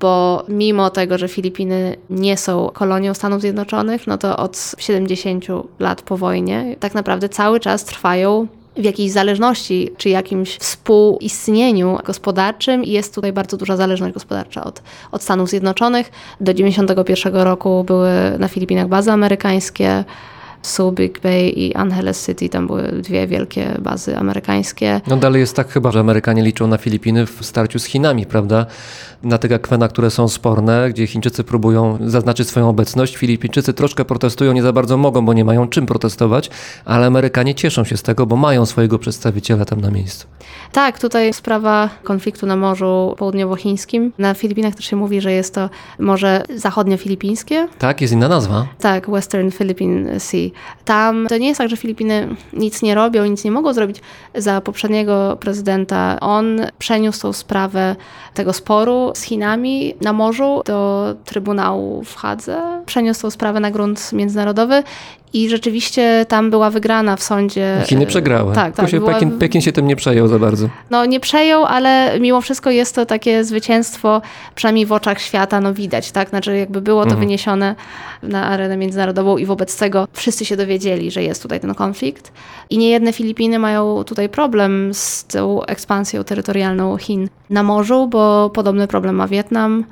bo 0.00 0.44
mimo 0.48 0.90
tego, 0.90 1.18
że 1.18 1.28
Filipiny 1.28 1.96
nie 2.10 2.36
są 2.36 2.70
kolonią 2.72 3.14
Stanów 3.14 3.40
Zjednoczonych, 3.40 4.06
no 4.06 4.18
to 4.18 4.36
od 4.36 4.74
70 4.78 5.44
lat 5.78 6.02
po 6.02 6.16
wojnie 6.16 6.76
tak 6.80 6.94
naprawdę 6.94 7.28
cały 7.28 7.60
czas 7.60 7.84
trwają 7.84 8.46
w 8.76 8.84
jakiejś 8.84 9.12
zależności, 9.12 9.90
czy 9.96 10.08
jakimś 10.08 10.56
współistnieniu 10.56 11.98
gospodarczym 12.04 12.84
i 12.84 12.90
jest 12.90 13.14
tutaj 13.14 13.32
bardzo 13.32 13.56
duża 13.56 13.76
zależność 13.76 14.14
gospodarcza 14.14 14.64
od, 14.64 14.82
od 15.12 15.22
Stanów 15.22 15.48
Zjednoczonych. 15.48 16.10
Do 16.40 16.54
91 16.54 17.34
roku 17.34 17.84
były 17.84 18.10
na 18.38 18.48
Filipinach 18.48 18.88
bazy 18.88 19.12
amerykańskie, 19.12 20.04
Subic 20.66 21.20
Bay 21.20 21.52
i 21.56 21.74
Angeles 21.74 22.26
City, 22.26 22.48
tam 22.48 22.66
były 22.66 22.82
dwie 22.82 23.26
wielkie 23.26 23.76
bazy 23.78 24.16
amerykańskie. 24.16 25.00
No 25.06 25.16
dalej 25.16 25.40
jest 25.40 25.56
tak 25.56 25.68
chyba, 25.68 25.92
że 25.92 26.00
Amerykanie 26.00 26.42
liczą 26.42 26.66
na 26.66 26.78
Filipiny 26.78 27.26
w 27.26 27.46
starciu 27.46 27.78
z 27.78 27.84
Chinami, 27.84 28.26
prawda? 28.26 28.66
Na 29.24 29.38
tych 29.38 29.52
akwenach, 29.52 29.90
które 29.90 30.10
są 30.10 30.28
sporne, 30.28 30.90
gdzie 30.90 31.06
Chińczycy 31.06 31.44
próbują 31.44 31.98
zaznaczyć 32.06 32.48
swoją 32.48 32.68
obecność. 32.68 33.16
Filipińczycy 33.16 33.72
troszkę 33.72 34.04
protestują, 34.04 34.52
nie 34.52 34.62
za 34.62 34.72
bardzo 34.72 34.96
mogą, 34.96 35.26
bo 35.26 35.32
nie 35.32 35.44
mają 35.44 35.68
czym 35.68 35.86
protestować, 35.86 36.50
ale 36.84 37.06
Amerykanie 37.06 37.54
cieszą 37.54 37.84
się 37.84 37.96
z 37.96 38.02
tego, 38.02 38.26
bo 38.26 38.36
mają 38.36 38.66
swojego 38.66 38.98
przedstawiciela 38.98 39.64
tam 39.64 39.80
na 39.80 39.90
miejscu. 39.90 40.26
Tak, 40.72 40.98
tutaj 40.98 41.32
sprawa 41.32 41.90
konfliktu 42.02 42.46
na 42.46 42.56
Morzu 42.56 43.14
Południowochińskim. 43.18 44.12
Na 44.18 44.34
Filipinach 44.34 44.74
też 44.74 44.84
się 44.84 44.96
mówi, 44.96 45.20
że 45.20 45.32
jest 45.32 45.54
to 45.54 45.70
Morze 45.98 46.44
Zachodnio-Filipińskie. 46.56 47.68
Tak, 47.78 48.00
jest 48.00 48.12
inna 48.12 48.28
nazwa. 48.28 48.66
Tak, 48.80 49.10
Western 49.10 49.50
Philippine 49.50 50.20
Sea. 50.20 50.50
Tam 50.84 51.26
to 51.28 51.38
nie 51.38 51.48
jest 51.48 51.58
tak, 51.58 51.68
że 51.68 51.76
Filipiny 51.76 52.28
nic 52.52 52.82
nie 52.82 52.94
robią, 52.94 53.24
nic 53.24 53.44
nie 53.44 53.50
mogą 53.50 53.72
zrobić. 53.72 54.00
Za 54.34 54.60
poprzedniego 54.60 55.36
prezydenta 55.40 56.20
on 56.20 56.60
przeniósł 56.78 57.22
tą 57.22 57.32
sprawę 57.32 57.96
tego 58.34 58.52
sporu 58.52 59.13
z 59.14 59.22
Chinami 59.22 59.94
na 60.00 60.12
morzu 60.12 60.62
do 60.64 61.14
Trybunału 61.24 62.04
w 62.04 62.16
Hadze. 62.16 62.82
Przeniósł 62.86 63.30
sprawę 63.30 63.60
na 63.60 63.70
grunt 63.70 64.12
międzynarodowy 64.12 64.82
i 65.34 65.48
rzeczywiście 65.48 66.26
tam 66.28 66.50
była 66.50 66.70
wygrana 66.70 67.16
w 67.16 67.22
sądzie. 67.22 67.82
Chiny 67.88 68.06
przegrały. 68.06 68.54
Tak, 68.54 68.74
tak. 68.76 68.90
się 68.90 68.98
była- 69.00 69.12
Pekin, 69.12 69.38
Pekin 69.38 69.60
się 69.60 69.72
tym 69.72 69.86
nie 69.86 69.96
przejął 69.96 70.28
za 70.28 70.38
bardzo. 70.38 70.68
no 70.90 71.06
nie 71.06 71.20
przejął, 71.20 71.64
ale 71.64 72.20
mimo 72.20 72.40
wszystko 72.40 72.70
jest 72.70 72.94
to 72.94 73.06
takie 73.06 73.44
zwycięstwo, 73.44 74.22
przynajmniej 74.54 74.86
w 74.86 74.92
oczach 74.92 75.20
świata, 75.20 75.60
no 75.60 75.74
widać, 75.74 76.12
tak? 76.12 76.28
Znaczy 76.28 76.56
jakby 76.56 76.80
było 76.80 77.00
to 77.02 77.06
Mhm. 77.10 77.20
wyniesione 77.20 77.74
na 78.22 78.46
arenę 78.46 78.76
międzynarodową 78.76 79.36
i 79.38 79.46
wobec 79.46 79.76
tego 79.78 80.08
wszyscy 80.12 80.44
się 80.44 80.56
dowiedzieli, 80.56 81.10
że 81.10 81.22
jest 81.22 81.42
tutaj 81.42 81.60
ten 81.60 81.74
konflikt. 81.74 82.32
I 82.70 82.78
niejedne 82.78 83.12
Filipiny 83.12 83.58
mają 83.58 84.04
tutaj 84.04 84.28
problem 84.28 84.94
z 84.94 85.24
tą 85.24 85.62
ekspansją 85.64 86.24
terytorialną 86.24 86.96
Chin 86.96 87.28
na 87.50 87.62
morzu, 87.62 88.06
bo 88.08 88.50
podobny 88.50 88.88
problem 88.88 89.14
ma 89.14 89.28
Wietnam. 89.28 89.84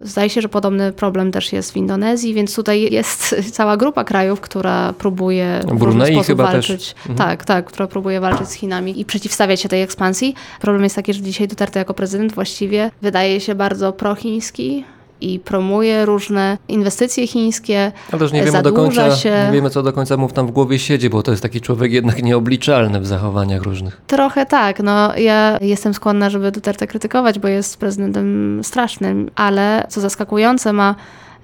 Zdaje 0.00 0.30
się, 0.30 0.40
że 0.40 0.48
podobny 0.48 0.92
problem 0.92 1.32
też 1.32 1.52
jest 1.52 1.72
w 1.72 1.76
Indonezji, 1.76 2.34
więc 2.34 2.54
tutaj 2.54 2.92
jest 2.92 3.34
cała 3.56 3.76
grupa 3.76 4.04
krajów, 4.04 4.40
która 4.40 4.92
próbuje 4.92 5.60
w 5.68 5.78
Brunei 5.78 6.12
sposób 6.12 6.26
chyba 6.26 6.52
też. 6.52 6.68
walczyć. 6.68 6.94
Tak, 7.16 7.44
tak, 7.44 7.64
która 7.64 7.86
próbuje 7.86 8.20
walczyć 8.20 8.48
z 8.48 8.52
Chinami 8.52 9.00
i 9.00 9.04
przeciwstawiać 9.04 9.60
się 9.60 9.68
tej 9.68 9.82
ekspansji. 9.82 10.34
Problem 10.60 10.84
jest 10.84 10.96
taki, 10.96 11.14
że 11.14 11.20
dzisiaj 11.20 11.48
Duterte 11.48 11.78
jako 11.78 11.94
prezydent 11.94 12.34
właściwie 12.34 12.90
wydaje 13.02 13.40
się 13.40 13.54
bardzo 13.54 13.92
prochiński 13.92 14.84
i 15.20 15.38
promuje 15.38 16.06
różne 16.06 16.58
inwestycje 16.68 17.26
chińskie. 17.26 17.92
Ale 18.12 18.18
też 18.18 18.32
nie 18.32 18.44
wiemy 18.44 18.62
do 18.62 18.72
końca, 18.72 19.16
się. 19.16 19.44
nie 19.46 19.52
wiemy 19.52 19.70
co 19.70 19.82
do 19.82 19.92
końca 19.92 20.16
mu 20.16 20.28
tam 20.28 20.46
w 20.46 20.50
głowie 20.50 20.78
siedzi, 20.78 21.10
bo 21.10 21.22
to 21.22 21.30
jest 21.30 21.42
taki 21.42 21.60
człowiek 21.60 21.92
jednak 21.92 22.22
nieobliczalny 22.22 23.00
w 23.00 23.06
zachowaniach 23.06 23.62
różnych. 23.62 24.00
Trochę 24.06 24.46
tak, 24.46 24.80
no 24.82 25.16
ja 25.16 25.58
jestem 25.60 25.94
skłonna, 25.94 26.30
żeby 26.30 26.52
Duterte 26.52 26.86
krytykować, 26.86 27.38
bo 27.38 27.48
jest 27.48 27.76
prezydentem 27.76 28.60
strasznym, 28.64 29.30
ale 29.34 29.86
co 29.88 30.00
zaskakujące 30.00 30.72
ma 30.72 30.94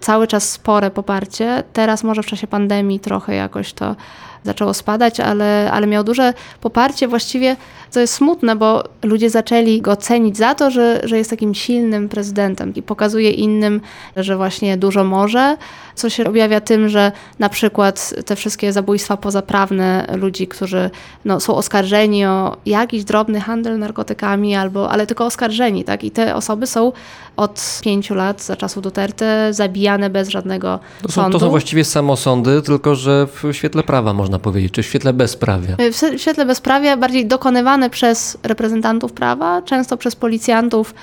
cały 0.00 0.26
czas 0.26 0.50
spore 0.50 0.90
poparcie. 0.90 1.62
Teraz 1.72 2.04
może 2.04 2.22
w 2.22 2.26
czasie 2.26 2.46
pandemii 2.46 3.00
trochę 3.00 3.34
jakoś 3.34 3.72
to 3.72 3.96
zaczęło 4.46 4.74
spadać, 4.74 5.20
ale, 5.20 5.70
ale 5.72 5.86
miał 5.86 6.04
duże 6.04 6.34
poparcie. 6.60 7.08
Właściwie 7.08 7.56
to 7.92 8.00
jest 8.00 8.14
smutne, 8.14 8.56
bo 8.56 8.84
ludzie 9.02 9.30
zaczęli 9.30 9.80
go 9.80 9.96
cenić 9.96 10.36
za 10.36 10.54
to, 10.54 10.70
że, 10.70 11.00
że 11.04 11.18
jest 11.18 11.30
takim 11.30 11.54
silnym 11.54 12.08
prezydentem 12.08 12.74
i 12.74 12.82
pokazuje 12.82 13.30
innym, 13.30 13.80
że 14.16 14.36
właśnie 14.36 14.76
dużo 14.76 15.04
może, 15.04 15.56
co 15.94 16.10
się 16.10 16.24
objawia 16.24 16.60
tym, 16.60 16.88
że 16.88 17.12
na 17.38 17.48
przykład 17.48 18.14
te 18.26 18.36
wszystkie 18.36 18.72
zabójstwa 18.72 19.16
pozaprawne 19.16 20.06
ludzi, 20.16 20.48
którzy 20.48 20.90
no, 21.24 21.40
są 21.40 21.54
oskarżeni 21.54 22.26
o 22.26 22.56
jakiś 22.66 23.04
drobny 23.04 23.40
handel 23.40 23.78
narkotykami, 23.78 24.56
albo, 24.56 24.90
ale 24.90 25.06
tylko 25.06 25.26
oskarżeni, 25.26 25.84
tak? 25.84 26.04
I 26.04 26.10
te 26.10 26.34
osoby 26.34 26.66
są 26.66 26.92
od 27.36 27.80
pięciu 27.84 28.14
lat 28.14 28.42
za 28.42 28.56
czasów 28.56 28.82
Duterte 28.82 29.54
zabijane 29.54 30.10
bez 30.10 30.28
żadnego 30.28 30.78
To 31.02 31.08
są, 31.08 31.14
sądu. 31.14 31.38
to 31.38 31.44
są 31.44 31.50
właściwie 31.50 31.84
samosądy, 31.84 32.62
tylko 32.62 32.94
że 32.94 33.26
w 33.26 33.52
świetle 33.52 33.82
prawa 33.82 34.12
można 34.12 34.38
powiedzieć, 34.38 34.72
czy 34.72 34.82
w 34.82 34.86
świetle 34.86 35.12
bezprawia. 35.12 35.76
W 35.92 36.20
świetle 36.20 36.46
bezprawia 36.46 36.96
bardziej 36.96 37.26
dokonywane 37.26 37.90
przez 37.90 38.38
reprezentantów 38.42 39.12
prawa, 39.12 39.62
często 39.62 39.96
przez 39.96 40.16
policjantów, 40.16 40.94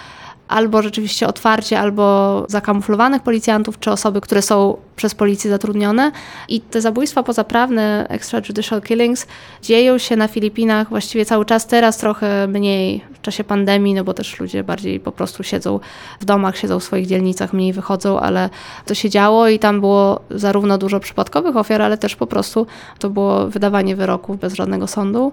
albo 0.53 0.81
rzeczywiście 0.81 1.27
otwarcie, 1.27 1.79
albo 1.79 2.45
zakamuflowanych 2.49 3.21
policjantów, 3.21 3.79
czy 3.79 3.91
osoby, 3.91 4.21
które 4.21 4.41
są 4.41 4.77
przez 4.95 5.15
policję 5.15 5.49
zatrudnione. 5.49 6.11
I 6.47 6.61
te 6.61 6.81
zabójstwa 6.81 7.23
pozaprawne, 7.23 8.05
extrajudicial 8.09 8.81
killings, 8.81 9.27
dzieją 9.61 9.97
się 9.97 10.15
na 10.15 10.27
Filipinach 10.27 10.89
właściwie 10.89 11.25
cały 11.25 11.45
czas, 11.45 11.67
teraz 11.67 11.97
trochę 11.97 12.47
mniej 12.47 13.01
w 13.13 13.21
czasie 13.21 13.43
pandemii, 13.43 13.93
no 13.93 14.03
bo 14.03 14.13
też 14.13 14.39
ludzie 14.39 14.63
bardziej 14.63 14.99
po 14.99 15.11
prostu 15.11 15.43
siedzą 15.43 15.79
w 16.19 16.25
domach, 16.25 16.57
siedzą 16.57 16.79
w 16.79 16.83
swoich 16.83 17.07
dzielnicach, 17.07 17.53
mniej 17.53 17.73
wychodzą, 17.73 18.19
ale 18.19 18.49
to 18.85 18.93
się 18.93 19.09
działo 19.09 19.47
i 19.47 19.59
tam 19.59 19.79
było 19.79 20.19
zarówno 20.29 20.77
dużo 20.77 20.99
przypadkowych 20.99 21.57
ofiar, 21.57 21.81
ale 21.81 21.97
też 21.97 22.15
po 22.15 22.27
prostu 22.27 22.67
to 22.99 23.09
było 23.09 23.47
wydawanie 23.47 23.95
wyroków 23.95 24.39
bez 24.39 24.53
żadnego 24.53 24.87
sądu. 24.87 25.31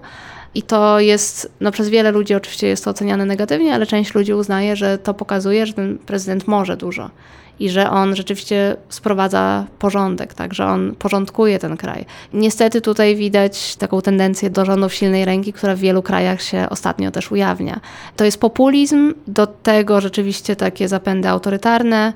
I 0.55 0.63
to 0.63 0.99
jest, 0.99 1.51
no 1.59 1.71
przez 1.71 1.89
wiele 1.89 2.11
ludzi 2.11 2.35
oczywiście 2.35 2.67
jest 2.67 2.85
to 2.85 2.91
oceniane 2.91 3.25
negatywnie, 3.25 3.73
ale 3.73 3.85
część 3.85 4.15
ludzi 4.15 4.33
uznaje, 4.33 4.75
że 4.75 4.97
to 4.97 5.13
pokazuje, 5.13 5.65
że 5.65 5.73
ten 5.73 5.97
prezydent 5.97 6.47
może 6.47 6.77
dużo 6.77 7.09
i 7.61 7.69
że 7.69 7.89
on 7.89 8.15
rzeczywiście 8.15 8.75
sprowadza 8.89 9.65
porządek, 9.79 10.33
tak, 10.33 10.53
że 10.53 10.65
on 10.65 10.95
porządkuje 10.95 11.59
ten 11.59 11.77
kraj. 11.77 12.05
Niestety 12.33 12.81
tutaj 12.81 13.15
widać 13.15 13.75
taką 13.75 14.01
tendencję 14.01 14.49
do 14.49 14.65
rządów 14.65 14.93
silnej 14.93 15.25
ręki, 15.25 15.53
która 15.53 15.75
w 15.75 15.79
wielu 15.79 16.03
krajach 16.03 16.41
się 16.41 16.67
ostatnio 16.69 17.11
też 17.11 17.31
ujawnia. 17.31 17.79
To 18.15 18.25
jest 18.25 18.39
populizm, 18.39 19.13
do 19.27 19.47
tego 19.47 20.01
rzeczywiście 20.01 20.55
takie 20.55 20.87
zapędy 20.87 21.29
autorytarne, 21.29 22.13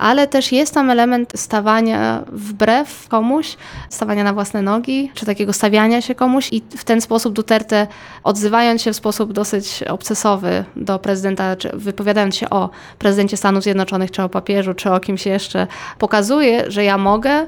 ale 0.00 0.26
też 0.26 0.52
jest 0.52 0.74
tam 0.74 0.90
element 0.90 1.32
stawania 1.36 2.24
wbrew 2.32 3.08
komuś, 3.08 3.56
stawania 3.90 4.24
na 4.24 4.32
własne 4.32 4.62
nogi, 4.62 5.10
czy 5.14 5.26
takiego 5.26 5.52
stawiania 5.52 6.02
się 6.02 6.14
komuś 6.14 6.48
i 6.52 6.62
w 6.76 6.84
ten 6.84 7.00
sposób 7.00 7.34
Duterte, 7.34 7.86
odzywając 8.24 8.82
się 8.82 8.92
w 8.92 8.96
sposób 8.96 9.32
dosyć 9.32 9.82
obcesowy 9.82 10.64
do 10.76 10.98
prezydenta, 10.98 11.56
czy 11.56 11.70
wypowiadając 11.74 12.36
się 12.36 12.50
o 12.50 12.70
prezydencie 12.98 13.36
Stanów 13.36 13.62
Zjednoczonych, 13.62 14.10
czy 14.10 14.22
o 14.22 14.28
papieżu, 14.28 14.74
czy 14.74 14.92
o 14.92 15.00
kimś 15.00 15.26
jeszcze, 15.26 15.66
pokazuje, 15.98 16.70
że 16.70 16.84
ja 16.84 16.98
mogę, 16.98 17.46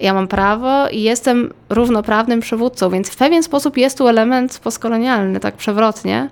ja 0.00 0.14
mam 0.14 0.28
prawo 0.28 0.88
i 0.88 1.02
jestem 1.02 1.52
równoprawnym 1.68 2.40
przywódcą, 2.40 2.90
więc 2.90 3.10
w 3.10 3.16
pewien 3.16 3.42
sposób 3.42 3.76
jest 3.76 3.98
tu 3.98 4.08
element 4.08 4.58
postkolonialny, 4.58 5.40
tak 5.40 5.54
przewrotnie. 5.54 6.28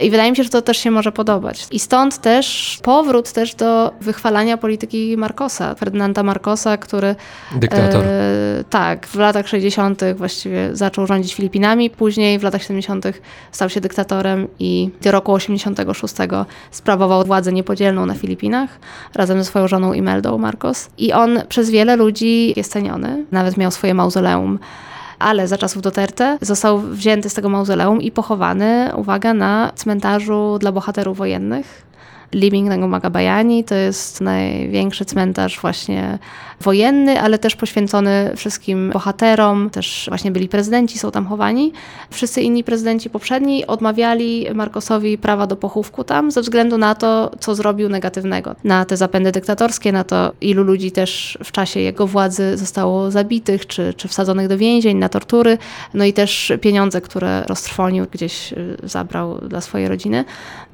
I 0.00 0.10
wydaje 0.10 0.30
mi 0.30 0.36
się, 0.36 0.42
że 0.42 0.48
to 0.48 0.62
też 0.62 0.78
się 0.78 0.90
może 0.90 1.12
podobać. 1.12 1.66
I 1.70 1.78
stąd 1.78 2.18
też 2.18 2.78
powrót 2.82 3.32
też 3.32 3.54
do 3.54 3.92
wychwalania 4.00 4.56
polityki 4.56 5.16
Marcosa, 5.16 5.74
Ferdynanda 5.74 6.22
Marcosa, 6.22 6.76
który 6.76 7.14
Dyktator. 7.56 8.04
E, 8.04 8.64
tak, 8.70 9.06
w 9.06 9.14
latach 9.14 9.48
60. 9.48 10.00
właściwie 10.16 10.76
zaczął 10.76 11.06
rządzić 11.06 11.34
Filipinami, 11.34 11.90
później 11.90 12.38
w 12.38 12.42
latach 12.42 12.62
70. 12.62 13.06
stał 13.52 13.70
się 13.70 13.80
dyktatorem 13.80 14.48
i 14.58 14.90
do 15.02 15.10
roku 15.10 15.32
86 15.32 16.14
sprawował 16.70 17.24
władzę 17.24 17.52
niepodzielną 17.52 18.06
na 18.06 18.14
Filipinach 18.14 18.78
razem 19.14 19.38
ze 19.38 19.44
swoją 19.44 19.68
żoną 19.68 19.92
Imeldą 19.92 20.38
Marcos. 20.38 20.88
I 20.98 21.12
on 21.12 21.42
przez 21.48 21.70
wiele 21.70 21.96
ludzi 21.96 22.52
jest 22.56 22.72
ceniony, 22.72 23.24
nawet 23.32 23.56
miał 23.56 23.70
swoje 23.70 23.94
mauzoleum 23.94 24.58
ale 25.18 25.48
za 25.48 25.58
czasów 25.58 25.82
Duterte 25.82 26.38
został 26.40 26.78
wzięty 26.78 27.30
z 27.30 27.34
tego 27.34 27.48
mauzoleum 27.48 28.02
i 28.02 28.10
pochowany, 28.10 28.90
uwaga, 28.96 29.34
na 29.34 29.72
cmentarzu 29.74 30.58
dla 30.60 30.72
bohaterów 30.72 31.16
wojennych. 31.16 31.85
Libing 32.32 32.70
tego 32.70 32.88
Magabayani 32.88 33.64
to 33.64 33.74
jest 33.74 34.20
największy 34.20 35.04
cmentarz 35.04 35.60
właśnie 35.60 36.18
wojenny, 36.60 37.20
ale 37.20 37.38
też 37.38 37.56
poświęcony 37.56 38.32
wszystkim 38.36 38.90
bohaterom. 38.92 39.70
Też 39.70 40.06
właśnie 40.08 40.30
byli 40.30 40.48
prezydenci, 40.48 40.98
są 40.98 41.10
tam 41.10 41.26
chowani. 41.26 41.72
Wszyscy 42.10 42.42
inni 42.42 42.64
prezydenci 42.64 43.10
poprzedni 43.10 43.66
odmawiali 43.66 44.46
Marcosowi 44.54 45.18
prawa 45.18 45.46
do 45.46 45.56
pochówku 45.56 46.04
tam 46.04 46.30
ze 46.30 46.40
względu 46.40 46.78
na 46.78 46.94
to, 46.94 47.30
co 47.40 47.54
zrobił 47.54 47.88
negatywnego. 47.88 48.56
Na 48.64 48.84
te 48.84 48.96
zapędy 48.96 49.32
dyktatorskie, 49.32 49.92
na 49.92 50.04
to, 50.04 50.32
ilu 50.40 50.62
ludzi 50.64 50.92
też 50.92 51.38
w 51.44 51.52
czasie 51.52 51.80
jego 51.80 52.06
władzy 52.06 52.56
zostało 52.56 53.10
zabitych, 53.10 53.66
czy, 53.66 53.94
czy 53.94 54.08
wsadzonych 54.08 54.48
do 54.48 54.58
więzień, 54.58 54.96
na 54.98 55.08
tortury, 55.08 55.58
no 55.94 56.04
i 56.04 56.12
też 56.12 56.52
pieniądze, 56.60 57.00
które 57.00 57.44
roztrwonił, 57.48 58.06
gdzieś 58.12 58.52
y, 58.52 58.76
zabrał 58.82 59.38
dla 59.38 59.60
swojej 59.60 59.88
rodziny 59.88 60.24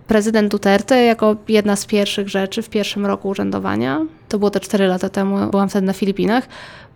prezydent 0.06 0.50
Duterte 0.50 1.04
jako 1.04 1.36
jedna 1.48 1.76
z 1.76 1.86
pierwszych 1.86 2.28
rzeczy 2.28 2.62
w 2.62 2.68
pierwszym 2.68 3.06
roku 3.06 3.28
urzędowania, 3.28 4.00
to 4.28 4.38
było 4.38 4.50
te 4.50 4.60
4 4.60 4.86
lata 4.86 5.08
temu, 5.08 5.50
byłam 5.50 5.68
wtedy 5.68 5.86
na 5.86 5.92
Filipinach, 5.92 6.48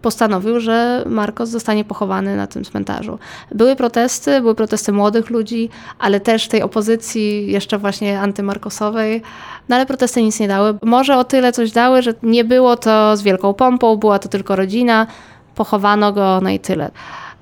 postanowił, 0.02 0.60
że 0.60 1.04
Marcos 1.06 1.48
zostanie 1.48 1.84
pochowany 1.84 2.36
na 2.36 2.46
tym 2.46 2.64
cmentarzu. 2.64 3.18
Były 3.52 3.76
protesty, 3.76 4.40
były 4.40 4.54
protesty 4.54 4.92
młodych 4.92 5.30
ludzi, 5.30 5.68
ale 5.98 6.20
też 6.20 6.48
tej 6.48 6.62
opozycji 6.62 7.52
jeszcze 7.52 7.78
właśnie 7.78 8.20
antymarkosowej, 8.20 9.22
no 9.68 9.76
ale 9.76 9.86
protesty 9.86 10.22
nic 10.22 10.40
nie 10.40 10.48
dały. 10.48 10.74
Może 10.82 11.16
o 11.16 11.24
tyle 11.24 11.52
coś 11.52 11.72
dały, 11.72 12.02
że 12.02 12.14
nie 12.22 12.44
było 12.44 12.76
to 12.76 13.16
z 13.16 13.22
wielką 13.22 13.54
pompą, 13.54 13.96
była 13.96 14.18
to 14.18 14.28
tylko 14.28 14.56
rodzina, 14.56 15.06
pochowano 15.54 16.12
go, 16.12 16.40
no 16.42 16.50
i 16.50 16.58
tyle 16.58 16.90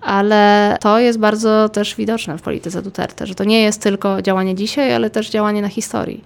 ale 0.04 0.76
to 0.80 0.98
jest 0.98 1.18
bardzo 1.18 1.68
też 1.68 1.96
widoczne 1.96 2.38
w 2.38 2.42
polityce 2.42 2.82
Duterte, 2.82 3.26
że 3.26 3.34
to 3.34 3.44
nie 3.44 3.62
jest 3.62 3.82
tylko 3.82 4.22
działanie 4.22 4.54
dzisiaj, 4.54 4.94
ale 4.94 5.10
też 5.10 5.30
działanie 5.30 5.62
na 5.62 5.68
historii. 5.68 6.24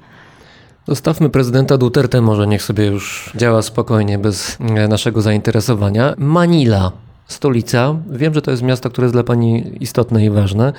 Zostawmy 0.88 1.30
prezydenta 1.30 1.78
Duterte, 1.78 2.20
może 2.20 2.46
niech 2.46 2.62
sobie 2.62 2.86
już 2.86 3.32
działa 3.36 3.62
spokojnie, 3.62 4.18
bez 4.18 4.58
e, 4.60 4.88
naszego 4.88 5.22
zainteresowania. 5.22 6.14
Manila, 6.18 6.92
stolica. 7.26 7.94
Wiem, 8.10 8.34
że 8.34 8.42
to 8.42 8.50
jest 8.50 8.62
miasto, 8.62 8.90
które 8.90 9.04
jest 9.04 9.14
dla 9.14 9.24
Pani 9.24 9.72
istotne 9.80 10.24
i 10.24 10.30
ważne. 10.30 10.72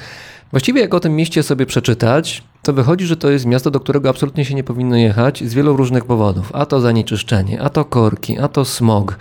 Właściwie 0.51 0.81
jak 0.81 0.93
o 0.93 0.99
tym 0.99 1.15
mieście 1.15 1.43
sobie 1.43 1.65
przeczytać, 1.65 2.43
to 2.63 2.73
wychodzi, 2.73 3.05
że 3.05 3.17
to 3.17 3.29
jest 3.29 3.45
miasto, 3.45 3.71
do 3.71 3.79
którego 3.79 4.09
absolutnie 4.09 4.45
się 4.45 4.55
nie 4.55 4.63
powinno 4.63 4.95
jechać 4.95 5.43
z 5.43 5.53
wielu 5.53 5.77
różnych 5.77 6.05
powodów. 6.05 6.51
A 6.53 6.65
to 6.65 6.81
zanieczyszczenie, 6.81 7.61
a 7.61 7.69
to 7.69 7.85
korki, 7.85 8.39
a 8.39 8.47
to 8.47 8.65
smog 8.65 9.17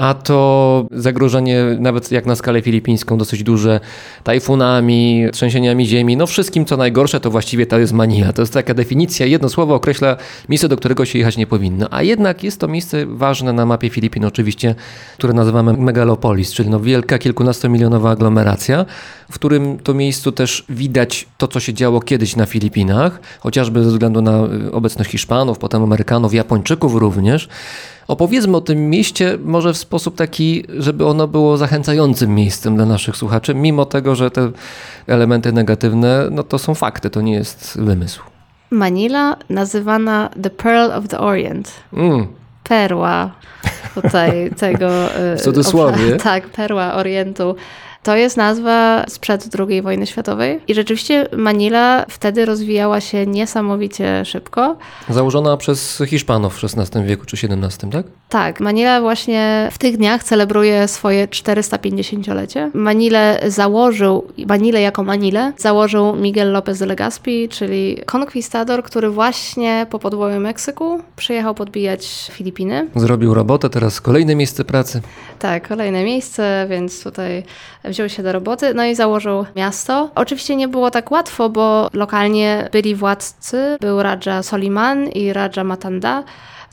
a 0.00 0.14
to 0.14 0.86
zagrożenie 0.90 1.64
nawet 1.78 2.12
jak 2.12 2.26
na 2.26 2.36
skalę 2.36 2.62
filipińską 2.62 3.18
dosyć 3.18 3.42
duże 3.42 3.80
tajfunami, 4.24 5.24
trzęsieniami 5.32 5.86
ziemi, 5.86 6.16
no 6.16 6.26
wszystkim 6.26 6.64
co 6.64 6.76
najgorsze 6.76 7.20
to 7.20 7.30
właściwie 7.30 7.66
Manila. 7.92 8.32
To 8.32 8.42
jest 8.42 8.52
taka 8.52 8.74
definicja, 8.74 9.26
jedno 9.26 9.48
słowo 9.48 9.74
określa 9.74 10.16
miejsce, 10.48 10.68
do 10.68 10.76
którego 10.76 11.04
się 11.04 11.18
jechać 11.18 11.36
nie 11.36 11.46
powinno. 11.46 11.86
A 11.90 12.02
jednak 12.02 12.44
jest 12.44 12.60
to 12.60 12.68
miejsce 12.68 13.06
ważne 13.06 13.52
na 13.52 13.66
mapie 13.66 13.90
Filipin 13.90 14.24
oczywiście, 14.24 14.74
które 15.18 15.32
nazywamy 15.32 15.72
megalopolis, 15.72 16.52
czyli 16.52 16.70
no 16.70 16.80
wielka, 16.80 17.18
kilkunastomilionowa 17.18 18.10
aglomeracja, 18.10 18.86
w 19.30 19.34
którym 19.34 19.78
to 19.78 19.94
miejscu 19.94 20.32
też 20.32 20.64
widać 20.68 21.28
to, 21.38 21.48
co 21.48 21.60
się 21.60 21.74
działo 21.74 22.00
kiedyś 22.00 22.36
na 22.36 22.46
Filipinach, 22.46 23.20
chociażby 23.40 23.84
ze 23.84 23.90
względu 23.90 24.22
na 24.22 24.40
obecność 24.72 25.10
Hiszpanów, 25.10 25.58
potem 25.58 25.82
Amerykanów, 25.82 26.34
Japończyków 26.34 26.94
również. 26.94 27.48
Opowiedzmy 28.10 28.56
o 28.56 28.60
tym 28.60 28.90
mieście 28.90 29.38
może 29.44 29.72
w 29.72 29.76
sposób 29.90 30.16
taki, 30.16 30.64
żeby 30.78 31.06
ono 31.06 31.28
było 31.28 31.56
zachęcającym 31.56 32.34
miejscem 32.34 32.76
dla 32.76 32.86
naszych 32.86 33.16
słuchaczy, 33.16 33.54
mimo 33.54 33.84
tego, 33.84 34.14
że 34.14 34.30
te 34.30 34.50
elementy 35.06 35.52
negatywne, 35.52 36.28
no 36.30 36.42
to 36.42 36.58
są 36.58 36.74
fakty, 36.74 37.10
to 37.10 37.20
nie 37.20 37.32
jest 37.32 37.80
wymysł. 37.80 38.22
Manila 38.70 39.36
nazywana 39.48 40.30
The 40.42 40.50
Pearl 40.50 40.92
of 40.92 41.08
the 41.08 41.18
Orient. 41.18 41.72
Mm. 41.92 42.26
Perła 42.64 43.30
tutaj 43.94 44.50
tego... 44.60 44.88
W 45.36 45.40
cudzysłowie. 45.42 46.16
Tak, 46.22 46.48
perła 46.48 46.94
Orientu. 46.94 47.56
To 48.02 48.16
jest 48.16 48.36
nazwa 48.36 49.04
sprzed 49.08 49.48
II 49.58 49.82
wojny 49.82 50.06
światowej 50.06 50.60
i 50.68 50.74
rzeczywiście 50.74 51.28
Manila 51.36 52.04
wtedy 52.08 52.44
rozwijała 52.44 53.00
się 53.00 53.26
niesamowicie 53.26 54.24
szybko. 54.24 54.76
Założona 55.08 55.56
przez 55.56 56.02
Hiszpanów 56.06 56.60
w 56.60 56.64
XVI 56.64 57.04
wieku 57.04 57.26
czy 57.26 57.36
XVII, 57.36 57.90
tak? 57.90 58.06
Tak, 58.28 58.60
Manila 58.60 59.00
właśnie 59.00 59.68
w 59.72 59.78
tych 59.78 59.96
dniach 59.96 60.24
celebruje 60.24 60.88
swoje 60.88 61.28
450-lecie. 61.28 62.70
Manilę 62.74 63.40
założył, 63.46 64.26
Manilę 64.46 64.80
jako 64.80 65.02
Manilę 65.02 65.52
założył 65.56 66.16
Miguel 66.16 66.52
López 66.52 66.78
de 66.78 66.86
Legazpi, 66.86 67.48
czyli 67.48 67.98
konkwistador, 68.06 68.82
który 68.82 69.10
właśnie 69.10 69.86
po 69.90 69.98
podboju 69.98 70.40
Meksyku 70.40 71.00
przyjechał 71.16 71.54
podbijać 71.54 72.30
Filipiny. 72.32 72.88
Zrobił 72.96 73.34
robotę, 73.34 73.70
teraz 73.70 74.00
kolejne 74.00 74.34
miejsce 74.34 74.64
pracy. 74.64 75.00
Tak, 75.38 75.68
kolejne 75.68 76.04
miejsce, 76.04 76.66
więc 76.70 77.04
tutaj 77.04 77.42
wziął 77.90 78.08
się 78.08 78.22
do 78.22 78.32
roboty, 78.32 78.74
no 78.74 78.84
i 78.84 78.94
założył 78.94 79.46
miasto. 79.56 80.10
Oczywiście 80.14 80.56
nie 80.56 80.68
było 80.68 80.90
tak 80.90 81.10
łatwo, 81.10 81.48
bo 81.48 81.88
lokalnie 81.92 82.68
byli 82.72 82.94
władcy, 82.94 83.76
był 83.80 84.02
Raja 84.02 84.42
Soliman 84.42 85.08
i 85.08 85.32
Raja 85.32 85.64
Matanda 85.64 86.24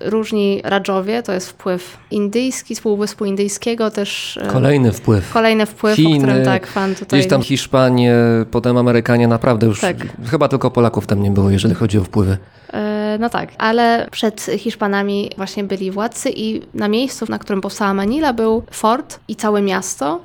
różni 0.02 0.62
radżowie, 0.64 1.24
to 1.24 1.34
jest 1.34 1.50
wpływ 1.50 1.98
indyjski, 2.12 2.76
z 2.76 2.82
Półwyspu 2.82 3.26
Indyjskiego 3.26 3.92
też. 3.92 4.40
E, 4.42 4.48
kolejny 4.48 4.92
wpływ. 4.92 5.34
Kolejny 5.34 5.66
wpływ, 5.66 5.96
Chiny, 5.96 6.16
o 6.16 6.18
którym 6.18 6.46
tak 6.46 6.68
pan 6.68 6.96
tutaj... 6.96 7.20
Gdzieś 7.20 7.30
tam 7.30 7.42
Hiszpanie, 7.42 8.16
potem 8.52 8.78
Amerykanie, 8.78 9.28
naprawdę 9.28 9.68
już 9.68 9.82
tak. 9.82 9.98
chyba 10.30 10.48
tylko 10.48 10.72
Polaków 10.72 11.08
tam 11.08 11.24
nie 11.24 11.32
było, 11.32 11.50
jeżeli 11.50 11.76
chodzi 11.76 11.98
o 11.98 12.04
wpływy. 12.04 12.38
E, 12.74 13.18
no 13.20 13.30
tak, 13.30 13.50
ale 13.58 14.08
przed 14.12 14.42
Hiszpanami 14.58 15.32
właśnie 15.38 15.64
byli 15.64 15.92
władcy 15.92 16.30
i 16.36 16.62
na 16.74 16.88
miejscu, 16.88 17.26
na 17.30 17.40
którym 17.40 17.62
powstała 17.62 17.94
Manila 17.94 18.34
był 18.34 18.64
fort 18.72 19.20
i 19.28 19.36
całe 19.36 19.62
miasto. 19.62 20.20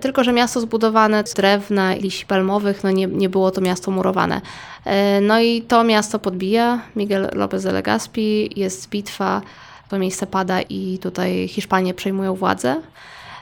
Tylko, 0.00 0.24
że 0.24 0.32
miasto 0.32 0.60
zbudowane 0.60 1.26
z 1.26 1.34
drewna 1.34 1.94
i 1.94 2.00
liści 2.00 2.26
palmowych, 2.26 2.84
no 2.84 2.90
nie, 2.90 3.06
nie 3.06 3.28
było 3.28 3.50
to 3.50 3.60
miasto 3.60 3.90
murowane. 3.90 4.40
E, 4.84 5.20
no 5.20 5.40
i 5.40 5.62
to 5.62 5.84
miasto 5.84 6.18
podbija 6.18 6.80
Miguel 6.96 7.28
López 7.32 7.62
de 7.62 7.72
Legazpi, 7.72 8.60
jest 8.60 8.88
bitwa, 8.88 9.42
to 9.88 9.98
miejsce 9.98 10.26
pada 10.26 10.60
i 10.62 10.98
tutaj 11.02 11.48
Hiszpanie 11.48 11.94
przejmują 11.94 12.34
władzę. 12.34 12.80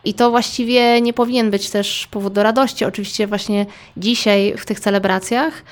I 0.04 0.14
to 0.14 0.30
właściwie 0.30 1.00
nie 1.00 1.12
powinien 1.12 1.50
być 1.50 1.70
też 1.70 2.06
powód 2.10 2.32
do 2.32 2.42
radości. 2.42 2.84
Oczywiście 2.84 3.26
właśnie 3.26 3.66
dzisiaj 3.96 4.54
w 4.58 4.66
tych 4.66 4.80
celebracjach 4.80 5.62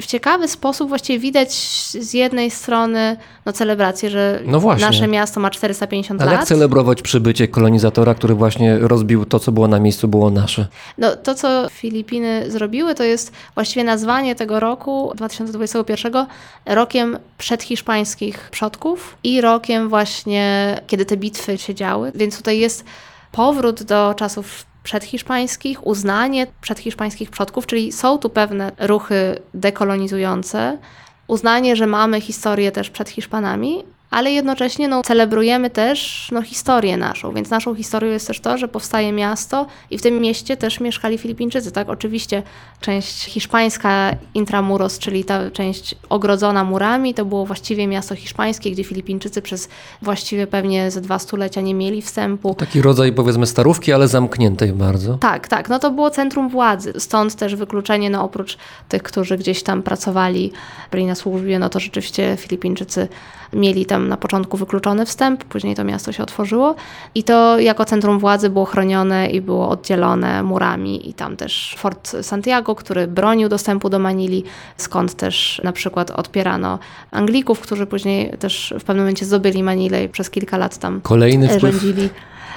w 0.00 0.06
ciekawy 0.06 0.48
sposób 0.48 0.88
właściwie 0.88 1.18
widać 1.18 1.54
z 2.00 2.14
jednej 2.14 2.50
strony 2.50 3.16
no, 3.46 3.52
celebrację, 3.52 4.10
że 4.10 4.40
no 4.44 4.76
nasze 4.80 5.08
miasto 5.08 5.40
ma 5.40 5.50
450 5.50 6.20
Ale 6.22 6.30
lat. 6.30 6.40
jak 6.40 6.48
celebrować 6.48 7.02
przybycie 7.02 7.48
kolonizatora, 7.48 8.14
który 8.14 8.34
właśnie 8.34 8.78
rozbił 8.78 9.24
to, 9.24 9.38
co 9.38 9.52
było 9.52 9.68
na 9.68 9.80
miejscu, 9.80 10.08
było 10.08 10.30
nasze? 10.30 10.66
No, 10.98 11.16
to, 11.16 11.34
co 11.34 11.68
Filipiny 11.70 12.50
zrobiły, 12.50 12.94
to 12.94 13.04
jest 13.04 13.32
właściwie 13.54 13.84
nazwanie 13.84 14.34
tego 14.34 14.60
roku 14.60 15.12
2021 15.14 16.26
rokiem 16.66 17.18
przedhiszpańskich 17.38 18.48
przodków 18.50 19.16
i 19.24 19.40
rokiem 19.40 19.88
właśnie, 19.88 20.76
kiedy 20.86 21.04
te 21.04 21.16
bitwy 21.16 21.58
się 21.58 21.74
działy. 21.74 22.12
Więc 22.14 22.36
tutaj 22.36 22.58
jest 22.58 22.84
powrót 23.32 23.82
do 23.82 24.14
czasów 24.14 24.69
przedhiszpańskich, 24.90 25.86
uznanie 25.86 26.46
przedhiszpańskich 26.60 27.30
przodków, 27.30 27.66
czyli 27.66 27.92
są 27.92 28.18
tu 28.18 28.30
pewne 28.30 28.72
ruchy 28.78 29.38
dekolonizujące, 29.54 30.78
uznanie, 31.26 31.76
że 31.76 31.86
mamy 31.86 32.20
historię 32.20 32.72
też 32.72 32.90
przed 32.90 33.08
Hiszpanami, 33.08 33.84
ale 34.10 34.32
jednocześnie 34.32 34.88
no, 34.88 35.02
celebrujemy 35.02 35.70
też 35.70 36.28
no, 36.32 36.42
historię 36.42 36.96
naszą, 36.96 37.32
więc 37.32 37.50
naszą 37.50 37.74
historią 37.74 38.12
jest 38.12 38.26
też 38.26 38.40
to, 38.40 38.58
że 38.58 38.68
powstaje 38.68 39.12
miasto 39.12 39.66
i 39.90 39.98
w 39.98 40.02
tym 40.02 40.20
mieście 40.20 40.56
też 40.56 40.80
mieszkali 40.80 41.18
Filipińczycy, 41.18 41.72
tak? 41.72 41.88
Oczywiście 41.88 42.42
część 42.80 43.24
hiszpańska 43.24 44.10
intramuros, 44.34 44.98
czyli 44.98 45.24
ta 45.24 45.50
część 45.50 45.94
ogrodzona 46.08 46.64
murami, 46.64 47.14
to 47.14 47.24
było 47.24 47.46
właściwie 47.46 47.86
miasto 47.86 48.14
hiszpańskie, 48.14 48.70
gdzie 48.70 48.84
Filipińczycy 48.84 49.42
przez 49.42 49.68
właściwie 50.02 50.46
pewnie 50.46 50.90
ze 50.90 51.00
dwa 51.00 51.18
stulecia 51.18 51.60
nie 51.60 51.74
mieli 51.74 52.02
wstępu. 52.02 52.54
Taki 52.54 52.82
rodzaj 52.82 53.12
powiedzmy 53.12 53.46
starówki, 53.46 53.92
ale 53.92 54.08
zamkniętej 54.08 54.72
bardzo. 54.72 55.14
Tak, 55.14 55.48
tak. 55.48 55.68
No 55.68 55.78
to 55.78 55.90
było 55.90 56.10
centrum 56.10 56.48
władzy. 56.48 56.92
Stąd 56.98 57.34
też 57.34 57.56
wykluczenie, 57.56 58.10
no 58.10 58.24
oprócz 58.24 58.58
tych, 58.88 59.02
którzy 59.02 59.38
gdzieś 59.38 59.62
tam 59.62 59.82
pracowali, 59.82 60.52
byli 60.90 61.06
na 61.06 61.14
służbie, 61.14 61.58
no 61.58 61.68
to 61.68 61.80
rzeczywiście 61.80 62.36
Filipińczycy 62.38 63.08
mieli 63.52 63.86
tam 63.86 64.08
na 64.08 64.16
początku 64.16 64.56
wykluczony 64.56 65.06
wstęp, 65.06 65.44
później 65.44 65.74
to 65.74 65.84
miasto 65.84 66.12
się 66.12 66.22
otworzyło 66.22 66.74
i 67.14 67.24
to 67.24 67.58
jako 67.58 67.84
centrum 67.84 68.18
władzy 68.18 68.50
było 68.50 68.64
chronione 68.64 69.30
i 69.30 69.40
było 69.40 69.68
oddzielone 69.68 70.42
murami 70.42 71.08
i 71.08 71.14
tam 71.14 71.36
też 71.36 71.74
Fort 71.78 72.16
Santiago, 72.22 72.74
który 72.74 73.06
bronił 73.06 73.48
dostępu 73.48 73.88
do 73.88 73.98
Manili, 73.98 74.44
skąd 74.76 75.14
też 75.14 75.60
na 75.64 75.72
przykład 75.72 76.10
odpierano 76.10 76.78
Anglików, 77.10 77.60
którzy 77.60 77.86
później 77.86 78.30
też 78.38 78.74
w 78.80 78.84
pewnym 78.84 79.04
momencie 79.04 79.26
zdobyli 79.26 79.62
Manilę 79.62 80.04
i 80.04 80.08
przez 80.08 80.30
kilka 80.30 80.58
lat 80.58 80.78
tam 80.78 81.00
Kolejny 81.00 81.48
wpływ. 81.48 81.60
rządzili. 81.60 82.08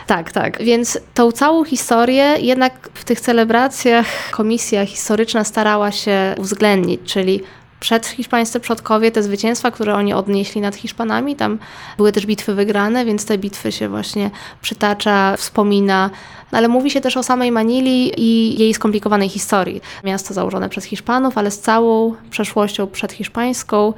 Tak, 0.08 0.32
tak. 0.32 0.64
Więc 0.64 1.00
tą 1.14 1.32
całą 1.32 1.64
historię 1.66 2.36
jednak 2.40 2.90
w 2.94 3.04
tych 3.04 3.22
celebracjach 3.22 4.06
komisja 4.32 4.86
historyczna 4.86 5.44
starała 5.44 5.92
się 5.92 6.36
uwzględnić, 6.38 7.02
czyli 7.04 7.44
przedhiszpańscy 7.84 8.60
przodkowie, 8.60 9.12
te 9.12 9.24
zwycięstwa, 9.24 9.72
które 9.72 9.96
oni 9.96 10.14
odnieśli 10.14 10.62
nad 10.62 10.76
Hiszpanami, 10.76 11.36
tam 11.36 11.60
były 11.98 12.12
też 12.12 12.26
bitwy 12.26 12.56
wygrane, 12.56 13.06
więc 13.06 13.26
te 13.26 13.38
bitwy 13.38 13.72
się 13.72 13.90
właśnie 13.90 14.30
przytacza, 14.62 15.38
wspomina, 15.38 16.10
ale 16.52 16.68
mówi 16.68 16.92
się 16.92 17.02
też 17.02 17.18
o 17.18 17.24
samej 17.24 17.52
Manili 17.52 18.22
i 18.22 18.60
jej 18.60 18.74
skomplikowanej 18.74 19.30
historii. 19.30 19.82
Miasto 20.04 20.34
założone 20.34 20.70
przez 20.70 20.84
Hiszpanów, 20.84 21.38
ale 21.38 21.52
z 21.52 21.60
całą 21.60 22.16
przeszłością 22.30 22.88
przedhiszpańską 22.88 23.94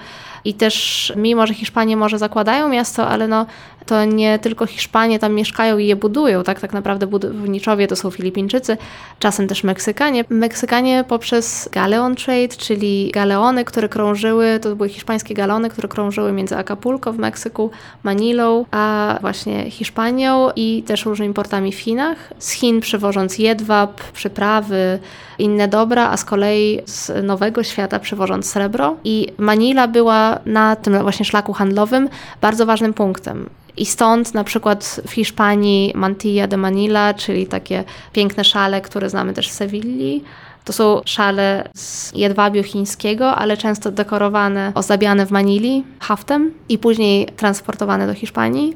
i 0.46 0.54
też 0.54 1.14
mimo, 1.16 1.48
że 1.48 1.54
Hiszpanie 1.54 1.98
może 1.98 2.18
zakładają 2.18 2.70
miasto, 2.70 3.08
ale 3.08 3.28
no 3.28 3.46
to 3.86 4.06
nie 4.06 4.40
tylko 4.40 4.66
Hiszpanie 4.66 5.20
tam 5.20 5.34
mieszkają 5.34 5.78
i 5.78 5.88
je 5.88 5.96
budują, 5.96 6.44
tak? 6.44 6.60
Tak 6.60 6.74
naprawdę 6.74 7.08
budowniczowie 7.08 7.88
to 7.88 7.96
są 7.96 8.12
Filipińczycy, 8.12 8.78
czasem 9.20 9.48
też 9.48 9.64
Meksykanie. 9.64 10.26
Meksykanie 10.30 11.04
poprzez 11.08 11.70
galeon 11.72 12.16
trade, 12.16 12.56
czyli 12.58 13.12
galeony, 13.14 13.66
które 13.66 13.90
krążyły, 13.90 14.60
to 14.62 14.76
były 14.76 14.90
hiszpańskie 14.90 15.34
galeony, 15.34 15.70
które 15.70 15.88
krążyły 15.88 16.32
między 16.32 16.58
Acapulco 16.58 17.14
w 17.14 17.18
Meksyku, 17.18 17.72
Manilą, 18.04 18.66
a 18.72 19.18
właśnie 19.22 19.72
Hiszpanią 19.72 20.50
i 20.56 20.84
też 20.84 21.06
różnymi 21.06 21.34
portami 21.34 21.72
w 21.72 21.80
Chinach. 21.80 22.34
Z 22.40 22.52
Chin 22.52 22.82
przywożąc 22.82 23.38
jedwab, 23.38 24.04
przyprawy, 24.12 25.00
inne 25.40 25.68
dobra, 25.68 26.10
a 26.10 26.18
z 26.18 26.26
kolei 26.26 26.82
z 26.86 27.26
Nowego 27.26 27.64
Świata 27.64 28.00
przywożąc 28.00 28.50
srebro. 28.50 28.96
I 29.04 29.28
Manila 29.38 29.88
była 29.88 30.40
na 30.46 30.76
tym 30.76 31.02
właśnie 31.02 31.26
szlaku 31.26 31.54
handlowym 31.54 32.10
bardzo 32.42 32.66
ważnym 32.66 32.94
punktem. 32.94 33.50
I 33.78 33.86
stąd 33.86 34.34
na 34.34 34.44
przykład 34.44 35.02
w 35.08 35.12
Hiszpanii 35.12 35.92
Mantilla 35.96 36.48
de 36.48 36.58
Manila, 36.58 37.14
czyli 37.14 37.48
takie 37.48 37.84
piękne 38.14 38.44
szale, 38.44 38.82
które 38.82 39.10
znamy 39.10 39.34
też 39.34 39.50
w 39.50 39.54
Sewilli. 39.54 40.24
To 40.66 40.74
są 40.74 41.02
szale 41.06 41.70
z 41.76 42.12
jedwabiu 42.16 42.64
chińskiego, 42.64 43.36
ale 43.36 43.58
często 43.58 43.92
dekorowane, 43.92 44.72
ozdabiane 44.76 45.26
w 45.26 45.32
Manili 45.32 45.84
haftem 46.00 46.52
i 46.70 46.78
później 46.78 47.26
transportowane 47.26 48.08
do 48.08 48.14
Hiszpanii. 48.14 48.74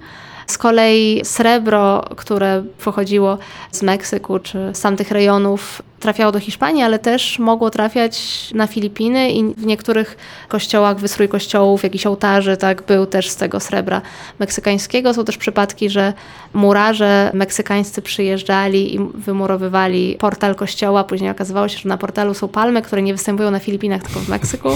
Z 0.47 0.57
kolei 0.57 1.22
srebro, 1.24 2.05
które 2.16 2.64
pochodziło 2.84 3.38
z 3.72 3.82
Meksyku 3.82 4.39
czy 4.39 4.72
z 4.74 4.82
tamtych 4.82 5.12
rejonów, 5.12 5.82
trafiało 6.00 6.32
do 6.32 6.39
Hiszpanii, 6.39 6.84
ale 6.84 7.00
też 7.00 7.39
mogło 7.39 7.70
trafiać 7.70 8.50
na 8.54 8.68
Filipiny 8.68 9.32
i 9.32 9.54
w 9.54 9.66
niektórych 9.66 10.18
kościołach 10.47 11.00
wystrój 11.00 11.30
kościołów, 11.30 11.84
jakiś 11.84 12.06
ołtarzy, 12.06 12.58
tak, 12.58 12.82
był 12.82 13.06
też 13.06 13.30
z 13.30 13.36
tego 13.36 13.60
srebra 13.60 14.02
meksykańskiego. 14.39 15.14
Są 15.14 15.26
też 15.26 15.38
przypadki, 15.38 15.89
że 15.89 16.14
murarze 16.54 17.32
meksykańscy 17.34 18.02
przyjeżdżali 18.02 18.95
i 18.95 19.00
wymurowywali 19.14 20.16
portal 20.20 20.56
kościoła. 20.56 21.04
Później 21.04 21.32
okazywało 21.32 21.68
się, 21.68 21.78
że 21.78 21.89
na 21.89 21.97
portalu 21.97 22.34
są 22.34 22.47
palmy, 22.47 22.82
które 22.82 23.02
nie 23.02 23.14
występują 23.14 23.52
na 23.52 23.60
Filipinach, 23.60 24.04
tylko 24.04 24.20
w 24.20 24.30
Meksyku. 24.30 24.70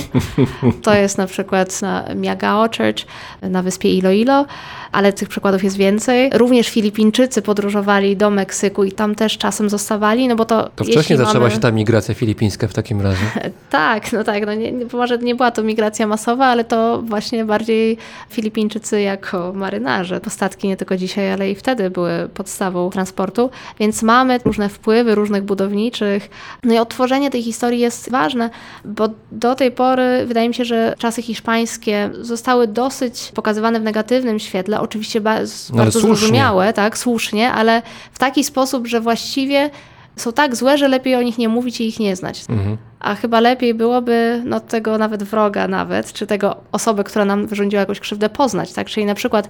To 0.81 0.93
jest 0.93 1.17
na 1.17 1.27
przykład 1.27 1.81
na 1.81 2.05
Miagao 2.15 2.61
Church 2.61 3.05
na 3.41 3.61
wyspie 3.61 3.93
Iloilo, 3.93 4.45
ale 4.91 5.13
tych 5.13 5.29
przykładów 5.29 5.63
jest 5.63 5.77
więcej. 5.77 6.29
Również 6.33 6.69
Filipińczycy 6.69 7.41
podróżowali 7.41 8.17
do 8.17 8.29
Meksyku 8.29 8.83
i 8.83 8.91
tam 8.91 9.15
też 9.15 9.37
czasem 9.37 9.69
zostawali, 9.69 10.27
no 10.27 10.35
bo 10.35 10.45
to 10.45 10.69
To 10.75 10.83
wcześniej 10.83 11.12
zaczęła 11.17 11.39
mamy... 11.39 11.51
się 11.51 11.59
ta 11.59 11.71
migracja 11.71 12.13
filipińska 12.15 12.67
w 12.67 12.73
takim 12.73 13.01
razie. 13.01 13.25
Tak, 13.69 14.13
no 14.13 14.23
tak, 14.23 14.45
no 14.45 14.53
nie, 14.53 14.71
nie, 14.71 14.85
może 14.93 15.17
nie 15.17 15.35
była 15.35 15.51
to 15.51 15.63
migracja 15.63 16.07
masowa, 16.07 16.45
ale 16.45 16.63
to 16.63 17.01
właśnie 17.01 17.45
bardziej 17.45 17.97
Filipińczycy 18.29 19.01
jako 19.01 19.53
marynarze. 19.55 20.21
Postatki 20.21 20.67
nie 20.67 20.77
tylko 20.77 20.97
dzisiaj, 20.97 21.31
ale 21.31 21.51
i 21.51 21.55
wtedy 21.55 21.89
były 21.89 22.29
podstawą 22.33 22.89
transportu, 22.89 23.49
więc 23.79 24.03
mamy 24.03 24.39
różne 24.45 24.69
wpływy 24.69 25.15
różnych 25.15 25.43
budowniczych. 25.43 26.29
No 26.63 26.73
i 26.73 26.77
odtworzenie 26.77 27.29
tej 27.29 27.43
historii 27.43 27.79
jest 27.79 28.11
ważne, 28.11 28.49
bo 28.85 29.09
do 29.31 29.55
tej 29.55 29.71
pory 29.71 30.25
wydaje 30.25 30.47
mi 30.47 30.53
się, 30.53 30.65
że 30.65 30.95
czasy 30.97 31.21
hiszpańskie 31.21 32.09
zostały 32.21 32.67
dosyć 32.67 33.31
pokazywane 33.35 33.79
w 33.79 33.83
negatywnym 33.83 34.39
świetle, 34.39 34.81
oczywiście 34.81 35.19
No 35.19 35.23
bardzo 35.23 35.99
słusznie. 35.99 36.17
zrozumiałe, 36.17 36.73
tak, 36.73 36.97
słusznie, 36.97 37.51
ale 37.51 37.81
w 38.11 38.19
taki 38.19 38.43
sposób, 38.43 38.87
że 38.87 39.01
właściwie 39.01 39.69
są 40.15 40.33
tak 40.33 40.55
złe, 40.55 40.77
że 40.77 40.87
lepiej 40.87 41.15
o 41.15 41.21
nich 41.21 41.37
nie 41.37 41.49
mówić 41.49 41.81
i 41.81 41.87
ich 41.87 41.99
nie 41.99 42.15
znać. 42.15 42.45
Mhm. 42.49 42.77
A 42.99 43.15
chyba 43.15 43.39
lepiej 43.39 43.73
byłoby 43.73 44.41
no, 44.45 44.59
tego 44.59 44.97
nawet 44.97 45.23
wroga 45.23 45.67
nawet, 45.67 46.13
czy 46.13 46.27
tego 46.27 46.55
osoby, 46.71 47.03
która 47.03 47.25
nam 47.25 47.47
wyrządziła 47.47 47.79
jakąś 47.79 47.99
krzywdę 47.99 48.29
poznać, 48.29 48.73
tak? 48.73 48.87
Czyli 48.87 49.05
na 49.05 49.15
przykład 49.15 49.49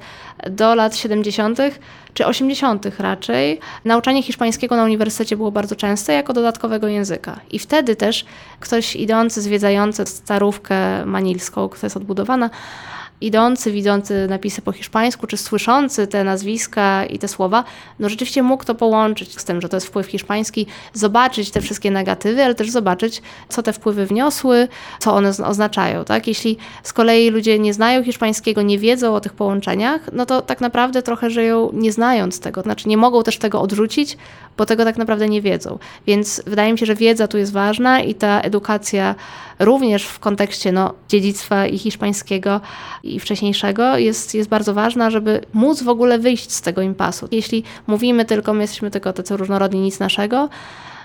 do 0.49 0.76
lat 0.76 0.97
70. 0.97 1.59
czy 2.14 2.26
80. 2.26 2.99
raczej 2.99 3.59
nauczanie 3.86 4.24
hiszpańskiego 4.24 4.76
na 4.76 4.84
uniwersytecie 4.84 5.38
było 5.38 5.51
bardzo 5.51 5.76
częste 5.76 6.14
jako 6.14 6.34
dodatkowego 6.34 6.88
języka. 6.88 7.39
I 7.51 7.59
wtedy 7.59 7.95
też 7.95 8.26
ktoś 8.59 8.95
idący, 8.95 9.41
zwiedzający 9.41 10.05
starówkę 10.05 11.05
manilską, 11.05 11.70
która 11.70 11.86
jest 11.86 11.97
odbudowana, 11.97 12.49
idący, 13.26 13.71
widzący 13.71 14.28
napisy 14.30 14.61
po 14.61 14.71
hiszpańsku, 14.71 15.28
czy 15.28 15.38
słyszący 15.38 16.07
te 16.07 16.24
nazwiska 16.24 17.05
i 17.05 17.19
te 17.19 17.28
słowa, 17.28 17.63
no 17.99 18.09
rzeczywiście 18.09 18.43
mógł 18.43 18.65
to 18.65 18.76
połączyć 18.76 19.39
z 19.39 19.43
tym, 19.43 19.61
że 19.61 19.69
to 19.69 19.78
jest 19.78 19.88
wpływ 19.88 20.07
hiszpański, 20.07 20.65
zobaczyć 20.93 21.51
te 21.51 21.61
wszystkie 21.61 21.91
negatywy, 21.91 22.43
ale 22.43 22.55
też 22.55 22.69
zobaczyć, 22.69 23.21
co 23.49 23.63
te 23.63 23.74
wpływy 23.74 24.05
wniosły, 24.05 24.67
co 24.99 25.13
one 25.15 25.30
oznaczają. 25.30 26.05
Tak? 26.05 26.28
Jeśli 26.28 26.57
z 26.84 26.93
kolei 26.93 27.30
ludzie 27.30 27.59
nie 27.59 27.74
znają 27.74 28.03
hiszpańskiego, 28.03 28.61
nie 28.61 28.80
wiedzą 28.80 29.15
o 29.15 29.21
tych 29.21 29.34
połączeniach, 29.34 30.01
no 30.13 30.26
to 30.26 30.41
tak 30.41 30.61
naprawdę 30.61 31.01
trochę 31.01 31.30
żyją 31.30 31.69
nie 31.74 31.91
znając 31.91 32.39
tego. 32.39 32.61
Znaczy 32.61 32.89
nie 32.89 32.97
mogą 32.97 33.24
też 33.24 33.38
tego 33.38 33.61
odrzucić, 33.61 34.17
bo 34.57 34.65
tego 34.65 34.86
tak 34.86 34.97
naprawdę 34.97 35.30
nie 35.30 35.41
wiedzą. 35.41 35.78
Więc 36.07 36.41
wydaje 36.47 36.71
mi 36.71 36.80
się, 36.80 36.86
że 36.86 36.95
wiedza 36.95 37.28
tu 37.28 37.38
jest 37.38 37.53
ważna 37.53 38.01
i 38.01 38.15
ta 38.15 38.41
edukacja 38.41 39.15
również 39.60 40.06
w 40.06 40.20
kontekście 40.20 40.72
no, 40.72 40.93
dziedzictwa 41.10 41.68
i 41.68 41.78
hiszpańskiego 41.78 42.62
i 43.04 43.20
wcześniejszego 43.20 43.97
jest, 43.97 44.36
jest 44.36 44.49
bardzo 44.49 44.74
ważna, 44.74 45.10
żeby 45.10 45.41
móc 45.54 45.84
w 45.84 45.89
ogóle 45.89 46.20
wyjść 46.20 46.51
z 46.51 46.62
tego 46.62 46.82
impasu. 46.82 47.28
Jeśli 47.32 47.64
mówimy 47.88 48.26
tylko, 48.26 48.54
my 48.54 48.62
jesteśmy 48.62 48.91
tylko 48.91 49.14
tacy 49.14 49.38
różnorodni, 49.38 49.80
nic 49.80 49.99
naszego, 49.99 50.49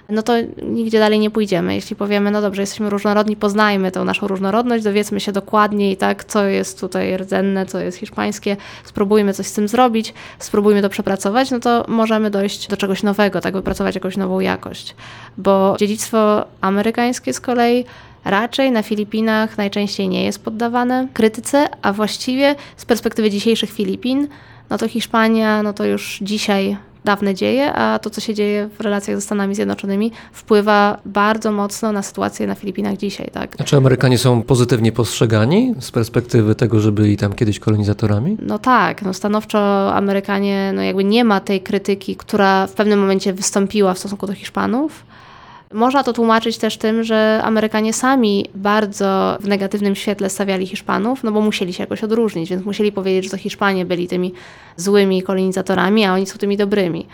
no 0.09 0.23
to 0.23 0.33
nigdzie 0.63 0.99
dalej 0.99 1.19
nie 1.19 1.31
pójdziemy. 1.31 1.75
Jeśli 1.75 1.97
powiemy, 1.97 2.31
no 2.31 2.43
dobrze, 2.43 2.63
jesteśmy 2.63 2.91
różnorodni, 2.91 3.37
poznajmy 3.37 3.91
tą 3.91 4.05
naszą 4.05 4.27
różnorodność, 4.27 4.85
dowiedzmy 4.85 5.21
się 5.21 5.33
dokładniej, 5.33 5.97
tak, 5.97 6.25
co 6.25 6.45
jest 6.45 6.81
tutaj 6.81 7.17
rdzenne, 7.17 7.67
co 7.67 7.81
jest 7.81 7.99
hiszpańskie, 7.99 8.57
spróbujmy 8.85 9.35
coś 9.35 9.47
z 9.47 9.53
tym 9.53 9.69
zrobić, 9.69 10.15
spróbujmy 10.39 10.83
to 10.83 10.89
przepracować, 10.89 11.51
no 11.51 11.61
to 11.61 11.85
możemy 11.89 12.31
dojść 12.31 12.69
do 12.69 12.77
czegoś 12.77 13.03
nowego, 13.03 13.41
tak, 13.41 13.55
wypracować 13.55 13.95
jakąś 13.95 14.17
nową 14.17 14.41
jakość. 14.41 14.97
Bo 15.39 15.77
dziedzictwo 15.79 16.45
amerykańskie 16.61 17.33
z 17.33 17.41
kolei 17.41 17.85
raczej 18.25 18.73
na 18.73 18.83
Filipinach 18.83 19.59
najczęściej 19.59 20.09
nie 20.09 20.25
jest 20.25 20.45
poddawane 20.45 21.09
krytyce, 21.15 21.69
a 21.83 21.93
właściwie 21.93 22.55
z 22.77 22.85
perspektywy 22.85 23.31
dzisiejszych 23.31 23.71
Filipin, 23.71 24.29
no 24.71 24.79
to 24.79 24.89
Hiszpania, 24.89 25.63
no 25.63 25.73
to 25.73 25.85
już 25.85 26.19
dzisiaj 26.23 26.77
dawne 27.05 27.35
dzieje, 27.35 27.73
a 27.73 27.99
to, 27.99 28.11
co 28.11 28.21
się 28.21 28.35
dzieje 28.35 28.69
w 28.79 28.81
relacjach 28.81 29.17
ze 29.17 29.21
Stanami 29.21 29.55
Zjednoczonymi, 29.55 30.13
wpływa 30.33 30.99
bardzo 31.05 31.53
mocno 31.53 31.93
na 31.93 32.03
sytuację 32.03 32.47
na 32.47 32.55
Filipinach 32.55 32.97
dzisiaj, 32.97 33.31
tak? 33.33 33.57
A 33.61 33.65
czy 33.65 33.77
Amerykanie 33.77 34.19
są 34.19 34.43
pozytywnie 34.43 34.93
postrzegani 34.93 35.75
z 35.81 35.91
perspektywy 35.91 36.55
tego, 36.55 36.81
że 36.81 36.93
byli 36.93 37.17
tam 37.17 37.33
kiedyś 37.33 37.59
kolonizatorami? 37.59 38.37
No 38.43 38.59
tak, 38.59 39.03
no 39.03 39.15
stanowczo 39.15 39.95
Amerykanie, 39.95 40.73
no 40.75 40.83
jakby 40.83 41.05
nie 41.05 41.25
ma 41.25 41.41
tej 41.41 41.61
krytyki, 41.61 42.17
która 42.17 42.67
w 42.67 42.73
pewnym 42.73 43.01
momencie 43.01 43.33
wystąpiła 43.33 43.95
w 43.95 43.99
stosunku 43.99 44.27
do 44.27 44.33
Hiszpanów. 44.33 45.08
Można 45.73 46.03
to 46.03 46.13
tłumaczyć 46.13 46.59
też 46.59 46.77
tym, 46.77 47.05
że 47.05 47.41
Amerykanie 47.45 47.93
sami 47.93 48.47
bardzo 48.55 49.39
w 49.41 49.49
negatywnym 49.49 49.95
świetle 49.95 50.31
stawiali 50.31 50.67
Hiszpanów, 50.67 51.25
no 51.25 51.33
bo 51.33 51.41
musieli 51.41 51.73
się 51.73 51.83
jakoś 51.83 52.05
odróżnić, 52.05 52.51
więc 52.51 52.65
musieli 52.65 52.93
powiedzieć, 52.93 53.25
że 53.25 53.31
to 53.31 53.37
Hiszpanie 53.37 53.85
byli 53.85 54.09
tymi 54.09 54.33
złymi 54.77 55.23
kolonizatorami, 55.23 56.05
a 56.05 56.15
oni 56.15 56.27
są 56.27 56.39
tymi 56.39 56.57
dobrymi. 56.57 57.07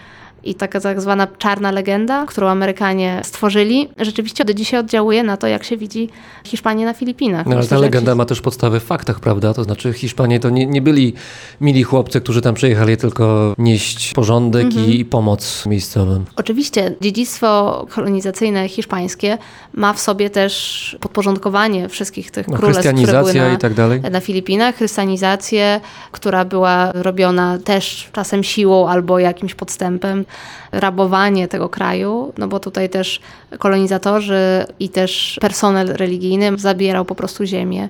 I 0.45 0.55
taka 0.55 0.81
tak 0.81 1.01
zwana 1.01 1.27
czarna 1.39 1.71
legenda, 1.71 2.27
którą 2.27 2.49
Amerykanie 2.49 3.21
stworzyli, 3.25 3.89
rzeczywiście 3.99 4.45
do 4.45 4.55
dzisiaj 4.55 4.81
oddziałuje 4.81 5.23
na 5.23 5.37
to, 5.37 5.47
jak 5.47 5.65
się 5.65 5.77
widzi 5.77 6.09
Hiszpanię 6.45 6.85
na 6.85 6.95
Filipinach. 6.95 7.47
No, 7.47 7.53
ale 7.53 7.61
Myślę, 7.61 7.77
ta 7.77 7.81
legenda 7.83 8.13
się- 8.13 8.17
ma 8.17 8.25
też 8.25 8.41
podstawę 8.41 8.81
w 8.81 8.85
faktach, 8.85 9.21
prawda? 9.21 9.55
To 9.55 9.65
znaczy 9.65 9.93
Hiszpanie 9.93 10.41
to 10.41 10.51
nie, 10.51 10.67
nie 10.67 10.83
byli 10.83 11.15
mili 11.61 11.83
chłopcy, 11.83 12.21
którzy 12.21 12.41
tam 12.43 12.55
przyjechali 12.55 12.97
tylko 12.97 13.55
nieść 13.59 14.13
porządek 14.15 14.65
Mhm. 14.65 14.87
i, 14.93 15.05
pomoc 15.05 15.67
miejscowym. 15.67 16.25
Oczywiście 16.37 16.95
dziedzictwo 17.01 17.87
kolonizacyjne 17.91 18.69
hiszpańskie 18.69 19.39
ma 19.75 19.93
w 19.93 20.01
sobie 20.01 20.31
też 20.31 20.97
podporządkowanie 21.01 21.89
wszystkich 21.89 22.31
tych 22.31 22.49
No, 22.49 22.57
królestw, 22.57 22.83
które 23.03 23.13
były 23.21 23.35
na, 23.35 23.53
i 23.55 23.59
tak 23.59 23.75
dalej. 23.75 24.01
na 24.11 24.21
Filipinach, 24.21 24.75
chrystianizację, 24.77 25.81
która 26.13 26.45
była 26.45 26.93
robiona 26.93 27.59
też 27.65 28.09
czasem 28.13 28.43
siłą 28.45 28.89
albo 28.89 29.19
jakimś 29.19 29.55
podstępem, 29.55 30.25
rabowanie 30.73 31.49
tego 31.49 31.69
kraju, 31.69 32.33
no 32.39 32.49
bo 32.49 32.61
tutaj 32.61 32.91
też 32.91 33.21
kolonizatorzy 33.59 34.67
i 34.81 34.89
też 34.89 35.39
personel 35.41 35.87
religijny 35.87 36.59
zabierał 36.59 37.05
po 37.05 37.15
prostu 37.15 37.45
ziemię 37.45 37.89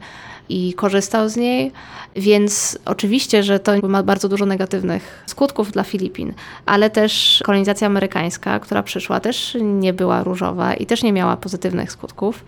i 0.49 0.75
korzystał 0.75 1.29
z 1.29 1.37
niej, 1.37 1.73
więc 2.17 2.79
oczywiście, 2.85 3.43
że 3.43 3.61
to 3.61 3.73
ma 3.89 4.03
bardzo 4.03 4.29
dużo 4.29 4.47
negatywnych 4.47 5.25
skutków 5.27 5.73
dla 5.73 5.83
Filipin, 5.83 6.35
ale 6.67 6.91
też 6.91 7.41
kolonizacja 7.45 7.87
amerykańska, 7.87 8.61
która 8.61 8.83
przyszła, 8.83 9.21
też 9.21 9.57
nie 9.61 9.93
była 9.93 10.23
różowa 10.23 10.75
i 10.75 10.87
też 10.87 11.03
nie 11.03 11.13
miała 11.13 11.37
pozytywnych 11.37 11.93
skutków. 11.93 12.45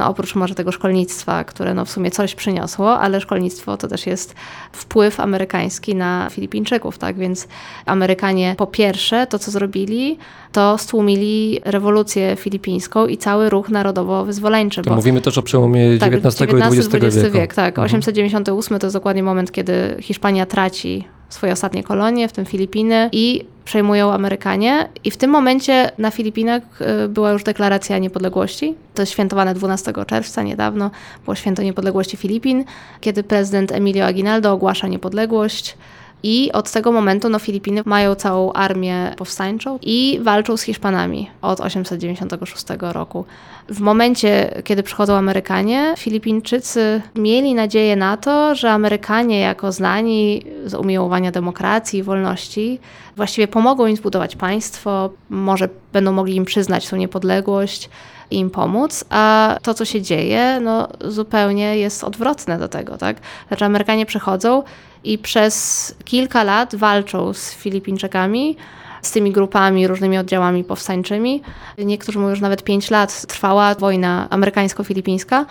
No 0.00 0.08
oprócz 0.08 0.34
może 0.34 0.54
tego 0.54 0.72
szkolnictwa, 0.72 1.44
które 1.44 1.74
no 1.74 1.84
w 1.84 1.90
sumie 1.90 2.10
coś 2.10 2.34
przyniosło, 2.34 2.98
ale 2.98 3.20
szkolnictwo 3.20 3.76
to 3.76 3.88
też 3.88 4.06
jest 4.06 4.34
wpływ 4.72 5.20
amerykański 5.20 5.94
na 5.94 6.28
Filipińczyków, 6.30 6.98
tak? 6.98 7.16
Więc 7.16 7.48
Amerykanie 7.86 8.54
po 8.58 8.66
pierwsze 8.66 9.26
to, 9.26 9.38
co 9.38 9.50
zrobili, 9.50 10.18
to 10.52 10.78
stłumili 10.78 11.60
rewolucję 11.64 12.36
filipińską 12.36 13.06
i 13.06 13.16
cały 13.16 13.50
ruch 13.50 13.68
narodowo-wyzwoleńczy. 13.68 14.82
Bo- 14.82 14.94
mówimy 14.94 15.20
też 15.20 15.38
o 15.38 15.42
przełomie 15.42 15.98
tak, 15.98 16.14
XIX 16.14 16.52
i 16.52 16.56
XX 16.96 17.16
wieku. 17.16 17.38
wiek. 17.38 17.54
Tak, 17.54 17.68
Mhm. 17.78 17.84
898 17.86 18.78
to 18.78 18.86
jest 18.86 18.96
dokładnie 18.96 19.22
moment, 19.22 19.52
kiedy 19.52 19.96
Hiszpania 20.00 20.46
traci 20.46 21.04
swoje 21.30 21.52
ostatnie 21.52 21.82
kolonie, 21.82 22.28
w 22.28 22.32
tym 22.32 22.46
Filipiny, 22.46 23.08
i 23.12 23.44
przejmują 23.64 24.12
Amerykanie. 24.12 24.88
I 25.04 25.10
w 25.10 25.16
tym 25.16 25.30
momencie 25.30 25.90
na 25.98 26.10
Filipinach 26.10 26.62
y, 27.04 27.08
była 27.08 27.30
już 27.30 27.42
deklaracja 27.42 27.98
niepodległości. 27.98 28.74
To 28.94 29.02
jest 29.02 29.12
świętowane 29.12 29.54
12 29.54 29.92
czerwca, 30.06 30.42
niedawno 30.42 30.90
było 31.24 31.34
święto 31.34 31.62
niepodległości 31.62 32.16
Filipin, 32.16 32.64
kiedy 33.00 33.22
prezydent 33.22 33.72
Emilio 33.72 34.06
Aguinaldo 34.06 34.52
ogłasza 34.52 34.88
niepodległość. 34.88 35.76
I 36.22 36.52
od 36.52 36.70
tego 36.70 36.92
momentu 36.92 37.28
no, 37.28 37.38
Filipiny 37.38 37.82
mają 37.84 38.14
całą 38.14 38.52
armię 38.52 39.14
powstańczą 39.16 39.78
i 39.82 40.20
walczą 40.22 40.56
z 40.56 40.62
Hiszpanami 40.62 41.30
od 41.42 41.60
896 41.60 42.64
roku. 42.80 43.24
W 43.68 43.80
momencie, 43.80 44.62
kiedy 44.64 44.82
przychodzą 44.82 45.14
Amerykanie, 45.14 45.94
Filipińczycy 45.98 47.02
mieli 47.14 47.54
nadzieję 47.54 47.96
na 47.96 48.16
to, 48.16 48.54
że 48.54 48.70
Amerykanie, 48.70 49.40
jako 49.40 49.72
znani 49.72 50.44
z 50.64 50.74
umiłowania 50.74 51.30
demokracji 51.30 51.98
i 51.98 52.02
wolności, 52.02 52.78
właściwie 53.16 53.48
pomogą 53.48 53.86
im 53.86 53.96
zbudować 53.96 54.36
państwo, 54.36 55.10
może 55.30 55.68
będą 55.92 56.12
mogli 56.12 56.36
im 56.36 56.44
przyznać 56.44 56.88
tą 56.88 56.96
niepodległość 56.96 57.90
i 58.30 58.36
im 58.36 58.50
pomóc, 58.50 59.04
a 59.10 59.56
to, 59.62 59.74
co 59.74 59.84
się 59.84 60.02
dzieje, 60.02 60.60
no 60.62 60.88
zupełnie 61.00 61.76
jest 61.76 62.04
odwrotne 62.04 62.58
do 62.58 62.68
tego, 62.68 62.98
tak? 62.98 63.16
Znaczy 63.48 63.64
Amerykanie 63.64 64.06
przychodzą 64.06 64.62
i 65.04 65.18
przez 65.18 65.94
kilka 66.04 66.44
lat 66.44 66.74
walczą 66.74 67.32
z 67.32 67.54
Filipińczykami, 67.54 68.56
z 69.02 69.10
tymi 69.10 69.32
grupami, 69.32 69.86
różnymi 69.86 70.18
oddziałami 70.18 70.64
powstańczymi. 70.64 71.42
Niektórzy 71.78 72.18
mówią, 72.18 72.34
że 72.34 72.42
nawet 72.42 72.64
pięć 72.64 72.90
lat 72.90 73.26
trwała 73.26 73.74
wojna 73.74 74.28
amerykańsko-filipińska, 74.30 75.46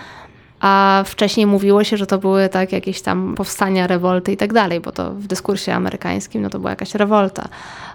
a 0.60 1.04
wcześniej 1.06 1.46
mówiło 1.46 1.84
się, 1.84 1.98
że 1.98 2.08
to 2.08 2.18
były 2.18 2.50
tak 2.50 2.72
jakieś 2.72 3.02
tam 3.02 3.36
powstania, 3.36 3.88
rewolty 3.88 4.32
i 4.32 4.38
tak 4.38 4.54
dalej, 4.54 4.80
bo 4.80 4.92
to 4.92 5.12
w 5.12 5.28
dyskursie 5.28 5.74
amerykańskim 5.74 6.42
no 6.42 6.50
to 6.50 6.60
była 6.60 6.70
jakaś 6.70 6.96
rewolta. 6.96 7.50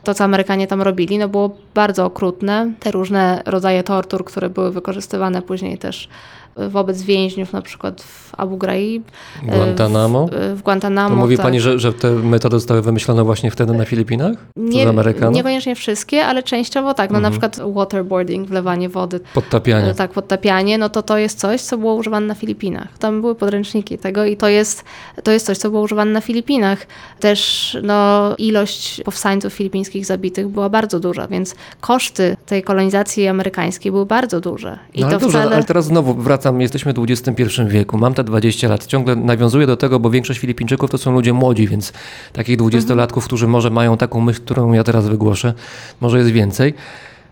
To, 0.05 0.15
co 0.15 0.25
Amerykanie 0.25 0.67
tam 0.67 0.83
robili, 0.83 1.19
no 1.19 1.29
było 1.29 1.57
bardzo 1.75 2.05
okrutne. 2.05 2.73
Te 2.81 2.91
różne 2.91 3.43
rodzaje 3.47 3.83
tortur, 3.83 4.25
które 4.25 4.51
były 4.51 4.71
wykorzystywane 4.71 5.43
później 5.43 5.79
też 5.79 6.09
wobec 6.57 7.03
więźniów, 7.03 7.53
na 7.53 7.63
przykład 7.63 8.03
w 8.03 8.35
Abu 8.37 8.57
Ghraib. 8.57 9.09
e, 9.49 9.57
Guantanamo? 9.57 10.27
W, 10.33 10.59
w 10.59 10.63
Guantanamo. 10.63 11.09
To 11.09 11.17
mówi 11.17 11.37
tak. 11.37 11.47
pani, 11.47 11.61
że, 11.61 11.79
że 11.79 11.93
te 11.93 12.11
metody 12.11 12.57
zostały 12.57 12.83
wymyślone 12.83 13.25
właśnie 13.25 13.51
wtedy 13.51 13.73
na 13.73 13.85
Filipinach? 13.85 14.37
Nie, 14.57 14.87
niekoniecznie 15.33 15.75
wszystkie, 15.75 16.27
ale 16.27 16.43
częściowo 16.43 16.95
tak. 16.95 17.11
No 17.11 17.21
na 17.21 17.29
Mhm. 17.29 17.33
przykład 17.51 17.75
waterboarding, 17.75 18.49
wlewanie 18.49 18.89
wody, 18.89 19.21
Podtapianie. 19.35 19.89
e, 19.91 19.95
tak, 19.95 20.11
podtapianie, 20.13 20.79
no 20.79 20.89
to 20.89 21.03
to 21.03 21.19
jest 21.19 21.39
coś, 21.39 21.61
co 21.61 21.79
było 21.79 21.95
używane 21.95 22.27
na 22.27 22.35
Filipinach. 22.35 22.99
Tam 22.99 23.21
były 23.21 23.35
podręczniki 23.35 23.99
tego 23.99 24.25
i 24.25 24.37
to 24.37 24.49
jest, 24.49 24.85
to 25.23 25.31
jest 25.33 25.47
coś, 25.47 25.59
co 25.59 25.71
było 25.71 25.83
używane 25.83 26.11
na 26.11 26.21
Filipinach. 26.21 26.87
Też 27.21 27.77
no, 27.83 28.35
ilość 28.39 29.01
powstańców 29.05 29.53
filipińskich 29.53 30.07
zabitych 30.07 30.49
była 30.49 30.69
bardzo 30.69 31.01
duża, 31.01 31.27
więc 31.29 31.55
koszty 31.81 32.37
tej 32.47 32.63
kolonizacji 32.63 33.29
amerykańskiej 33.29 33.93
były 33.93 34.07
bardzo 34.07 34.41
duże. 34.41 34.79
I 34.95 35.01
No, 35.01 35.07
ale 35.07 35.15
to 35.17 35.21
dobrze, 35.21 35.39
wcale... 35.39 35.57
ale 35.57 35.65
teraz 35.65 35.85
znowu 35.85 36.15
wracam, 36.15 36.44
jesteśmy 36.59 36.93
w 36.93 36.99
XXI 36.99 37.43
wieku, 37.69 37.99
mam 37.99 38.15
te 38.15 38.25
20 38.25 38.69
lat, 38.69 38.87
ciągle 38.87 39.17
nawiązuję 39.17 39.67
do 39.67 39.77
tego, 39.77 40.01
bo 40.01 40.11
większość 40.11 40.41
Filipińczyków 40.41 40.91
to 40.91 40.99
są 40.99 41.13
ludzie 41.13 41.33
młodzi, 41.33 41.69
więc 41.69 41.93
takich 42.33 42.59
20-latków, 42.59 43.25
którzy 43.25 43.47
może 43.47 43.71
mają 43.71 43.97
taką 43.97 44.21
myśl, 44.21 44.41
którą 44.41 44.73
ja 44.73 44.85
teraz 44.85 45.09
wygłoszę, 45.09 45.55
może 46.01 46.19
jest 46.19 46.31
więcej. 46.31 46.75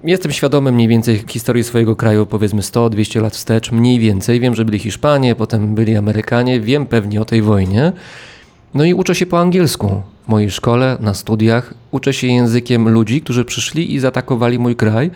Jestem 0.05 0.33
świadomy 0.33 0.73
mniej 0.73 0.89
więcej 0.89 1.25
historii 1.29 1.65
swojego 1.65 1.97
kraju, 1.97 2.27
powiedzmy 2.27 2.63
100-200 2.63 3.23
lat 3.23 3.33
wstecz, 3.33 3.73
mniej 3.73 3.99
więcej. 3.99 4.41
Wiem, 4.41 4.55
że 4.55 4.65
byli 4.65 4.79
Hiszpanie, 4.79 5.35
potem 5.35 5.75
byli 5.75 5.97
Amerykanie, 5.97 6.61
wiem 6.61 6.87
pewnie 6.87 7.21
o 7.21 7.25
tej 7.25 7.43
wojnie. 7.43 7.93
No 8.75 8.85
i 8.85 8.95
uczę 8.95 9.15
się 9.15 9.27
po 9.27 9.41
angielsku 9.41 10.03
w 10.27 10.29
mojej 10.29 10.51
szkole, 10.51 10.97
na 11.01 11.15
studiach. 11.15 11.75
Uczę 11.91 12.13
się 12.13 12.27
językiem 12.27 12.89
ludzi, 12.89 13.21
którzy 13.21 13.45
przyszli 13.45 13.95
i 13.95 13.99
zaatakowali 13.99 14.59
mój 14.59 14.77
kraj. 14.77 15.11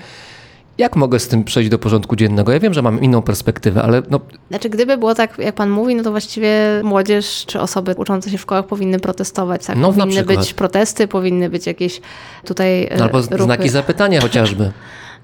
Jak 0.78 0.96
mogę 0.96 1.18
z 1.18 1.28
tym 1.28 1.44
przejść 1.44 1.70
do 1.70 1.78
porządku 1.78 2.16
dziennego? 2.16 2.52
Ja 2.52 2.60
wiem, 2.60 2.74
że 2.74 2.82
mam 2.82 3.02
inną 3.02 3.22
perspektywę, 3.22 3.82
ale 3.82 4.02
no, 4.10 4.20
Znaczy, 4.48 4.68
gdyby 4.68 4.96
było 4.96 5.14
tak, 5.14 5.38
jak 5.38 5.54
pan 5.54 5.70
mówi, 5.70 5.94
no 5.94 6.02
to 6.02 6.10
właściwie 6.10 6.50
młodzież 6.82 7.44
czy 7.46 7.60
osoby 7.60 7.94
uczące 7.96 8.30
się 8.30 8.38
w 8.38 8.40
szkołach 8.40 8.66
powinny 8.66 9.00
protestować. 9.00 9.66
Tak? 9.66 9.76
No, 9.76 9.92
powinny 9.92 10.24
być 10.24 10.54
protesty, 10.54 11.08
powinny 11.08 11.50
być 11.50 11.66
jakieś 11.66 12.00
tutaj 12.44 12.84
e, 12.84 13.02
albo 13.02 13.20
ruchy. 13.20 13.42
znaki 13.42 13.68
zapytania 13.68 14.20
chociażby. 14.20 14.72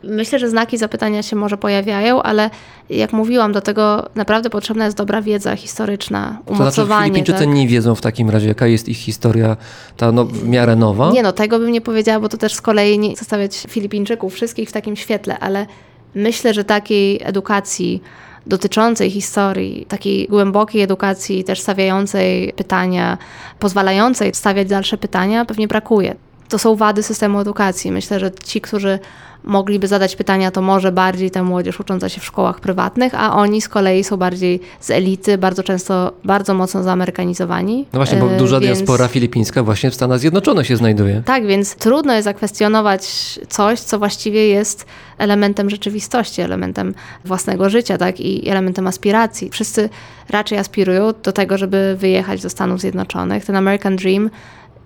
Myślę, 0.05 0.39
że 0.39 0.49
znaki 0.49 0.79
zapytania 0.79 1.23
się 1.23 1.37
może 1.37 1.57
pojawiają, 1.57 2.23
ale 2.23 2.51
jak 2.91 3.13
mówiłam, 3.13 3.53
do 3.53 3.61
tego 3.61 4.09
naprawdę 4.15 4.51
potrzebna 4.51 4.85
jest 4.85 4.97
dobra 4.97 5.23
wiedza 5.23 5.57
historyczna, 5.57 6.39
To 6.39 6.55
znaczy 6.55 6.63
umocowanie. 6.63 7.05
Filipińczycy 7.05 7.39
tak? 7.39 7.49
nie 7.49 7.69
wiedzą 7.69 7.95
w 7.95 8.01
takim 8.01 8.31
razie, 8.31 8.49
jaka 8.49 8.67
jest 8.67 8.89
ich 8.89 8.99
historia, 8.99 9.57
ta 9.97 10.13
no, 10.13 10.25
w 10.25 10.49
miarę 10.49 10.77
nowa. 10.77 11.11
Nie 11.11 11.23
no, 11.23 11.33
tego 11.33 11.59
bym 11.59 11.73
nie 11.73 11.81
powiedziała, 11.81 12.21
bo 12.21 12.29
to 12.29 12.37
też 12.37 12.55
z 12.55 12.61
kolei 12.61 12.99
nie 12.99 13.15
chcę 13.15 13.25
stawiać 13.25 13.67
Filipińczyków 13.69 14.35
wszystkich 14.35 14.69
w 14.69 14.73
takim 14.73 14.97
świetle, 14.97 15.39
ale 15.39 15.67
myślę, 16.15 16.55
że 16.55 16.65
takiej 16.65 17.21
edukacji 17.23 18.03
dotyczącej 18.47 19.11
historii, 19.11 19.87
takiej 19.89 20.29
głębokiej 20.29 20.83
edukacji, 20.83 21.45
też 21.45 21.61
stawiającej 21.61 22.53
pytania, 22.53 23.19
pozwalającej 23.59 24.35
stawiać 24.35 24.69
dalsze 24.69 24.99
pytania, 24.99 25.45
pewnie 25.45 25.69
brakuje. 25.69 26.15
To 26.49 26.59
są 26.59 26.77
wady 26.77 27.03
systemu 27.03 27.41
edukacji. 27.41 27.93
Myślę, 27.93 28.21
że 28.21 28.31
ci, 28.45 28.61
którzy 28.61 28.99
mogliby 29.45 29.89
zadać 29.89 30.17
pytania, 30.17 30.51
to 30.51 30.63
może 30.63 30.93
bardziej 30.93 31.31
ta 31.31 31.43
młodzież 31.43 31.81
ucząca 31.81 32.09
się 32.09 32.21
w 32.21 32.25
szkołach 32.25 32.61
prywatnych, 32.61 33.15
a 33.15 33.37
oni 33.37 33.63
z 33.63 33.69
kolei 33.69 34.05
są 34.05 34.17
bardziej 34.17 34.61
z 34.81 34.91
elity, 34.91 35.39
bardzo 35.39 35.63
często 35.63 36.13
bardzo 36.25 36.55
mocno 36.55 36.83
zaamerykanizowani. 36.83 37.87
No 37.93 37.99
właśnie, 37.99 38.19
bo 38.19 38.33
E, 38.33 38.37
duża 38.37 38.61
więc- 38.61 38.79
diaspora 38.79 39.09
filipińska 39.09 39.63
właśnie 39.63 39.91
w 39.91 39.95
Stanach 39.95 40.19
Zjednoczonych 40.19 40.67
się 40.67 40.77
znajduje. 40.77 41.23
tak, 41.25 41.47
więc 41.47 41.75
trudno 41.75 42.13
jest 42.15 42.25
zakwestionować 42.25 43.03
coś, 43.49 43.81
co 43.81 43.99
właściwie 43.99 44.49
jest 44.49 44.87
elementem 45.19 45.71
rzeczywistości, 45.71 46.43
elementem 46.43 46.95
własnego 47.25 47.71
życia, 47.71 47.99
tak, 47.99 48.21
i 48.21 48.49
elementem 48.49 48.87
aspiracji. 48.87 49.51
Wszyscy 49.51 49.89
raczej 50.31 50.59
aspirują 50.59 51.13
do 51.23 51.33
tego, 51.33 51.59
żeby 51.59 51.97
wyjechać 51.99 52.43
do 52.43 52.51
Stanów 52.51 52.81
Zjednoczonych. 52.81 53.45
Ten 53.45 53.57
American 53.57 53.97
Dream 53.97 54.31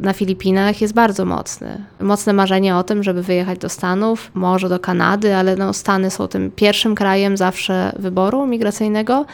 na 0.01 0.13
Filipinach 0.13 0.81
jest 0.81 0.95
bardzo 0.95 1.25
mocny. 1.25 1.85
Mocne 2.01 2.33
marzenie 2.33 2.77
o 2.77 2.85
tym, 2.85 3.03
żeby 3.03 3.23
wyjechać 3.23 3.59
do 3.59 3.69
Stanów, 3.69 4.31
może 4.35 4.69
do 4.69 4.79
Kanady, 4.79 5.35
ale 5.35 5.57
no, 5.57 5.73
Stany 5.73 6.11
są 6.11 6.29
tym 6.29 6.51
pierwszym 6.51 6.95
krajem 6.95 7.37
zawsze 7.37 7.93
wyboru 7.99 8.47
migracyjnego. 8.47 9.27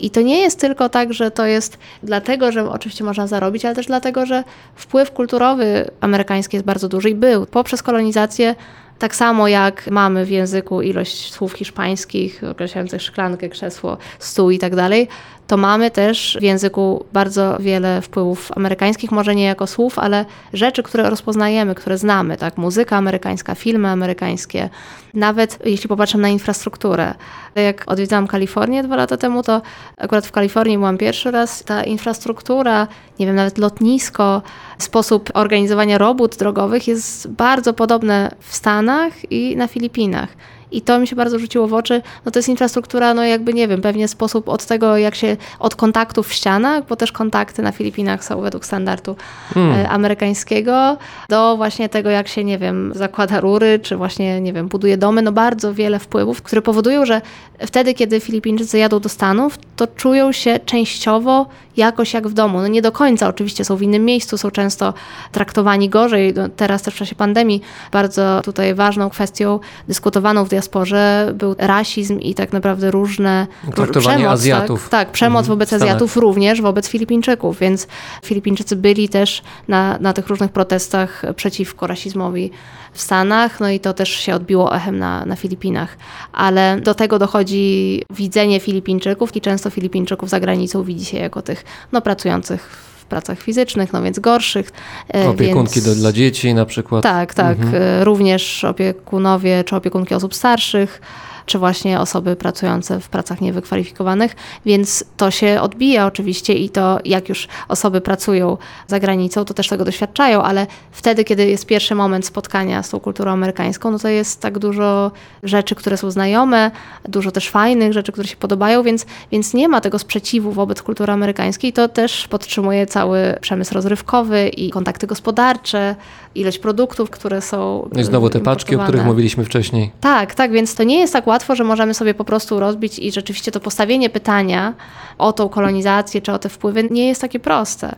I 0.00 0.10
to 0.10 0.20
nie 0.20 0.40
jest 0.40 0.60
tylko 0.60 0.88
tak, 0.88 1.12
że 1.12 1.30
to 1.30 1.46
jest 1.46 1.78
dlatego, 2.02 2.52
że 2.52 2.70
oczywiście 2.70 3.04
można 3.04 3.26
zarobić, 3.26 3.64
ale 3.64 3.74
też 3.74 3.86
dlatego, 3.86 4.26
że 4.26 4.44
wpływ 4.74 5.10
kulturowy 5.10 5.90
amerykański 6.00 6.56
jest 6.56 6.66
bardzo 6.66 6.88
duży 6.88 7.10
i 7.10 7.14
był. 7.14 7.46
Poprzez 7.46 7.82
kolonizację 7.82 8.54
Tak 8.98 9.16
samo 9.16 9.48
jak 9.48 9.90
mamy 9.90 10.24
w 10.24 10.30
języku 10.30 10.82
ilość 10.82 11.32
słów 11.32 11.52
hiszpańskich 11.52 12.42
określających 12.50 13.02
szklankę, 13.02 13.48
krzesło, 13.48 13.98
stół 14.18 14.50
i 14.50 14.58
tak 14.58 14.76
dalej, 14.76 15.08
to 15.48 15.56
mamy 15.56 15.90
też 15.90 16.38
w 16.40 16.42
języku 16.42 17.04
bardzo 17.12 17.56
wiele 17.60 18.02
wpływów 18.02 18.52
amerykańskich, 18.56 19.10
może 19.10 19.34
nie 19.34 19.44
jako 19.44 19.66
słów, 19.66 19.98
ale 19.98 20.24
rzeczy, 20.52 20.82
które 20.82 21.10
rozpoznajemy, 21.10 21.74
które 21.74 21.98
znamy, 21.98 22.36
tak? 22.36 22.56
Muzyka 22.58 22.96
amerykańska, 22.96 23.54
filmy 23.54 23.88
amerykańskie. 23.88 24.70
Nawet 25.14 25.58
jeśli 25.64 25.88
popatrzę 25.88 26.18
na 26.18 26.28
infrastrukturę. 26.28 27.14
Jak 27.54 27.84
odwiedzałam 27.86 28.26
Kalifornię 28.26 28.82
dwa 28.82 28.96
lata 28.96 29.16
temu, 29.16 29.42
to 29.42 29.62
akurat 29.96 30.26
w 30.26 30.32
Kalifornii 30.32 30.78
byłam 30.78 30.98
pierwszy 30.98 31.30
raz. 31.30 31.64
Ta 31.64 31.84
infrastruktura, 31.84 32.88
nie 33.18 33.26
wiem, 33.26 33.36
nawet 33.36 33.58
lotnisko, 33.58 34.42
sposób 34.78 35.30
organizowania 35.34 35.98
robót 35.98 36.36
drogowych 36.36 36.88
jest 36.88 37.28
bardzo 37.28 37.72
podobne 37.72 38.30
w 38.40 38.54
Stanach 38.54 39.32
i 39.32 39.56
na 39.56 39.68
Filipinach. 39.68 40.28
I 40.72 40.82
to 40.82 40.98
mi 40.98 41.06
się 41.06 41.16
bardzo 41.16 41.38
rzuciło 41.38 41.68
w 41.68 41.74
oczy. 41.74 42.02
No 42.24 42.30
to 42.30 42.38
jest 42.38 42.48
infrastruktura, 42.48 43.14
no 43.14 43.24
jakby 43.24 43.54
nie 43.54 43.68
wiem, 43.68 43.80
pewnie 43.80 44.08
sposób 44.08 44.48
od 44.48 44.66
tego, 44.66 44.96
jak 44.96 45.14
się, 45.14 45.36
od 45.58 45.74
kontaktów 45.74 46.28
w 46.28 46.32
ścianach, 46.32 46.86
bo 46.86 46.96
też 46.96 47.12
kontakty 47.12 47.62
na 47.62 47.72
Filipinach 47.72 48.24
są 48.24 48.40
według 48.40 48.64
standardu 48.64 49.16
Hmm. 49.54 49.80
e, 49.80 49.88
amerykańskiego, 49.88 50.96
do 51.28 51.56
właśnie 51.56 51.88
tego, 51.88 52.10
jak 52.10 52.28
się, 52.28 52.44
nie 52.44 52.58
wiem, 52.58 52.92
zakłada 52.94 53.40
rury, 53.40 53.78
czy 53.82 53.96
właśnie, 53.96 54.40
nie 54.40 54.52
wiem, 54.52 54.68
buduje 54.68 54.96
domy. 54.96 55.22
No 55.22 55.32
bardzo 55.32 55.74
wiele 55.74 55.98
wpływów, 55.98 56.42
które 56.42 56.62
powodują, 56.62 57.06
że 57.06 57.20
wtedy, 57.66 57.94
kiedy 57.94 58.20
Filipińczycy 58.20 58.78
jadą 58.78 59.00
do 59.00 59.08
Stanów, 59.08 59.58
to 59.76 59.86
czują 59.86 60.32
się 60.32 60.60
częściowo 60.66 61.46
jakoś 61.78 62.14
jak 62.14 62.28
w 62.28 62.32
domu. 62.32 62.58
No 62.58 62.68
nie 62.68 62.82
do 62.82 62.92
końca, 62.92 63.28
oczywiście 63.28 63.64
są 63.64 63.76
w 63.76 63.82
innym 63.82 64.04
miejscu, 64.04 64.38
są 64.38 64.50
często 64.50 64.94
traktowani 65.32 65.88
gorzej. 65.88 66.34
No, 66.36 66.48
teraz 66.48 66.82
też 66.82 66.94
w 66.94 66.96
czasie 66.96 67.14
pandemii 67.14 67.62
bardzo 67.92 68.40
tutaj 68.44 68.74
ważną 68.74 69.10
kwestią 69.10 69.60
dyskutowaną 69.88 70.44
w 70.44 70.48
diasporze 70.48 71.32
był 71.34 71.54
rasizm 71.58 72.18
i 72.18 72.34
tak 72.34 72.52
naprawdę 72.52 72.90
różne 72.90 73.46
Traktowanie 73.74 74.16
przemoc, 74.16 74.32
Azjatów. 74.32 74.88
Tak, 74.88 74.90
tak 74.90 75.12
przemoc 75.12 75.38
Mhm, 75.38 75.48
wobec 75.48 75.68
Stanach. 75.68 75.82
Azjatów 75.82 76.16
również 76.16 76.62
wobec 76.62 76.88
Filipińczyków, 76.88 77.58
więc 77.58 77.86
Filipińczycy 78.24 78.76
byli 78.76 79.08
też 79.08 79.42
na, 79.68 79.98
na 80.00 80.12
tych 80.12 80.28
różnych 80.28 80.52
protestach 80.52 81.22
przeciwko 81.36 81.86
rasizmowi 81.86 82.50
w 82.98 83.00
Stanach, 83.00 83.60
no 83.60 83.70
i 83.70 83.80
to 83.80 83.94
też 83.94 84.08
się 84.08 84.34
odbiło 84.34 84.76
echem 84.76 84.98
na, 84.98 85.26
na 85.26 85.36
Filipinach. 85.36 85.96
Ale 86.32 86.80
do 86.80 86.94
tego 86.94 87.18
dochodzi 87.18 88.02
widzenie 88.10 88.60
Filipińczyków 88.60 89.36
i 89.36 89.40
często 89.40 89.70
Filipińczyków 89.70 90.28
za 90.28 90.40
granicą 90.40 90.82
widzi 90.82 91.04
się 91.04 91.18
jako 91.18 91.42
tych 91.42 91.64
no, 91.92 92.00
pracujących 92.00 92.60
w 93.00 93.04
pracach 93.04 93.38
fizycznych, 93.38 93.92
no 93.92 94.02
więc 94.02 94.18
gorszych. 94.18 94.72
e, 95.14 95.28
Opiekunki 95.28 95.80
więc... 95.80 95.98
dla 95.98 96.12
dzieci 96.12 96.54
na 96.54 96.66
przykład. 96.66 97.02
Tak, 97.02 97.34
tak. 97.34 97.58
Mhm. 97.58 97.82
E, 97.82 98.04
Również 98.04 98.64
opiekunowie 98.64 99.64
czy 99.64 99.76
opiekunki 99.76 100.14
osób 100.14 100.34
starszych, 100.34 101.00
czy 101.48 101.58
właśnie 101.58 102.00
osoby 102.00 102.36
pracujące 102.36 103.00
w 103.00 103.08
pracach 103.08 103.40
niewykwalifikowanych, 103.40 104.36
więc 104.66 105.04
to 105.16 105.30
się 105.30 105.60
odbija 105.60 106.06
oczywiście 106.06 106.54
i 106.54 106.70
to 106.70 106.98
jak 107.04 107.28
już 107.28 107.48
osoby 107.68 108.00
pracują 108.00 108.56
za 108.86 109.00
granicą, 109.00 109.44
to 109.44 109.54
też 109.54 109.68
tego 109.68 109.84
doświadczają, 109.84 110.42
ale 110.42 110.66
wtedy, 110.90 111.24
kiedy 111.24 111.46
jest 111.46 111.66
pierwszy 111.66 111.94
moment 111.94 112.26
spotkania 112.26 112.82
z 112.82 112.90
tą 112.90 113.00
kulturą 113.00 113.32
amerykańską, 113.32 113.90
no 113.90 113.98
to 113.98 114.08
jest 114.08 114.40
tak 114.40 114.58
dużo 114.58 115.10
rzeczy, 115.42 115.74
które 115.74 115.96
są 115.96 116.10
znajome, 116.10 116.70
dużo 117.04 117.30
też 117.30 117.48
fajnych 117.50 117.92
rzeczy, 117.92 118.12
które 118.12 118.28
się 118.28 118.36
podobają, 118.36 118.82
więc, 118.82 119.06
więc 119.32 119.54
nie 119.54 119.68
ma 119.68 119.80
tego 119.80 119.98
sprzeciwu 119.98 120.52
wobec 120.52 120.82
kultury 120.82 121.12
amerykańskiej. 121.12 121.72
To 121.72 121.88
też 121.88 122.28
podtrzymuje 122.28 122.86
cały 122.86 123.38
przemysł 123.40 123.74
rozrywkowy 123.74 124.48
i 124.48 124.70
kontakty 124.70 125.06
gospodarcze, 125.06 125.96
ilość 126.40 126.58
produktów, 126.58 127.10
które 127.10 127.40
są. 127.40 127.88
No 127.92 128.00
I 128.00 128.04
znowu 128.04 128.30
te 128.30 128.40
paczki, 128.40 128.76
o 128.76 128.78
których 128.78 129.04
mówiliśmy 129.04 129.44
wcześniej. 129.44 129.90
Tak, 130.00 130.34
tak, 130.34 130.52
więc 130.52 130.74
to 130.74 130.84
nie 130.84 130.98
jest 130.98 131.12
tak 131.12 131.26
łatwo, 131.26 131.56
że 131.56 131.64
możemy 131.64 131.94
sobie 131.94 132.14
po 132.14 132.24
prostu 132.24 132.60
rozbić 132.60 132.98
i 132.98 133.12
rzeczywiście 133.12 133.52
to 133.52 133.60
postawienie 133.60 134.10
pytania 134.10 134.74
o 135.18 135.32
tą 135.32 135.48
kolonizację 135.48 136.20
czy 136.20 136.32
o 136.32 136.38
te 136.38 136.48
wpływy 136.48 136.88
nie 136.90 137.08
jest 137.08 137.20
takie 137.20 137.40
proste. 137.40 137.94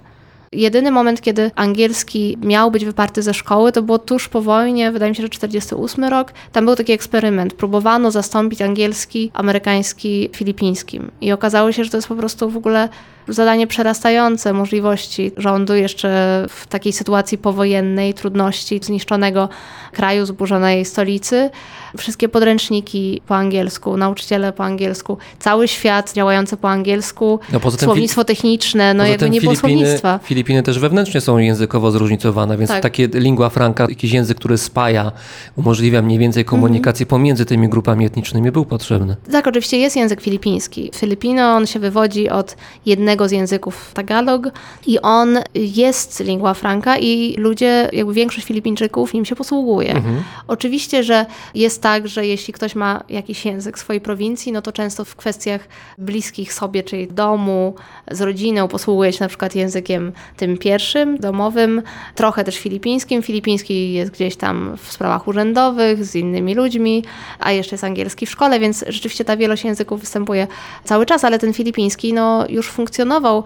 Jedyny 0.52 0.90
moment, 0.90 1.20
kiedy 1.20 1.50
angielski 1.56 2.38
miał 2.42 2.70
być 2.70 2.84
wyparty 2.84 3.22
ze 3.22 3.34
szkoły, 3.34 3.72
to 3.72 3.82
było 3.82 3.98
tuż 3.98 4.28
po 4.28 4.42
wojnie, 4.42 4.92
wydaje 4.92 5.10
mi 5.10 5.16
się, 5.16 5.22
że 5.22 5.28
48 5.28 6.04
rok. 6.04 6.32
Tam 6.52 6.64
był 6.64 6.76
taki 6.76 6.92
eksperyment. 6.92 7.54
Próbowano 7.54 8.10
zastąpić 8.10 8.62
angielski 8.62 9.30
amerykański 9.34 10.30
filipińskim. 10.32 11.10
I 11.20 11.32
okazało 11.32 11.72
się, 11.72 11.84
że 11.84 11.90
to 11.90 11.96
jest 11.96 12.08
po 12.08 12.14
prostu 12.14 12.50
w 12.50 12.56
ogóle 12.56 12.88
zadanie 13.28 13.66
przerastające 13.66 14.52
możliwości 14.52 15.32
rządu 15.36 15.74
jeszcze 15.74 16.46
w 16.48 16.66
takiej 16.66 16.92
sytuacji 16.92 17.38
powojennej, 17.38 18.14
trudności 18.14 18.80
zniszczonego 18.82 19.48
kraju, 19.92 20.26
zburzonej 20.26 20.84
stolicy. 20.84 21.50
Wszystkie 21.98 22.28
podręczniki 22.28 23.22
po 23.26 23.36
angielsku, 23.36 23.96
nauczyciele 23.96 24.52
po 24.52 24.64
angielsku, 24.64 25.18
cały 25.38 25.68
świat 25.68 26.12
działający 26.12 26.56
po 26.56 26.70
angielsku, 26.70 27.40
No 27.52 27.60
poza 27.60 27.78
słownictwo 27.78 28.24
techniczne, 28.24 28.94
no 28.94 29.06
jakby 29.06 29.30
nie 29.30 29.40
było 29.40 29.54
Filipiny, 29.54 29.80
słownictwa. 29.80 30.20
Filipiny 30.22 30.62
też 30.62 30.78
wewnętrznie 30.78 31.20
są 31.20 31.38
językowo 31.38 31.90
zróżnicowane, 31.90 32.56
więc 32.56 32.70
Tak. 32.70 32.82
takie 32.82 33.06
lingua 33.06 33.48
franca, 33.48 33.86
jakiś 33.88 34.12
język, 34.12 34.38
który 34.38 34.58
spaja, 34.58 35.12
umożliwia 35.56 36.02
mniej 36.02 36.18
więcej 36.18 36.44
komunikację 36.44 37.06
pomiędzy 37.06 37.44
tymi 37.44 37.68
grupami 37.68 38.06
etnicznymi, 38.06 38.50
był 38.52 38.64
potrzebny. 38.64 39.16
Tak, 39.32 39.46
oczywiście 39.46 39.78
jest 39.78 39.96
język 39.96 40.20
filipiński. 40.20 40.90
Filipino, 40.94 41.42
on 41.42 41.66
się 41.66 41.78
wywodzi 41.78 42.28
od 42.28 42.56
jednego 42.86 43.19
z 43.28 43.32
języków 43.32 43.90
Tagalog 43.94 44.46
i 44.86 45.00
on 45.00 45.38
jest 45.54 46.20
lingua 46.20 46.54
franca 46.54 46.98
i 46.98 47.34
ludzie, 47.38 47.88
jakby 47.92 48.14
większość 48.14 48.46
Filipińczyków 48.46 49.14
nim 49.14 49.24
się 49.24 49.36
posługuje. 49.36 50.02
Oczywiście, 50.48 51.02
że 51.02 51.26
jest 51.54 51.82
tak, 51.82 52.08
że 52.08 52.26
jeśli 52.26 52.52
ktoś 52.52 52.74
ma 52.74 53.02
jakiś 53.08 53.44
język 53.44 53.78
swojej 53.78 54.00
prowincji, 54.00 54.52
no 54.52 54.62
to 54.62 54.72
często 54.72 55.04
w 55.04 55.16
kwestiach 55.16 55.68
bliskich 55.98 56.52
sobie, 56.52 56.82
czyli 56.82 57.08
domu, 57.08 57.74
z 58.10 58.20
rodziną, 58.20 58.68
posługuje 58.68 59.12
się 59.12 59.24
na 59.24 59.28
przykład 59.28 59.54
językiem 59.54 60.12
tym 60.36 60.58
pierwszym, 60.58 61.18
domowym, 61.18 61.82
trochę 62.14 62.44
też 62.44 62.58
filipińskim. 62.58 63.22
Filipiński 63.22 63.92
jest 63.92 64.12
gdzieś 64.12 64.36
tam 64.36 64.76
w 64.76 64.92
sprawach 64.92 65.28
urzędowych, 65.28 66.04
z 66.04 66.16
innymi 66.16 66.54
ludźmi, 66.54 67.04
a 67.38 67.52
jeszcze 67.52 67.74
jest 67.74 67.84
angielski 67.84 68.26
w 68.26 68.30
szkole, 68.30 68.60
więc 68.60 68.84
rzeczywiście 68.88 69.24
ta 69.24 69.36
wielość 69.36 69.64
języków 69.64 70.00
występuje 70.00 70.46
cały 70.84 71.06
czas, 71.06 71.24
ale 71.24 71.38
ten 71.38 71.52
filipiński 71.52 72.12
no, 72.12 72.44
już 72.48 72.68
funkcjonował 73.00 73.44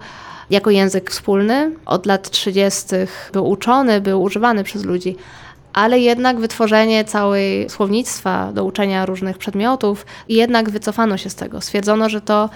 jako 0.49 0.69
język 0.69 1.11
wspólny. 1.11 1.71
Od 1.85 2.05
lat 2.05 2.29
30. 2.29 2.85
był 3.33 3.49
uczony, 3.49 4.01
był 4.01 4.21
używany 4.21 4.63
przez 4.63 4.83
ludzi 4.83 5.15
ale 5.73 5.99
jednak 5.99 6.39
wytworzenie 6.39 7.05
całej 7.05 7.69
słownictwa 7.69 8.51
do 8.53 8.63
uczenia 8.63 9.05
różnych 9.05 9.37
przedmiotów, 9.37 10.05
jednak 10.29 10.69
wycofano 10.69 11.17
się 11.17 11.29
z 11.29 11.35
tego. 11.35 11.61
Stwierdzono, 11.61 12.09
że 12.09 12.21
to 12.21 12.49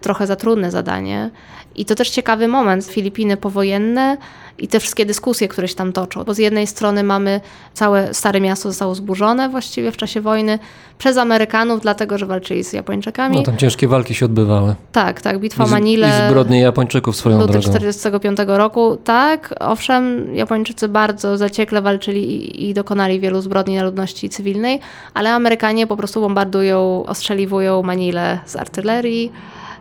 trochę 0.00 0.26
za 0.26 0.36
trudne 0.36 0.70
zadanie. 0.70 1.30
I 1.76 1.84
to 1.84 1.94
też 1.94 2.10
ciekawy 2.10 2.48
moment. 2.48 2.86
Filipiny 2.86 3.36
powojenne 3.36 4.16
i 4.58 4.68
te 4.68 4.80
wszystkie 4.80 5.06
dyskusje, 5.06 5.48
które 5.48 5.68
się 5.68 5.74
tam 5.74 5.92
toczą. 5.92 6.24
Bo 6.24 6.34
z 6.34 6.38
jednej 6.38 6.66
strony 6.66 7.02
mamy 7.02 7.40
całe 7.72 8.14
Stare 8.14 8.40
Miasto 8.40 8.68
zostało 8.68 8.94
zburzone 8.94 9.48
właściwie 9.48 9.92
w 9.92 9.96
czasie 9.96 10.20
wojny 10.20 10.58
przez 10.98 11.16
Amerykanów, 11.16 11.80
dlatego 11.80 12.18
że 12.18 12.26
walczyli 12.26 12.64
z 12.64 12.72
Japończykami. 12.72 13.36
No 13.36 13.42
tam 13.42 13.56
ciężkie 13.56 13.88
walki 13.88 14.14
się 14.14 14.26
odbywały. 14.26 14.74
Tak, 14.92 15.22
tak. 15.22 15.38
Bitwa 15.38 15.64
I, 15.64 15.68
z, 15.68 15.70
Manile. 15.70 16.08
I 16.08 16.28
zbrodnie 16.30 16.60
Japończyków 16.60 17.16
swoją 17.16 17.36
Luty 17.36 17.52
drogą. 17.52 17.66
1945 17.66 18.38
roku, 18.46 18.96
tak, 19.04 19.54
owszem, 19.60 20.34
Japończycy 20.34 20.88
bardzo 20.88 21.38
zaciekle 21.38 21.82
walczyli 21.82 22.34
i, 22.34 22.70
i 22.70 22.74
dokonali 22.74 23.20
wielu 23.20 23.40
zbrodni 23.40 23.76
na 23.76 23.84
ludności 23.84 24.28
cywilnej, 24.28 24.80
ale 25.14 25.32
Amerykanie 25.32 25.86
po 25.86 25.96
prostu 25.96 26.20
bombardują, 26.20 27.04
ostrzeliwują 27.06 27.82
Manilę 27.82 28.38
z 28.46 28.56
artylerii 28.56 29.32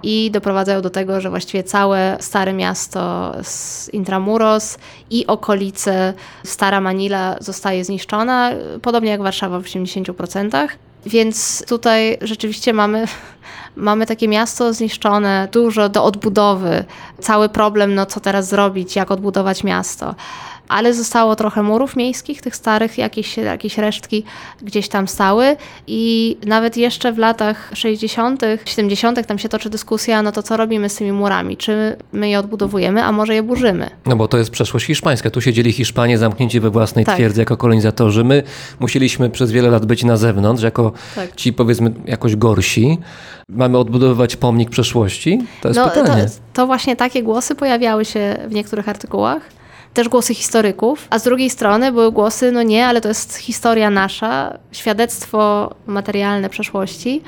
i 0.03 0.31
doprowadzają 0.31 0.81
do 0.81 0.89
tego, 0.89 1.21
że 1.21 1.29
właściwie 1.29 1.63
całe 1.63 2.17
stare 2.19 2.53
miasto 2.53 3.33
z 3.43 3.89
Intramuros 3.89 4.77
i 5.09 5.27
okolice 5.27 6.13
Stara 6.43 6.81
Manila 6.81 7.35
zostaje 7.39 7.85
zniszczona, 7.85 8.51
podobnie 8.81 9.11
jak 9.11 9.21
Warszawa 9.21 9.59
w 9.59 9.63
80%. 9.63 10.67
Więc 11.05 11.63
tutaj 11.67 12.17
rzeczywiście 12.21 12.73
mamy, 12.73 13.05
mamy 13.75 14.05
takie 14.05 14.27
miasto 14.27 14.73
zniszczone, 14.73 15.47
dużo 15.51 15.89
do 15.89 16.03
odbudowy. 16.03 16.83
Cały 17.19 17.49
problem, 17.49 17.95
no 17.95 18.05
co 18.05 18.19
teraz 18.19 18.49
zrobić, 18.49 18.95
jak 18.95 19.11
odbudować 19.11 19.63
miasto. 19.63 20.15
Ale 20.73 20.93
zostało 20.93 21.35
trochę 21.35 21.63
murów 21.63 21.95
miejskich, 21.95 22.41
tych 22.41 22.55
starych, 22.55 22.97
jakieś, 22.97 23.37
jakieś 23.37 23.77
resztki 23.77 24.23
gdzieś 24.61 24.87
tam 24.89 25.07
stały 25.07 25.55
i 25.87 26.37
nawet 26.45 26.77
jeszcze 26.77 27.13
w 27.13 27.17
latach 27.17 27.71
60., 27.73 28.41
70. 28.65 29.27
tam 29.27 29.39
się 29.39 29.49
toczy 29.49 29.69
dyskusja, 29.69 30.21
no 30.21 30.31
to 30.31 30.43
co 30.43 30.57
robimy 30.57 30.89
z 30.89 30.95
tymi 30.95 31.11
murami? 31.11 31.57
Czy 31.57 31.95
my 32.13 32.29
je 32.29 32.39
odbudowujemy, 32.39 33.03
a 33.03 33.11
może 33.11 33.35
je 33.35 33.43
burzymy? 33.43 33.89
No 34.05 34.15
bo 34.15 34.27
to 34.27 34.37
jest 34.37 34.51
przeszłość 34.51 34.85
hiszpańska. 34.85 35.29
Tu 35.29 35.41
siedzieli 35.41 35.71
Hiszpanie 35.71 36.17
zamknięci 36.17 36.59
we 36.59 36.69
własnej 36.69 37.05
Tak. 37.05 37.15
twierdzy 37.15 37.41
jako 37.41 37.57
kolonizatorzy. 37.57 38.23
My 38.23 38.43
musieliśmy 38.79 39.29
przez 39.29 39.51
wiele 39.51 39.69
lat 39.69 39.85
być 39.85 40.03
na 40.03 40.17
zewnątrz, 40.17 40.63
jako 40.63 40.91
Tak. 41.15 41.35
ci 41.35 41.53
powiedzmy 41.53 41.91
jakoś 42.05 42.35
gorsi. 42.35 42.97
Mamy 43.49 43.77
odbudowywać 43.77 44.35
pomnik 44.35 44.69
przeszłości? 44.69 45.39
To 45.61 45.67
jest 45.67 45.79
No, 45.79 45.89
to, 45.89 46.01
pytanie. 46.01 46.25
to 46.53 46.65
właśnie 46.67 46.95
takie 46.95 47.23
głosy 47.23 47.55
pojawiały 47.55 48.05
się 48.05 48.35
w 48.47 48.53
niektórych 48.53 48.89
artykułach. 48.89 49.41
Też 49.93 50.09
głosy 50.09 50.33
historyków, 50.33 51.07
a 51.09 51.19
z 51.19 51.23
drugiej 51.23 51.49
strony 51.49 51.91
były 51.91 52.11
głosy, 52.11 52.51
no 52.51 52.63
nie, 52.63 52.87
ale 52.87 53.01
to 53.01 53.07
jest 53.07 53.35
historia 53.35 53.89
nasza, 53.89 54.57
świadectwo 54.71 55.71
materialne 55.87 56.49
przeszłości, 56.49 57.21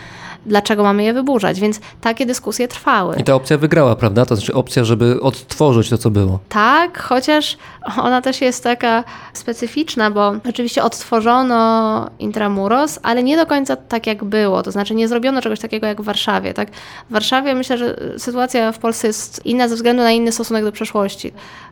dlaczego 0.46 0.84
mamy 0.84 1.04
je 1.04 1.14
wyburzać? 1.14 1.60
Więc 1.60 1.80
takie 2.02 2.26
dyskusje 2.26 2.68
trwały. 2.68 3.16
I 3.20 3.24
ta 3.24 3.36
opcja 3.36 3.58
wygrała, 3.58 3.96
prawda? 3.96 4.26
To 4.26 4.36
znaczy 4.36 4.54
opcja, 4.54 4.84
żeby 4.84 5.22
odtworzyć 5.22 5.90
to, 5.90 5.98
co 5.98 6.10
było. 6.10 6.40
Tak, 6.50 7.02
chociaż 7.02 7.58
ona 7.98 8.22
też 8.22 8.42
jest 8.42 8.64
taka 8.64 9.04
specyficzna, 9.34 10.12
bo 10.12 10.36
oczywiście 10.50 10.84
odtworzono 10.84 12.10
Intramuros, 12.20 13.00
ale 13.04 13.24
nie 13.24 13.38
do 13.38 13.46
końca 13.46 13.76
tak 13.76 14.08
jak 14.08 14.24
było. 14.24 14.64
To 14.64 14.72
znaczy 14.72 14.96
nie 14.96 15.08
zrobiono 15.08 15.42
czegoś 15.42 15.60
takiego 15.60 15.88
jak 15.88 16.02
w 16.02 16.06
Warszawie. 16.06 16.54
Tak? 16.54 16.72
W 17.10 17.14
Warszawie 17.14 17.56
myślę, 17.56 17.78
że 17.78 18.00
sytuacja 18.18 18.72
w 18.72 18.80
Polsce 18.80 19.08
jest 19.08 19.46
inna 19.46 19.68
ze 19.68 19.76
względu 19.76 20.04
na 20.04 20.12
inny 20.12 20.32
stosunek 20.32 20.64
do 20.64 20.72
przeszłości. 20.72 21.32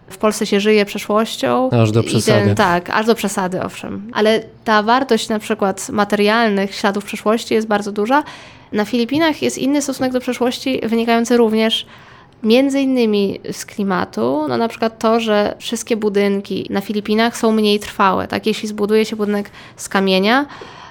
W 0.09 0.17
Polsce 0.17 0.45
się 0.45 0.59
żyje 0.59 0.85
przeszłością. 0.85 1.69
Aż 1.69 1.91
do 1.91 2.03
przesady. 2.03 2.45
Ten, 2.45 2.55
tak, 2.55 2.89
aż 2.89 3.05
do 3.05 3.15
przesady, 3.15 3.63
owszem. 3.63 4.11
Ale 4.13 4.41
ta 4.63 4.83
wartość 4.83 5.29
na 5.29 5.39
przykład 5.39 5.89
materialnych 5.89 6.75
śladów 6.75 7.05
przeszłości 7.05 7.53
jest 7.53 7.67
bardzo 7.67 7.91
duża. 7.91 8.23
Na 8.73 8.85
Filipinach 8.85 9.41
jest 9.41 9.57
inny 9.57 9.81
stosunek 9.81 10.11
do 10.11 10.19
przeszłości, 10.19 10.81
wynikający 10.83 11.37
również 11.37 11.85
Między 12.43 12.81
innymi 12.81 13.39
z 13.51 13.65
klimatu, 13.65 14.45
no 14.49 14.57
na 14.57 14.67
przykład 14.67 14.99
to, 14.99 15.19
że 15.19 15.55
wszystkie 15.59 15.97
budynki 15.97 16.67
na 16.69 16.81
Filipinach 16.81 17.37
są 17.37 17.51
mniej 17.51 17.79
trwałe. 17.79 18.27
Tak, 18.27 18.45
jeśli 18.45 18.67
zbuduje 18.67 19.05
się 19.05 19.15
budynek 19.15 19.49
z 19.75 19.89
kamienia, 19.89 20.45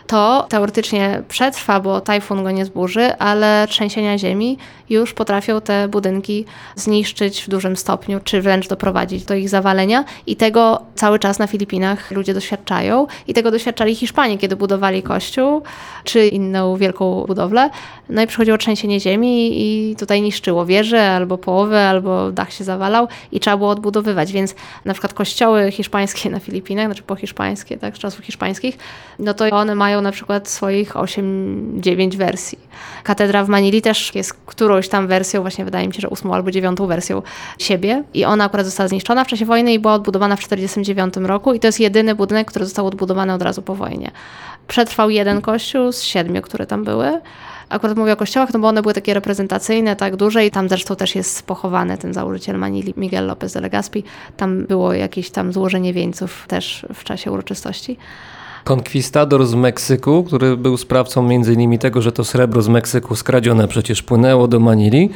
to 0.06 0.46
teoretycznie 0.48 1.22
przetrwa, 1.28 1.80
bo 1.80 2.00
tajfun 2.00 2.42
go 2.42 2.50
nie 2.50 2.64
zburzy, 2.64 3.16
ale 3.16 3.66
trzęsienia 3.68 4.18
ziemi 4.18 4.58
już 4.92 5.14
potrafią 5.14 5.60
te 5.60 5.88
budynki 5.88 6.44
zniszczyć 6.76 7.42
w 7.42 7.48
dużym 7.48 7.76
stopniu, 7.76 8.20
czy 8.24 8.42
wręcz 8.42 8.68
doprowadzić 8.68 9.24
do 9.24 9.34
ich 9.34 9.48
zawalenia. 9.48 10.04
I 10.26 10.36
tego 10.36 10.82
cały 10.94 11.18
czas 11.18 11.38
na 11.38 11.46
Filipinach 11.46 12.10
ludzie 12.10 12.34
doświadczają. 12.34 13.06
I 13.26 13.34
tego 13.34 13.50
doświadczali 13.50 13.94
Hiszpanie, 13.94 14.38
kiedy 14.38 14.56
budowali 14.56 15.02
kościół, 15.02 15.62
czy 16.04 16.28
inną 16.28 16.76
wielką 16.76 17.24
budowlę. 17.26 17.70
No 18.08 18.22
i 18.22 18.26
przychodziło 18.26 18.58
trzęsienie 18.58 19.00
ziemi 19.00 19.50
i 19.52 19.96
tutaj 19.96 20.22
niszczyło 20.22 20.66
wieże, 20.66 21.10
albo 21.10 21.38
połowę, 21.38 21.88
albo 21.88 22.32
dach 22.32 22.52
się 22.52 22.64
zawalał 22.64 23.08
i 23.32 23.40
trzeba 23.40 23.56
było 23.56 23.70
odbudowywać. 23.70 24.32
Więc 24.32 24.54
na 24.84 24.92
przykład 24.92 25.14
kościoły 25.14 25.70
hiszpańskie 25.70 26.30
na 26.30 26.40
Filipinach, 26.40 26.86
znaczy 26.86 27.02
po 27.02 27.16
hiszpańskie, 27.16 27.78
tak, 27.78 27.96
z 27.96 27.98
czasów 27.98 28.24
hiszpańskich, 28.24 28.78
no 29.18 29.34
to 29.34 29.44
one 29.50 29.74
mają 29.74 30.00
na 30.00 30.12
przykład 30.12 30.48
swoich 30.48 30.92
8-9 30.92 32.16
wersji. 32.16 32.58
Katedra 33.02 33.44
w 33.44 33.48
Manili 33.48 33.82
też 33.82 34.14
jest 34.14 34.34
którąś 34.46 34.81
tam 34.88 35.06
wersją, 35.06 35.40
właśnie 35.40 35.64
wydaje 35.64 35.88
mi 35.88 35.94
się, 35.94 36.00
że 36.00 36.08
ósmą 36.08 36.34
albo 36.34 36.50
dziewiątą 36.50 36.86
wersją 36.86 37.22
siebie 37.58 38.04
i 38.14 38.24
ona 38.24 38.44
akurat 38.44 38.66
została 38.66 38.88
zniszczona 38.88 39.24
w 39.24 39.26
czasie 39.26 39.44
wojny 39.44 39.72
i 39.72 39.78
była 39.78 39.94
odbudowana 39.94 40.36
w 40.36 40.38
1949 40.38 41.28
roku 41.28 41.54
i 41.54 41.60
to 41.60 41.68
jest 41.68 41.80
jedyny 41.80 42.14
budynek, 42.14 42.48
który 42.48 42.64
został 42.64 42.86
odbudowany 42.86 43.32
od 43.32 43.42
razu 43.42 43.62
po 43.62 43.74
wojnie. 43.74 44.10
Przetrwał 44.68 45.10
jeden 45.10 45.40
kościół 45.40 45.92
z 45.92 46.02
siedmiu, 46.02 46.42
które 46.42 46.66
tam 46.66 46.84
były. 46.84 47.20
Akurat 47.68 47.96
mówię 47.96 48.12
o 48.12 48.16
kościołach, 48.16 48.52
no 48.54 48.60
bo 48.60 48.68
one 48.68 48.82
były 48.82 48.94
takie 48.94 49.14
reprezentacyjne, 49.14 49.96
tak 49.96 50.16
duże 50.16 50.46
i 50.46 50.50
tam 50.50 50.68
zresztą 50.68 50.96
też 50.96 51.14
jest 51.14 51.46
pochowany 51.46 51.98
ten 51.98 52.14
założyciel 52.14 52.58
Manili, 52.58 52.94
Miguel 52.96 53.26
López 53.26 53.52
de 53.52 53.60
Legazpi. 53.60 54.04
Tam 54.36 54.66
było 54.66 54.92
jakieś 54.92 55.30
tam 55.30 55.52
złożenie 55.52 55.92
wieńców 55.92 56.44
też 56.48 56.86
w 56.94 57.04
czasie 57.04 57.32
uroczystości. 57.32 57.96
Konkwistador 58.64 59.46
z 59.46 59.54
Meksyku, 59.54 60.24
który 60.24 60.56
był 60.56 60.76
sprawcą 60.76 61.22
między 61.22 61.52
innymi 61.52 61.78
tego, 61.78 62.02
że 62.02 62.12
to 62.12 62.24
srebro 62.24 62.62
z 62.62 62.68
Meksyku 62.68 63.16
skradzione 63.16 63.68
przecież 63.68 64.02
płynęło 64.02 64.48
do 64.48 64.60
Manili, 64.60 65.10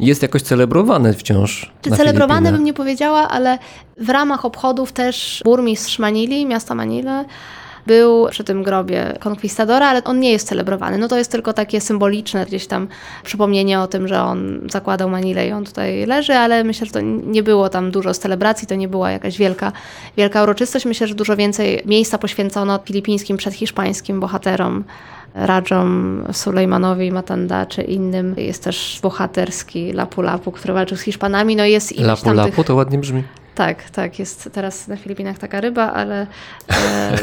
jest 0.00 0.22
jakoś 0.22 0.42
celebrowany 0.42 1.12
wciąż. 1.12 1.72
Czy 1.82 1.90
Filipinach. 1.90 2.52
bym 2.52 2.64
nie 2.64 2.74
powiedziała, 2.74 3.28
ale 3.28 3.58
w 4.00 4.08
ramach 4.08 4.44
obchodów 4.44 4.92
też 4.92 5.42
burmistrz 5.44 5.98
Manili, 5.98 6.46
miasta 6.46 6.74
Manile, 6.74 7.24
był 7.86 8.28
przy 8.30 8.44
tym 8.44 8.62
grobie 8.62 9.14
konkwistadora, 9.20 9.88
ale 9.88 10.04
on 10.04 10.20
nie 10.20 10.32
jest 10.32 10.48
celebrowany. 10.48 10.98
No 10.98 11.08
to 11.08 11.18
jest 11.18 11.30
tylko 11.30 11.52
takie 11.52 11.80
symboliczne 11.80 12.46
gdzieś 12.46 12.66
tam 12.66 12.88
przypomnienie 13.24 13.80
o 13.80 13.86
tym, 13.86 14.08
że 14.08 14.22
on 14.22 14.60
zakładał 14.70 15.10
Manilę 15.10 15.48
i 15.48 15.52
on 15.52 15.64
tutaj 15.64 16.06
leży, 16.06 16.34
ale 16.34 16.64
myślę, 16.64 16.86
że 16.86 16.92
to 16.92 17.00
nie 17.00 17.42
było 17.42 17.68
tam 17.68 17.90
dużo 17.90 18.14
z 18.14 18.18
celebracji, 18.18 18.68
to 18.68 18.74
nie 18.74 18.88
była 18.88 19.10
jakaś 19.10 19.38
wielka, 19.38 19.72
wielka 20.16 20.42
uroczystość. 20.42 20.84
Myślę, 20.84 21.06
że 21.06 21.14
dużo 21.14 21.36
więcej 21.36 21.82
miejsca 21.86 22.18
poświęcono 22.18 22.78
filipińskim 22.84 23.36
przedhiszpańskim 23.36 24.20
bohaterom. 24.20 24.84
Radżom, 25.34 26.22
Sulejmanowi, 26.32 27.12
Matanda 27.12 27.66
czy 27.66 27.82
innym. 27.82 28.34
Jest 28.36 28.64
też 28.64 28.98
bohaterski 29.02 29.92
Lapu 29.92 30.22
Lapu, 30.22 30.52
który 30.52 30.74
walczył 30.74 30.96
z 30.96 31.00
Hiszpanami. 31.00 31.56
No 31.56 31.64
jest 31.64 32.00
Lapu 32.00 32.24
tam 32.24 32.36
lapu, 32.36 32.64
to 32.64 32.74
ładnie 32.74 32.98
brzmi. 32.98 33.22
Tak, 33.56 33.90
tak, 33.90 34.18
jest 34.18 34.48
teraz 34.52 34.88
na 34.88 34.96
Filipinach 34.96 35.38
taka 35.38 35.60
ryba, 35.60 35.92
ale 35.92 36.26
e, 36.70 37.16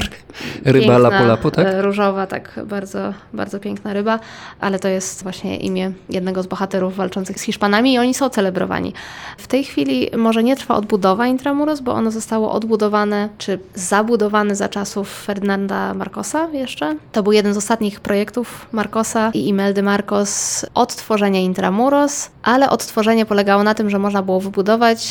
Ryba 0.74 0.98
lapu 0.98 1.26
lapu, 1.26 1.52
tak? 1.52 1.68
e, 1.68 1.82
różowa, 1.82 2.28
tak, 2.28 2.60
bardzo, 2.66 3.14
bardzo 3.34 3.60
piękna 3.60 3.94
ryba, 3.94 4.20
ale 4.60 4.80
to 4.80 4.88
jest 4.88 5.24
właśnie 5.24 5.58
imię 5.58 5.92
jednego 6.10 6.44
z 6.44 6.48
bohaterów 6.48 6.96
walczących 6.96 7.40
z 7.40 7.42
Hiszpanami 7.42 7.94
i 7.94 8.00
oni 8.00 8.14
są 8.14 8.30
celebrowani. 8.30 8.94
W 9.38 9.48
tej 9.48 9.64
chwili 9.64 10.10
może 10.18 10.44
nie 10.44 10.56
trwa 10.56 10.76
odbudowa 10.76 11.28
Intramuros, 11.28 11.82
bo 11.82 11.94
ono 11.94 12.12
zostało 12.12 12.52
odbudowane, 12.52 13.30
czy 13.38 13.60
zabudowane 13.76 14.56
za 14.56 14.70
czasów 14.70 15.24
Ferdynanda 15.24 15.94
Marcosa 15.94 16.48
jeszcze. 16.54 16.96
To 17.12 17.24
był 17.24 17.32
jeden 17.32 17.54
z 17.54 17.58
ostatnich 17.58 18.00
projektów 18.00 18.68
Marcosa 18.72 19.32
i 19.34 19.48
Imeldy 19.48 19.84
Marcos 19.84 20.66
odtworzenia 20.74 21.40
Intramuros, 21.40 22.30
ale 22.44 22.70
odtworzenie 22.70 23.26
polegało 23.26 23.64
na 23.64 23.74
tym, 23.74 23.90
że 23.90 24.00
można 24.00 24.22
było 24.22 24.40
wybudować 24.40 25.04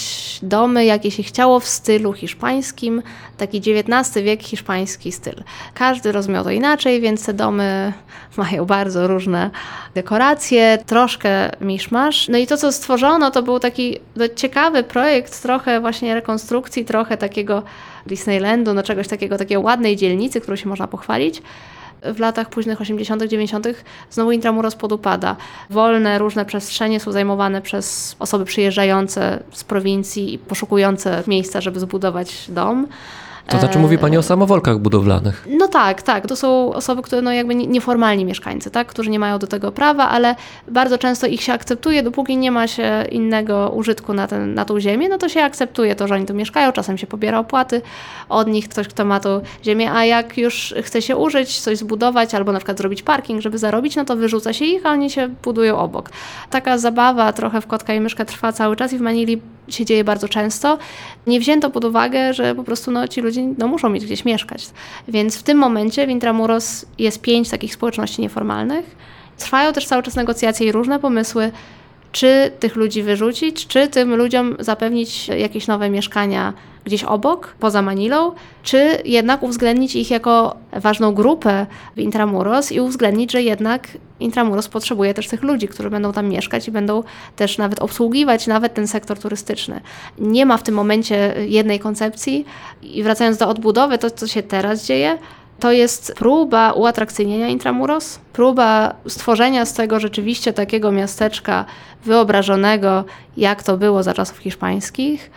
domy, 0.43 0.85
jakie 0.85 1.12
się 1.13 1.23
chciało 1.23 1.61
w 1.61 1.69
stylu 1.69 2.13
hiszpańskim, 2.13 3.03
taki 3.37 3.59
XIX 3.59 4.25
wiek 4.25 4.43
hiszpański 4.43 5.13
styl. 5.13 5.45
Każdy 5.75 6.13
rozumiał 6.13 6.45
to 6.45 6.51
inaczej, 6.51 7.01
więc 7.01 7.27
te 7.27 7.35
domy 7.35 7.93
mają 8.37 8.65
bardzo 8.65 9.07
różne 9.07 9.51
dekoracje, 9.95 10.79
troszkę 10.87 11.51
miszmasz. 11.61 12.29
No 12.29 12.39
i 12.39 12.47
to, 12.47 12.57
co 12.57 12.73
stworzono, 12.73 13.31
to 13.31 13.43
był 13.43 13.59
taki 13.59 13.99
no, 14.17 14.29
ciekawy 14.29 14.83
projekt, 14.83 15.43
trochę 15.43 15.81
właśnie 15.81 16.15
rekonstrukcji, 16.15 16.85
trochę 16.85 17.17
takiego 17.17 17.63
Disneylandu, 18.07 18.75
no 18.75 18.83
czegoś 18.83 19.09
takiego, 19.09 19.39
takiej 19.39 19.59
ładnej 19.59 19.97
dzielnicy, 19.97 20.41
którą 20.41 20.57
się 20.57 20.69
można 20.69 20.87
pochwalić 20.87 21.43
w 22.05 22.19
latach 22.19 22.49
późnych 22.49 22.81
80., 22.81 23.23
90. 23.23 23.67
znowu 24.11 24.33
Intramuros 24.33 24.75
podupada. 24.75 25.37
Wolne, 25.71 26.19
różne 26.19 26.45
przestrzenie 26.45 27.01
są 27.01 27.13
zajmowane 27.13 27.63
przez 27.63 28.17
osoby 28.19 28.45
przyjeżdżające 28.45 29.43
z 29.53 29.65
prowincji 29.65 30.35
i 30.35 30.39
poszukujące 30.39 31.23
miejsca, 31.27 31.61
żeby 31.61 31.81
zbudować 31.81 32.45
dom. 32.49 32.87
To 33.47 33.59
znaczy 33.59 33.79
mówi 33.79 33.99
Pani 33.99 34.19
o 34.19 34.23
samowolkach 34.23 34.79
budowlanych. 34.79 35.49
No 35.59 35.69
tak, 35.69 36.03
tak. 36.03 36.27
To 36.27 36.37
są 36.37 36.73
osoby, 36.73 37.03
które 37.03 37.23
no 37.23 37.33
jakby 37.33 37.55
nie- 37.55 37.67
nieformalni 37.67 38.25
mieszkańcy, 38.25 38.71
tak? 38.71 38.87
którzy 38.87 39.11
nie 39.11 39.19
mają 39.19 39.39
do 39.39 39.47
tego 39.47 39.73
prawa, 39.73 40.09
ale 40.09 40.35
bardzo 40.69 40.99
często 40.99 41.27
ich 41.27 41.43
się 41.43 41.53
akceptuje, 41.53 42.03
dopóki 42.03 42.37
nie 42.37 42.51
ma 42.51 42.67
się 42.67 43.05
innego 43.11 43.71
użytku 43.75 44.15
na, 44.15 44.27
ten, 44.27 44.55
na 44.55 44.65
tą 44.65 44.81
ziemię, 44.81 45.09
no 45.09 45.19
to 45.19 45.29
się 45.29 45.43
akceptuje 45.43 45.95
to, 45.95 46.09
że 46.09 46.15
oni 46.15 46.27
tu 46.27 46.35
mieszkają, 46.35 46.73
czasem 46.73 46.99
się 46.99 47.07
pobiera 47.07 47.39
opłaty 47.39 47.83
od 48.29 48.49
nich, 48.49 48.69
ktoś, 48.69 48.89
kto 48.89 49.05
ma 49.05 49.21
tą 49.21 49.41
ziemię, 49.65 49.93
a 49.93 50.05
jak 50.05 50.39
już 50.39 50.75
chce 50.83 51.03
się 51.03 51.17
użyć, 51.17 51.61
coś 51.61 51.79
zbudować 51.79 52.35
albo 52.35 52.53
na 52.53 52.59
przykład 52.59 52.79
zrobić 52.79 53.03
parking, 53.03 53.41
żeby 53.41 53.59
zarobić, 53.59 53.97
no 53.97 54.05
to 54.05 54.17
wyrzuca 54.17 54.53
się 54.53 54.65
ich, 54.65 54.87
a 54.87 54.91
oni 54.91 55.11
się 55.11 55.29
budują 55.29 55.79
obok. 55.79 56.11
Taka 56.51 56.79
zabawa 56.79 57.33
trochę 57.33 57.61
w 57.61 57.67
kotka 57.67 57.95
i 57.95 58.01
myszkę 58.01 58.25
trwa 58.25 58.53
cały 58.53 58.77
czas 58.77 58.93
i 58.93 58.99
w 58.99 59.01
Manili 59.01 59.41
się 59.69 59.85
dzieje 59.85 60.05
bardzo 60.05 60.29
często. 60.29 60.79
Nie 61.27 61.41
wzięto 61.41 61.71
pod 61.71 61.85
uwagę, 61.85 62.35
że 62.35 62.55
po 62.55 62.65
prostu 62.65 62.91
no, 62.91 63.09
ci 63.09 63.21
ludzie 63.21 63.43
no, 63.59 63.69
muszą 63.69 63.89
mieć 63.89 64.05
gdzieś 64.05 64.25
mieszkać. 64.25 64.67
Więc 65.09 65.37
w 65.37 65.43
tym 65.43 65.59
momencie 65.59 66.07
w 66.07 66.11
Intramuros 66.11 66.87
jest 66.99 67.21
pięć 67.21 67.51
takich 67.51 67.75
społeczności 67.75 68.23
nieformalnych. 68.23 68.97
Trwają 69.39 69.73
też 69.73 69.87
cały 69.87 70.03
czas 70.03 70.17
negocjacje 70.17 70.67
i 70.67 70.73
różne 70.73 70.99
pomysły, 70.99 71.53
czy 72.13 72.51
tych 72.61 72.77
ludzi 72.77 73.03
wyrzucić, 73.03 73.67
czy 73.67 73.89
tym 73.89 74.15
ludziom 74.15 74.57
zapewnić 74.59 75.29
jakieś 75.29 75.67
nowe 75.67 75.91
mieszkania 75.91 76.53
gdzieś 76.85 77.05
obok, 77.05 77.55
poza 77.61 77.83
Manilą, 77.83 78.33
czy 78.63 78.99
jednak 79.05 79.43
uwzględnić 79.43 79.97
ich 79.97 80.11
jako 80.11 80.57
ważną 80.73 81.15
grupę 81.15 81.67
w 81.97 82.01
Intramuros 82.01 82.73
i 82.73 82.81
uwzględnić, 82.81 83.33
że 83.33 83.43
jednak 83.43 83.89
Intramuros 84.21 84.69
potrzebuje 84.69 85.15
też 85.15 85.29
tych 85.29 85.43
ludzi, 85.43 85.69
którzy 85.69 85.91
będą 85.91 86.13
tam 86.13 86.29
mieszkać 86.29 86.69
i 86.69 86.71
będą 86.71 87.03
też 87.37 87.59
nawet 87.59 87.79
obsługiwać 87.79 88.47
nawet 88.47 88.75
ten 88.75 88.89
sektor 88.89 89.19
turystyczny. 89.19 89.81
Nie 90.19 90.47
ma 90.47 90.57
w 90.57 90.63
tym 90.63 90.75
momencie 90.75 91.35
jednej 91.49 91.81
koncepcji 91.81 92.45
i 92.83 93.03
wracając 93.03 93.37
do 93.37 93.49
odbudowy, 93.49 93.99
to 93.99 94.11
co 94.11 94.27
się 94.27 94.43
teraz 94.43 94.87
dzieje, 94.87 95.19
to 95.61 95.73
jest 95.73 96.15
próba 96.17 96.73
uatrakcyjnienia 96.73 97.49
Intramuros, 97.49 98.19
próba 98.33 98.95
stworzenia 99.09 99.65
z 99.67 99.75
tego 99.75 100.01
rzeczywiście 100.01 100.53
takiego 100.53 100.93
miasteczka 100.93 101.65
wyobrażonego, 102.05 103.05
jak 103.37 103.63
to 103.63 103.77
było 103.77 104.03
za 104.03 104.15
czasów 104.15 104.39
hiszpańskich. 104.39 105.31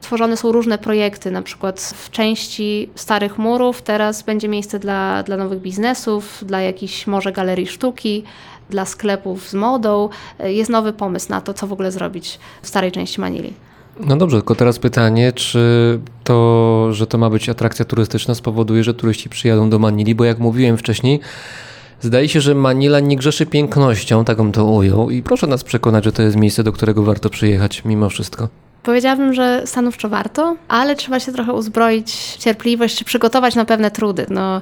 Tworzone 0.00 0.36
są 0.36 0.52
różne 0.52 0.78
projekty, 0.78 1.30
na 1.30 1.42
przykład 1.42 1.80
w 1.80 2.10
części 2.10 2.90
starych 2.94 3.38
murów 3.38 3.82
teraz 3.82 4.22
będzie 4.22 4.48
miejsce 4.48 4.78
dla, 4.78 5.22
dla 5.22 5.36
nowych 5.36 5.60
biznesów, 5.60 6.44
dla 6.46 6.60
jakichś 6.60 7.06
może 7.06 7.32
galerii 7.32 7.66
sztuki, 7.66 8.24
dla 8.70 8.84
sklepów 8.84 9.48
z 9.48 9.54
modą. 9.54 10.08
Jest 10.44 10.70
nowy 10.70 10.92
pomysł 10.92 11.26
na 11.30 11.40
to, 11.40 11.54
co 11.54 11.66
w 11.66 11.72
ogóle 11.72 11.92
zrobić 11.92 12.38
w 12.62 12.68
starej 12.68 12.92
części 12.92 13.20
Manili. 13.20 13.52
No 14.00 14.16
dobrze, 14.16 14.36
tylko 14.36 14.54
teraz 14.54 14.78
pytanie, 14.78 15.32
czy 15.32 15.98
to, 16.24 16.88
że 16.92 17.06
to 17.06 17.18
ma 17.18 17.30
być 17.30 17.48
atrakcja 17.48 17.84
turystyczna 17.84 18.34
spowoduje, 18.34 18.84
że 18.84 18.94
turyści 18.94 19.28
przyjadą 19.28 19.70
do 19.70 19.78
Manili, 19.78 20.14
bo 20.14 20.24
jak 20.24 20.38
mówiłem 20.38 20.76
wcześniej, 20.76 21.20
zdaje 22.00 22.28
się, 22.28 22.40
że 22.40 22.54
Manila 22.54 23.00
nie 23.00 23.16
grzeszy 23.16 23.46
pięknością, 23.46 24.24
tak 24.24 24.36
bym 24.36 24.52
to 24.52 24.64
ujął 24.64 25.10
i 25.10 25.22
proszę 25.22 25.46
nas 25.46 25.64
przekonać, 25.64 26.04
że 26.04 26.12
to 26.12 26.22
jest 26.22 26.36
miejsce, 26.36 26.62
do 26.62 26.72
którego 26.72 27.02
warto 27.02 27.30
przyjechać 27.30 27.84
mimo 27.84 28.08
wszystko. 28.08 28.48
Powiedziałabym, 28.86 29.34
że 29.34 29.62
stanowczo 29.64 30.08
warto, 30.08 30.56
ale 30.68 30.96
trzeba 30.96 31.20
się 31.20 31.32
trochę 31.32 31.52
uzbroić 31.52 32.12
w 32.12 32.36
cierpliwość, 32.36 32.96
czy 32.96 33.04
przygotować 33.04 33.54
na 33.54 33.64
pewne 33.64 33.90
trudy. 33.90 34.26
No, 34.30 34.60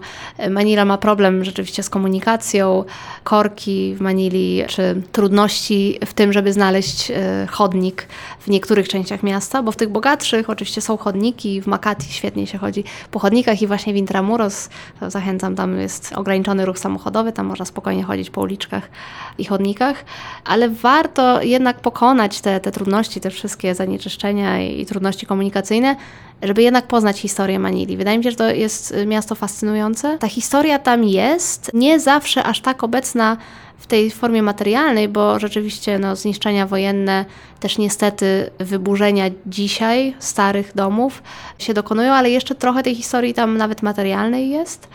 Manila 0.50 0.84
ma 0.84 0.98
problem 0.98 1.44
rzeczywiście 1.44 1.82
z 1.82 1.90
komunikacją, 1.90 2.84
korki 3.24 3.94
w 3.94 4.00
Manili, 4.00 4.62
czy 4.68 5.02
trudności 5.12 5.98
w 6.06 6.14
tym, 6.14 6.32
żeby 6.32 6.52
znaleźć 6.52 7.10
e, 7.10 7.46
chodnik 7.50 8.08
w 8.40 8.48
niektórych 8.48 8.88
częściach 8.88 9.22
miasta, 9.22 9.62
bo 9.62 9.72
w 9.72 9.76
tych 9.76 9.88
bogatszych 9.88 10.50
oczywiście 10.50 10.80
są 10.80 10.96
chodniki, 10.96 11.60
w 11.60 11.66
Makati 11.66 12.12
świetnie 12.12 12.46
się 12.46 12.58
chodzi 12.58 12.84
po 13.10 13.18
chodnikach 13.18 13.62
i 13.62 13.66
właśnie 13.66 13.92
w 13.92 13.96
Intramuros, 13.96 14.68
zachęcam, 15.08 15.56
tam 15.56 15.78
jest 15.78 16.12
ograniczony 16.16 16.66
ruch 16.66 16.78
samochodowy, 16.78 17.32
tam 17.32 17.46
można 17.46 17.64
spokojnie 17.64 18.02
chodzić 18.02 18.30
po 18.30 18.40
uliczkach 18.40 18.90
i 19.38 19.44
chodnikach, 19.44 20.04
ale 20.44 20.68
warto 20.68 21.42
jednak 21.42 21.80
pokonać 21.80 22.40
te, 22.40 22.60
te 22.60 22.72
trudności, 22.72 23.20
te 23.20 23.30
wszystkie 23.30 23.74
zanieczyszczenia 23.74 24.13
i, 24.60 24.80
i 24.80 24.86
trudności 24.86 25.26
komunikacyjne, 25.26 25.96
żeby 26.42 26.62
jednak 26.62 26.86
poznać 26.86 27.20
historię 27.20 27.58
Manili. 27.58 27.96
Wydaje 27.96 28.18
mi 28.18 28.24
się, 28.24 28.30
że 28.30 28.36
to 28.36 28.50
jest 28.50 28.90
y, 28.90 29.06
miasto 29.06 29.34
fascynujące. 29.34 30.18
Ta 30.18 30.28
historia 30.28 30.78
tam 30.78 31.04
jest, 31.04 31.70
nie 31.74 32.00
zawsze 32.00 32.42
aż 32.42 32.60
tak 32.60 32.84
obecna 32.84 33.36
w 33.78 33.86
tej 33.86 34.10
formie 34.10 34.42
materialnej, 34.42 35.08
bo 35.08 35.38
rzeczywiście 35.38 35.98
no, 35.98 36.16
zniszczenia 36.16 36.66
wojenne, 36.66 37.24
też 37.60 37.78
niestety 37.78 38.50
wyburzenia 38.58 39.24
dzisiaj 39.46 40.14
starych 40.18 40.72
domów 40.74 41.22
się 41.58 41.74
dokonują, 41.74 42.12
ale 42.12 42.30
jeszcze 42.30 42.54
trochę 42.54 42.82
tej 42.82 42.94
historii 42.94 43.34
tam 43.34 43.56
nawet 43.56 43.82
materialnej 43.82 44.50
jest 44.50 44.88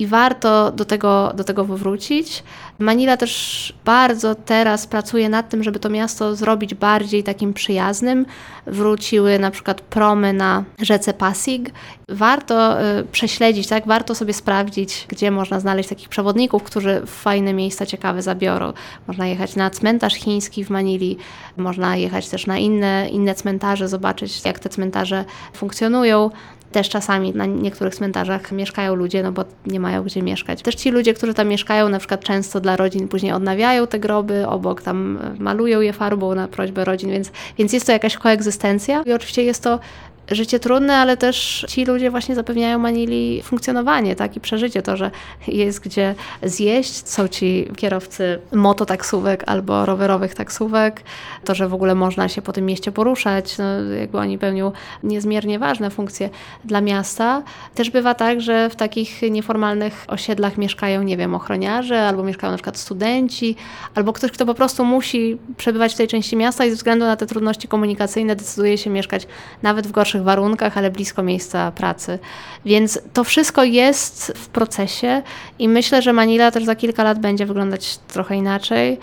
i 0.00 0.06
warto 0.06 0.72
do 0.72 0.84
tego, 0.84 1.32
do 1.36 1.44
tego 1.44 1.64
powrócić. 1.64 2.42
Manila 2.78 3.16
też 3.16 3.72
bardzo 3.84 4.34
teraz 4.34 4.86
pracuje 4.86 5.28
nad 5.28 5.48
tym, 5.48 5.62
żeby 5.62 5.78
to 5.78 5.90
miasto 5.90 6.36
zrobić 6.36 6.74
bardziej 6.74 7.22
takim 7.22 7.54
przyjaznym. 7.54 8.26
Wróciły 8.66 9.38
na 9.38 9.50
przykład 9.50 9.80
promy 9.80 10.32
na 10.32 10.64
rzece 10.78 11.14
Pasig. 11.14 11.70
Warto 12.08 12.82
y, 12.82 13.04
prześledzić, 13.04 13.66
tak? 13.66 13.86
warto 13.86 14.14
sobie 14.14 14.32
sprawdzić, 14.32 15.06
gdzie 15.08 15.30
można 15.30 15.60
znaleźć 15.60 15.88
takich 15.88 16.08
przewodników, 16.08 16.62
którzy 16.62 17.02
fajne 17.06 17.52
miejsca 17.52 17.86
ciekawe 17.86 18.22
zabiorą. 18.22 18.72
Można 19.06 19.26
jechać 19.26 19.56
na 19.56 19.70
cmentarz 19.70 20.14
chiński 20.14 20.64
w 20.64 20.70
Manili, 20.70 21.16
można 21.56 21.96
jechać 21.96 22.28
też 22.28 22.46
na 22.46 22.58
inne, 22.58 23.08
inne 23.08 23.34
cmentarze, 23.34 23.88
zobaczyć 23.88 24.44
jak 24.44 24.58
te 24.58 24.68
cmentarze 24.68 25.24
funkcjonują. 25.52 26.30
Też 26.72 26.88
czasami 26.88 27.32
na 27.34 27.46
niektórych 27.46 27.94
cmentarzach 27.94 28.52
mieszkają 28.52 28.94
ludzie, 28.94 29.22
no 29.22 29.32
bo 29.32 29.44
nie 29.66 29.80
mają 29.80 30.02
gdzie 30.02 30.22
mieszkać. 30.22 30.62
Też 30.62 30.74
ci 30.74 30.90
ludzie, 30.90 31.14
którzy 31.14 31.34
tam 31.34 31.48
mieszkają, 31.48 31.88
na 31.88 31.98
przykład 31.98 32.24
często 32.24 32.60
dla 32.60 32.76
rodzin 32.76 33.08
później 33.08 33.32
odnawiają 33.32 33.86
te 33.86 33.98
groby, 33.98 34.46
obok 34.46 34.82
tam 34.82 35.18
malują 35.38 35.80
je 35.80 35.92
farbą 35.92 36.34
na 36.34 36.48
prośbę 36.48 36.84
rodzin, 36.84 37.10
więc, 37.10 37.32
więc 37.58 37.72
jest 37.72 37.86
to 37.86 37.92
jakaś 37.92 38.16
koegzystencja. 38.16 39.02
I 39.06 39.12
oczywiście 39.12 39.42
jest 39.42 39.62
to 39.62 39.78
życie 40.30 40.60
trudne, 40.60 40.96
ale 40.96 41.16
też 41.16 41.66
ci 41.68 41.84
ludzie 41.84 42.10
właśnie 42.10 42.34
zapewniają 42.34 42.78
Manili 42.78 43.42
funkcjonowanie, 43.42 44.16
tak, 44.16 44.36
i 44.36 44.40
przeżycie 44.40 44.82
to, 44.82 44.96
że 44.96 45.10
jest 45.48 45.80
gdzie 45.80 46.14
zjeść. 46.42 47.08
Są 47.08 47.28
ci 47.28 47.68
kierowcy 47.76 48.38
mototaksówek 48.52 49.44
albo 49.46 49.86
rowerowych 49.86 50.34
taksówek, 50.34 51.02
to, 51.44 51.54
że 51.54 51.68
w 51.68 51.74
ogóle 51.74 51.94
można 51.94 52.28
się 52.28 52.42
po 52.42 52.52
tym 52.52 52.66
mieście 52.66 52.92
poruszać, 52.92 53.58
no, 53.58 53.64
jakby 53.94 54.18
oni 54.18 54.38
pełnią 54.38 54.72
niezmiernie 55.02 55.58
ważne 55.58 55.90
funkcje 55.90 56.30
dla 56.64 56.80
miasta. 56.80 57.42
Też 57.74 57.90
bywa 57.90 58.14
tak, 58.14 58.40
że 58.40 58.70
w 58.70 58.76
takich 58.76 59.22
nieformalnych 59.30 60.04
osiedlach 60.08 60.58
mieszkają, 60.58 61.02
nie 61.02 61.16
wiem, 61.16 61.34
ochroniarze, 61.34 62.02
albo 62.02 62.22
mieszkają 62.22 62.50
na 62.50 62.56
przykład 62.56 62.78
studenci, 62.78 63.56
albo 63.94 64.12
ktoś, 64.12 64.30
kto 64.30 64.46
po 64.46 64.54
prostu 64.54 64.84
musi 64.84 65.38
przebywać 65.56 65.94
w 65.94 65.96
tej 65.96 66.08
części 66.08 66.36
miasta 66.36 66.64
i 66.64 66.70
ze 66.70 66.76
względu 66.76 67.04
na 67.04 67.16
te 67.16 67.26
trudności 67.26 67.68
komunikacyjne 67.68 68.36
decyduje 68.36 68.78
się 68.78 68.90
mieszkać 68.90 69.26
nawet 69.62 69.86
w 69.86 69.90
gorszych 69.90 70.19
warunkach, 70.22 70.78
ale 70.78 70.90
blisko 70.90 71.22
miejsca 71.22 71.72
pracy. 71.72 72.18
Więc 72.64 73.00
to 73.12 73.24
wszystko 73.24 73.64
jest 73.64 74.32
w 74.36 74.48
procesie 74.48 75.22
i 75.58 75.68
myślę, 75.68 76.02
że 76.02 76.12
Manila 76.12 76.50
też 76.50 76.64
za 76.64 76.74
kilka 76.76 77.04
lat 77.04 77.18
będzie 77.18 77.46
wyglądać 77.46 77.98
trochę 77.98 78.36
inaczej. 78.36 78.98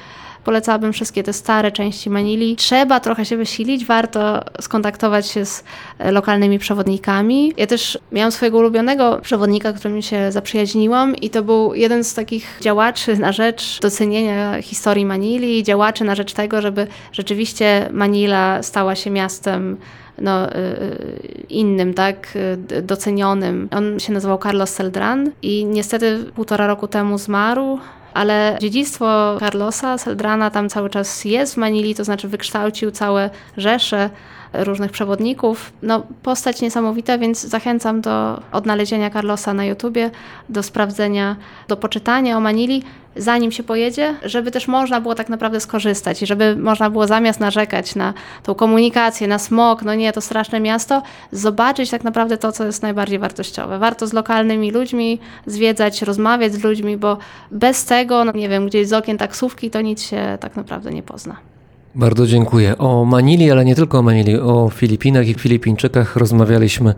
Polecałabym 0.48 0.94
wszystkie 0.94 1.24
te 1.24 1.34
stare 1.34 1.72
części 1.72 2.10
Manili. 2.10 2.56
Trzeba 2.56 3.00
trochę 3.00 3.26
się 3.26 3.38
wysilić, 3.38 3.86
warto 3.86 4.44
skontaktować 4.62 5.28
się 5.28 5.46
z 5.46 5.64
e, 6.00 6.12
lokalnymi 6.12 6.60
przewodnikami. 6.60 7.54
Ja 7.58 7.68
też 7.68 8.00
miałam 8.12 8.32
swojego 8.32 8.58
ulubionego 8.58 9.20
przewodnika, 9.22 9.74
którym 9.74 10.02
się 10.02 10.32
zaprzyjaźniłam 10.32 11.16
i 11.16 11.30
to 11.30 11.44
był 11.44 11.74
jeden 11.74 12.04
z 12.04 12.14
takich 12.14 12.58
działaczy 12.62 13.18
na 13.18 13.32
rzecz 13.32 13.80
docenienia 13.82 14.62
historii 14.62 15.06
Manili, 15.06 15.64
działaczy 15.64 16.04
na 16.04 16.16
rzecz 16.16 16.34
tego, 16.34 16.62
żeby 16.62 16.88
rzeczywiście 17.12 17.90
Manila 17.92 18.64
stała 18.64 18.96
się 18.96 19.10
miastem 19.10 19.78
no, 20.22 20.50
y, 20.50 20.56
y, 20.58 21.46
innym, 21.50 21.94
tak, 21.94 22.36
y, 22.36 22.82
docenionym. 22.82 23.70
On 23.72 24.00
się 24.00 24.14
nazywał 24.14 24.38
Carlos 24.38 24.72
Celdran 24.72 25.32
i 25.42 25.66
niestety 25.66 26.26
półtora 26.36 26.68
roku 26.68 26.88
temu 26.88 27.18
zmarł 27.18 27.80
ale 28.18 28.58
dziedzictwo 28.62 29.38
Carlosa 29.40 29.98
Seldrana 29.98 30.50
tam 30.50 30.70
cały 30.70 30.90
czas 30.90 31.26
jest 31.26 31.54
w 31.54 31.58
Manili, 31.58 31.96
to 31.96 32.04
znaczy 32.04 32.28
wykształcił 32.28 32.92
całe 32.92 33.30
rzesze 33.58 34.10
różnych 34.54 34.92
przewodników. 34.92 35.74
No, 35.82 36.04
postać 36.24 36.62
niesamowita, 36.62 37.18
więc 37.18 37.42
zachęcam 37.42 38.02
do 38.02 38.42
odnalezienia 38.52 39.10
Carlosa 39.10 39.54
na 39.54 39.66
YouTubie, 39.66 40.12
do 40.50 40.64
sprawdzenia, 40.64 41.36
do 41.68 41.78
poczytania 41.78 42.38
o 42.38 42.40
Manili, 42.40 42.84
zanim 43.18 43.52
się 43.52 43.64
pojedzie, 43.64 44.16
żeby 44.24 44.52
też 44.52 44.68
można 44.68 45.02
było 45.02 45.16
tak 45.16 45.30
naprawdę 45.30 45.60
skorzystać 45.60 46.22
i 46.24 46.26
żeby 46.26 46.56
można 46.56 46.90
było 46.90 47.08
zamiast 47.08 47.40
narzekać 47.40 47.96
na 47.96 48.14
tą 48.44 48.56
komunikację, 48.56 49.28
na 49.28 49.40
smog, 49.40 49.82
no 49.84 49.96
nie, 49.96 50.14
to 50.14 50.22
straszne 50.22 50.60
miasto, 50.60 51.02
zobaczyć 51.32 51.90
tak 51.90 52.04
naprawdę 52.04 52.38
to, 52.38 52.52
co 52.52 52.66
jest 52.66 52.82
najbardziej 52.82 53.20
wartościowe. 53.20 53.80
Warto 53.80 54.08
z 54.08 54.14
lokalnymi 54.14 54.72
ludźmi 54.72 55.20
zwiedzać, 55.46 56.02
rozmawiać 56.02 56.54
z 56.54 56.64
ludźmi, 56.64 56.98
bo 56.98 57.18
bez 57.52 57.86
tego, 57.86 58.26
no 58.26 58.32
nie 58.32 58.50
wiem, 58.50 58.68
gdzieś 58.68 58.88
z 58.88 58.94
okien 58.94 59.18
taksówki, 59.18 59.70
to 59.70 59.82
nic 59.82 60.02
się 60.02 60.38
tak 60.40 60.56
naprawdę 60.56 60.92
nie 60.92 61.04
pozna. 61.04 61.57
Bardzo 61.98 62.28
dziękuję. 62.28 62.78
O 62.78 63.06
Manili, 63.06 63.52
ale 63.52 63.66
nie 63.66 63.76
tylko 63.76 64.00
o 64.00 64.02
Manili, 64.02 64.40
o 64.40 64.70
Filipinach 64.70 65.28
i 65.28 65.34
Filipińczykach 65.34 66.16
rozmawialiśmy 66.16 66.94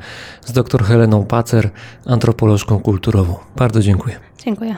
z 0.46 0.52
dr 0.52 0.84
Heleną 0.84 1.26
Pacer, 1.26 1.70
antropolożką 2.06 2.80
kulturową. 2.80 3.36
Bardzo 3.56 3.82
dziękuję. 3.82 4.16
Dziękuję. 4.46 4.76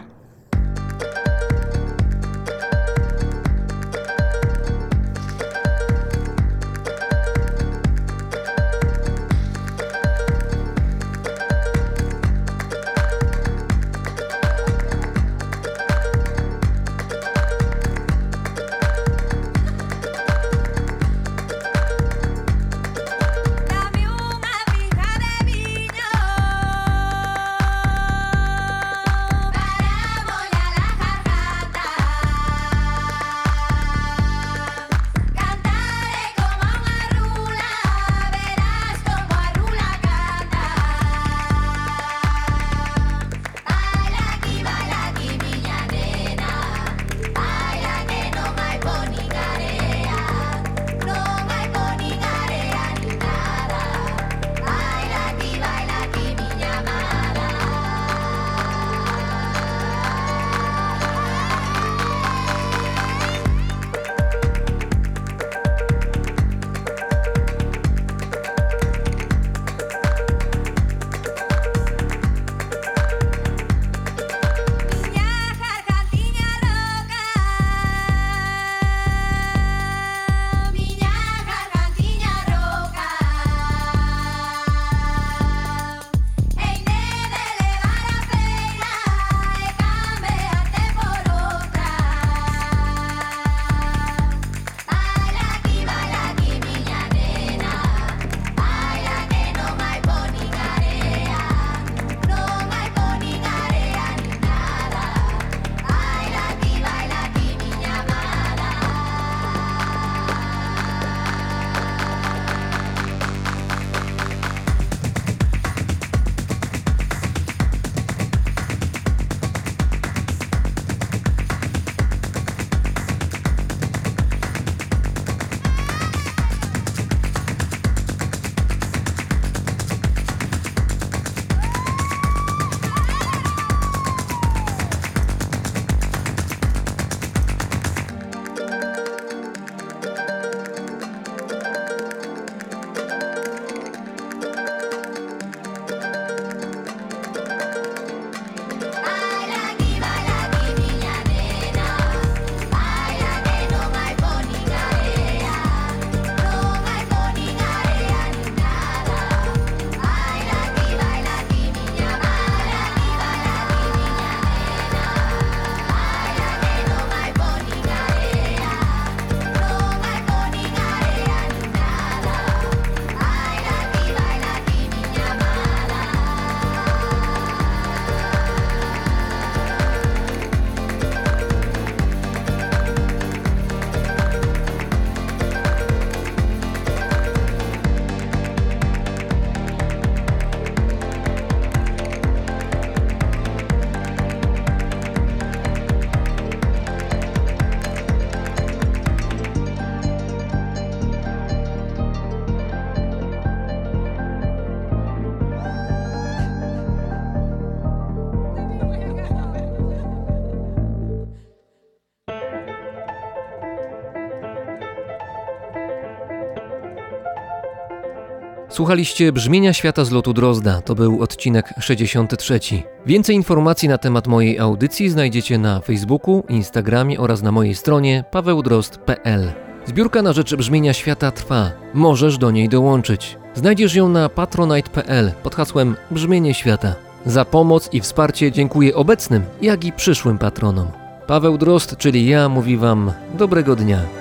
Słuchaliście 218.72 219.32
Brzmienia 219.32 219.74
Świata 219.74 220.06
z 220.06 220.12
lotu 220.12 220.34
Drozda, 220.34 220.82
to 220.82 220.96
był 220.96 221.24
odcinek 221.24 221.74
63. 221.80 222.60
Więcej 223.06 223.36
informacji 223.36 223.90
na 223.90 223.98
temat 223.98 224.28
mojej 224.28 224.60
audycji 224.60 225.10
znajdziecie 225.10 225.58
na 225.58 225.80
Facebooku, 225.80 226.44
Instagramie 226.50 227.20
oraz 227.20 227.42
na 227.42 227.52
mojej 227.52 227.76
stronie 227.76 228.24
pawełdrozd.pl. 228.32 229.52
Zbiórka 229.86 230.22
na 230.22 230.34
rzecz 230.34 230.56
Brzmienia 230.56 230.94
Świata 230.94 231.32
trwa, 231.32 231.72
możesz 231.94 232.38
do 232.38 232.52
niej 232.52 232.70
dołączyć. 232.70 233.38
Znajdziesz 233.54 233.96
ją 233.96 234.10
na 234.10 234.30
patronite.pl 234.30 235.32
pod 235.44 235.56
hasłem 235.56 235.96
Brzmienie 236.12 236.54
Świata. 236.54 236.96
Za 237.26 237.46
pomoc 237.46 237.90
i 237.94 238.02
wsparcie 238.02 238.52
dziękuję 238.52 238.96
obecnym, 238.96 239.44
jak 239.62 239.86
i 239.86 239.94
przyszłym 239.94 240.38
patronom. 240.38 240.88
Paweł 241.28 241.58
Drozd, 241.58 241.98
czyli 241.98 242.28
ja, 242.28 242.50
mówi 242.50 242.78
Wam 242.78 243.12
dobrego 243.38 243.76
dnia. 243.76 244.21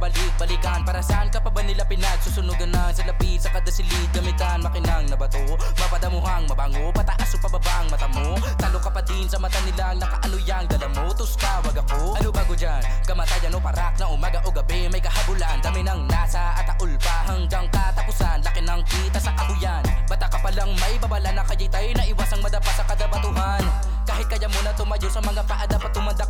binabalik-balikan 0.00 0.80
Para 0.88 1.04
saan 1.04 1.28
ka 1.28 1.44
pa 1.44 1.52
ba 1.52 1.60
nila 1.60 1.84
pinagsusunugan 1.84 2.72
na? 2.72 2.88
Sa 2.96 3.04
lapid, 3.04 3.36
sa 3.36 3.52
kada 3.52 3.68
silid, 3.68 4.08
gamitan. 4.16 4.64
Makinang 4.64 5.04
na 5.12 5.16
bato, 5.16 5.38
mapadamuhang 5.76 6.48
mabango. 6.48 6.88
Pataas 6.96 7.36
o 7.36 7.38
pababa 7.44 7.84
ang 7.84 7.88
mata 7.92 8.08
mo. 8.08 8.40
Talo 8.56 8.80
ka 8.80 8.88
pa 8.88 9.04
din 9.04 9.28
sa 9.28 9.36
mata 9.36 9.60
nila 9.68 9.92
Nakaano 10.00 10.38
yang 10.48 10.64
dala 10.64 10.88
mo, 10.96 11.12
tus 11.12 11.36
ka, 11.36 11.60
wag 11.68 11.76
ako. 11.84 12.16
Ano 12.16 12.32
bago 12.32 12.56
dyan? 12.56 12.80
Kamatayan 13.04 13.52
o 13.52 13.60
parak 13.60 13.94
na 14.00 14.08
umaga 14.08 14.40
o 14.48 14.50
gabi. 14.50 14.88
May 14.88 15.04
kahabulan, 15.04 15.60
dami 15.60 15.84
ng 15.84 16.08
nasa 16.08 16.56
at 16.56 16.64
taul 16.72 16.96
pa. 16.96 17.28
Hanggang 17.28 17.68
katapusan, 17.68 18.40
laki 18.40 18.64
ng 18.64 18.82
kita 18.88 19.20
sa 19.20 19.36
kabuyan. 19.36 19.84
Bata 20.08 20.26
ka 20.32 20.40
pa 20.40 20.48
lang 20.56 20.72
may 20.80 20.96
babala 20.96 21.28
na 21.28 21.44
kaya'y 21.44 21.68
tayo 21.68 21.90
na 21.92 22.08
iwasang 22.08 22.40
madapa 22.40 22.72
sa 22.72 22.84
kada 22.88 23.04
batuhan 23.12 23.90
kahit 24.20 24.36
kaya 24.36 24.52
mo 24.52 24.60
na 24.60 24.72
tumayo 24.76 25.08
sa 25.08 25.22
mga 25.24 25.42
paa 25.48 25.64
Dapat 25.64 25.90
tumanda 25.96 26.24
ka 26.28 26.29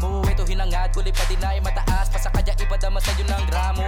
mo 0.00 0.24
Ito 0.24 0.42
hinangad, 0.48 0.90
kulit 0.96 1.12
pa 1.12 1.24
din 1.28 1.40
ay 1.44 1.60
mataas. 1.60 2.08
Pa 2.08 2.18
sa 2.18 2.30
kanya 2.32 2.56
ipadama 2.56 2.98
sa'yo 3.00 3.24
ng 3.28 3.44
gramo 3.48 3.86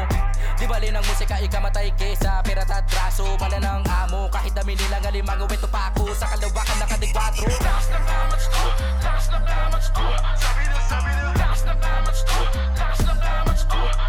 Di 0.56 0.64
bali 0.64 0.88
ng 0.92 1.04
musika, 1.04 1.40
ikamatay 1.40 1.92
kesa 1.96 2.40
Pera 2.44 2.64
tatraso, 2.64 3.36
bala 3.40 3.56
ng 3.60 3.84
amo. 3.84 4.28
Kahit 4.28 4.52
dami 4.52 4.76
nilang 4.76 5.04
alimango, 5.04 5.48
ito 5.48 5.68
pa 5.68 5.92
ako. 5.92 6.12
Sa 6.16 6.28
kalawakan, 6.28 6.76
nakadigwatro 6.80 7.48
Taas 7.60 7.86
ng 7.92 8.04
damage 8.04 8.46
to, 8.48 8.64
taas 9.00 9.26
ng 9.32 9.44
damage 9.44 9.88
to 9.92 10.06
Sabi 10.36 10.62
na, 10.68 10.78
sabi 10.84 11.10
na, 11.12 11.24
taas 11.36 11.60
ng 11.64 11.78
damage 11.80 12.22
to 12.24 12.38
Taas 12.76 13.00
ng 13.04 13.18
damage 13.20 13.64
to 13.68 14.05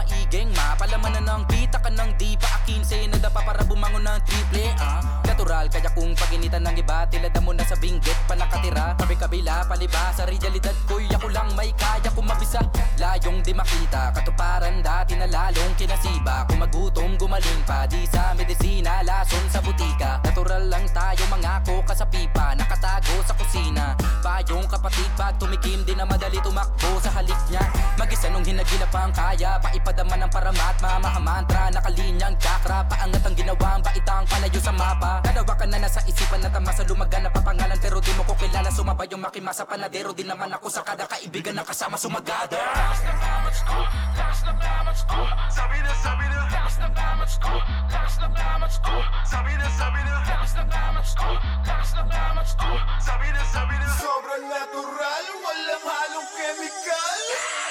maiging 0.00 0.50
Mapalaman 0.56 1.20
na 1.20 1.36
ng 1.36 1.42
pita 1.48 1.78
ka 1.80 1.90
ng 1.92 2.10
di 2.16 2.36
pa 2.40 2.60
akinse 2.60 3.08
Nadapa 3.12 3.44
para 3.44 3.62
bumangon 3.64 4.04
ng 4.04 4.20
triple 4.24 4.72
ah. 4.80 5.20
Natural 5.24 5.66
kaya 5.68 5.90
kung 5.92 6.12
paginitan 6.16 6.64
ng 6.64 6.76
iba 6.80 7.04
Tilada 7.08 7.40
mo 7.40 7.52
na 7.52 7.64
sa 7.64 7.76
binggit 7.76 8.16
pa 8.24 8.34
nakatira. 8.36 8.96
Kabi 8.96 9.14
kabila 9.16 9.64
paliba 9.68 10.12
Sa 10.16 10.24
realidad 10.24 10.74
ko'y 10.88 11.06
ako 11.12 11.28
lang 11.32 11.52
may 11.56 11.72
kaya 11.76 12.08
kung 12.12 12.26
mabisa. 12.26 12.60
Layong 12.96 13.44
di 13.44 13.52
makita 13.52 14.12
Katuparan 14.16 14.80
dati 14.80 15.16
na 15.16 15.28
lalong 15.28 15.72
kinasiba. 15.76 16.48
Kung 16.48 16.60
magutom 16.60 17.16
gumaling 17.20 17.62
pa 17.68 17.84
Di 17.84 18.04
sa 18.08 18.32
medisina 18.32 19.04
lason 19.04 19.44
sa 19.52 19.60
butika. 19.60 20.20
Natural 20.24 20.64
lang 20.68 20.86
tayo 20.92 21.22
mangako 21.28 21.84
ka 21.84 21.92
sa 21.92 22.08
pipa 22.08 22.56
Nakatago 22.56 23.20
sa 23.24 23.34
kusina. 23.36 23.96
Bayong 24.24 24.66
kapatid 24.68 25.10
pag 25.16 25.36
tumikim 25.36 25.84
Di 25.84 25.92
na 25.96 26.04
madali 26.04 26.40
tumakbo 26.40 27.00
sa 27.00 27.12
halik 27.20 27.38
niya 27.52 27.79
Mabilis 28.20 28.36
anong 28.36 28.44
hinagila 28.52 28.86
pa 28.92 29.00
ang 29.08 29.12
kaya 29.16 29.56
Paipadama 29.64 30.12
ng 30.20 30.28
paramatma 30.28 31.00
Mahamantra, 31.00 31.72
nakalinyang 31.72 32.36
chakra 32.36 32.84
Paangat 32.84 33.24
ang 33.24 33.32
ginawa, 33.32 33.80
ang 33.80 33.80
baitang 33.80 34.28
palayo 34.28 34.60
sa 34.60 34.72
mapa. 34.76 35.24
Dalawa 35.24 35.52
ka 35.56 35.64
na 35.64 35.80
nasa 35.80 36.04
isipan 36.04 36.44
na 36.44 36.52
sa 36.52 36.84
lumaga 36.84 37.16
na 37.16 37.32
papangalan 37.32 37.80
Pero 37.80 37.96
di 38.04 38.12
mo 38.12 38.22
ko 38.28 38.36
kilala, 38.36 38.68
sumabay 38.68 39.08
yung 39.08 39.24
makima 39.24 39.56
sa 39.56 39.64
panadero 39.64 40.12
Di 40.12 40.28
naman 40.28 40.52
ako 40.52 40.68
sa 40.68 40.84
kada 40.84 41.08
kaibigan 41.08 41.56
na 41.56 41.64
kasama 41.64 41.96
sumagada. 41.96 42.60
Taas 42.60 43.00
ng 43.00 43.18
damage 43.24 43.60
ko, 43.64 43.78
taas 44.12 44.40
ng 44.44 44.58
damage 44.60 45.02
ko 45.08 45.20
Sabi 45.48 45.78
na, 45.80 45.92
sabi 46.04 46.24
na, 46.28 46.38
taas 46.52 46.74
ng 46.76 46.92
damage 46.92 47.36
ko 47.40 47.52
Taas 47.88 48.14
ng 48.20 48.34
damage 48.36 48.78
ko, 48.84 48.94
sabi 49.24 49.52
na, 49.56 49.66
sabi 49.80 50.00
na. 50.04 50.12
Taas 50.28 50.52
ng 50.52 50.68
damage 50.68 51.12
ko, 51.16 51.28
taas 51.64 51.90
ng 51.96 52.08
damage 52.12 52.52
ko 52.60 52.70
Sabi 53.00 53.28
na, 53.32 53.42
sabi 53.48 53.74
na. 53.80 53.88
Sobrang 53.96 54.44
natural, 54.44 55.24
walang 55.40 55.84
halong 55.88 56.28
chemical. 56.36 57.20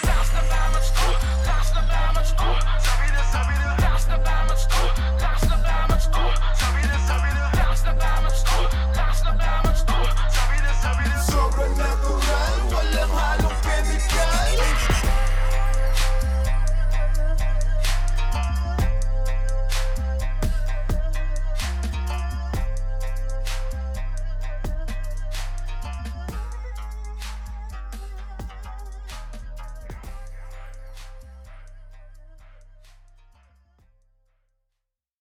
Taas 0.06 0.30
na 0.36 0.39
Alabama. 7.90 8.29